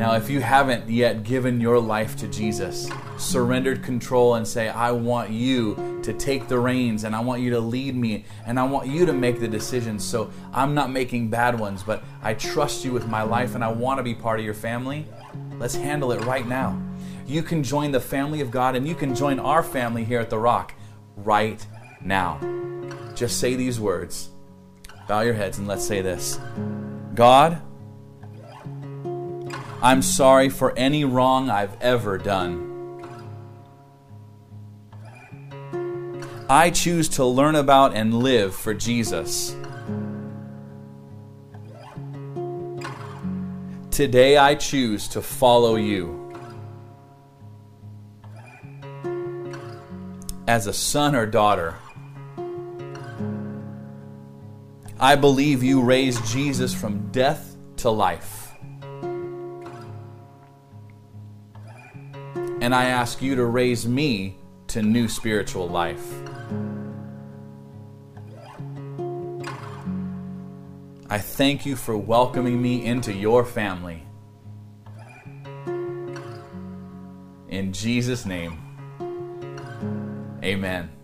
Now, 0.00 0.14
if 0.14 0.30
you 0.30 0.40
haven't 0.40 0.88
yet 0.88 1.24
given 1.24 1.60
your 1.60 1.78
life 1.78 2.16
to 2.16 2.26
Jesus, 2.26 2.88
surrendered 3.18 3.82
control 3.82 4.36
and 4.36 4.48
say, 4.48 4.70
I 4.70 4.92
want 4.92 5.28
you 5.28 6.00
to 6.02 6.14
take 6.14 6.48
the 6.48 6.58
reins 6.58 7.04
and 7.04 7.14
I 7.14 7.20
want 7.20 7.42
you 7.42 7.50
to 7.50 7.60
lead 7.60 7.94
me 7.94 8.24
and 8.46 8.58
I 8.58 8.62
want 8.62 8.88
you 8.88 9.04
to 9.04 9.12
make 9.12 9.40
the 9.40 9.46
decisions. 9.46 10.02
So 10.02 10.30
I'm 10.54 10.74
not 10.74 10.90
making 10.90 11.28
bad 11.28 11.60
ones, 11.60 11.82
but 11.82 12.02
I 12.22 12.32
trust 12.32 12.82
you 12.82 12.92
with 12.92 13.08
my 13.08 13.20
life 13.20 13.54
and 13.54 13.62
I 13.62 13.68
want 13.68 13.98
to 13.98 14.02
be 14.02 14.14
part 14.14 14.38
of 14.38 14.44
your 14.46 14.54
family. 14.54 15.04
Let's 15.58 15.74
handle 15.74 16.12
it 16.12 16.24
right 16.24 16.48
now. 16.48 16.80
You 17.26 17.42
can 17.42 17.62
join 17.62 17.92
the 17.92 18.00
family 18.00 18.40
of 18.40 18.50
God 18.50 18.76
and 18.76 18.88
you 18.88 18.94
can 18.94 19.14
join 19.14 19.38
our 19.38 19.62
family 19.62 20.02
here 20.02 20.20
at 20.20 20.30
The 20.30 20.38
Rock 20.38 20.72
right 21.14 21.66
now. 22.00 22.40
Just 23.14 23.38
say 23.38 23.54
these 23.54 23.78
words. 23.78 24.30
Bow 25.06 25.20
your 25.20 25.34
heads 25.34 25.58
and 25.58 25.68
let's 25.68 25.86
say 25.86 26.00
this 26.00 26.40
God, 27.12 27.60
I'm 29.82 30.02
sorry 30.02 30.50
for 30.50 30.76
any 30.78 31.06
wrong 31.06 31.48
I've 31.48 31.74
ever 31.80 32.18
done. 32.18 32.66
I 36.50 36.68
choose 36.70 37.08
to 37.10 37.24
learn 37.24 37.54
about 37.54 37.94
and 37.94 38.12
live 38.12 38.54
for 38.54 38.74
Jesus. 38.74 39.56
Today 43.90 44.36
I 44.36 44.54
choose 44.54 45.08
to 45.08 45.22
follow 45.22 45.76
you. 45.76 46.34
As 50.46 50.66
a 50.66 50.72
son 50.74 51.14
or 51.14 51.24
daughter, 51.24 51.74
I 54.98 55.16
believe 55.16 55.62
you 55.62 55.80
raised 55.80 56.22
Jesus 56.26 56.74
from 56.74 57.10
death 57.12 57.56
to 57.76 57.90
life. 57.90 58.39
And 62.60 62.74
I 62.74 62.84
ask 62.86 63.22
you 63.22 63.34
to 63.36 63.46
raise 63.46 63.88
me 63.88 64.36
to 64.68 64.82
new 64.82 65.08
spiritual 65.08 65.68
life. 65.68 66.06
I 71.08 71.18
thank 71.18 71.66
you 71.66 71.74
for 71.74 71.96
welcoming 71.96 72.60
me 72.62 72.84
into 72.84 73.12
your 73.12 73.44
family. 73.44 74.04
In 77.48 77.72
Jesus' 77.72 78.24
name, 78.26 78.58
amen. 80.44 80.99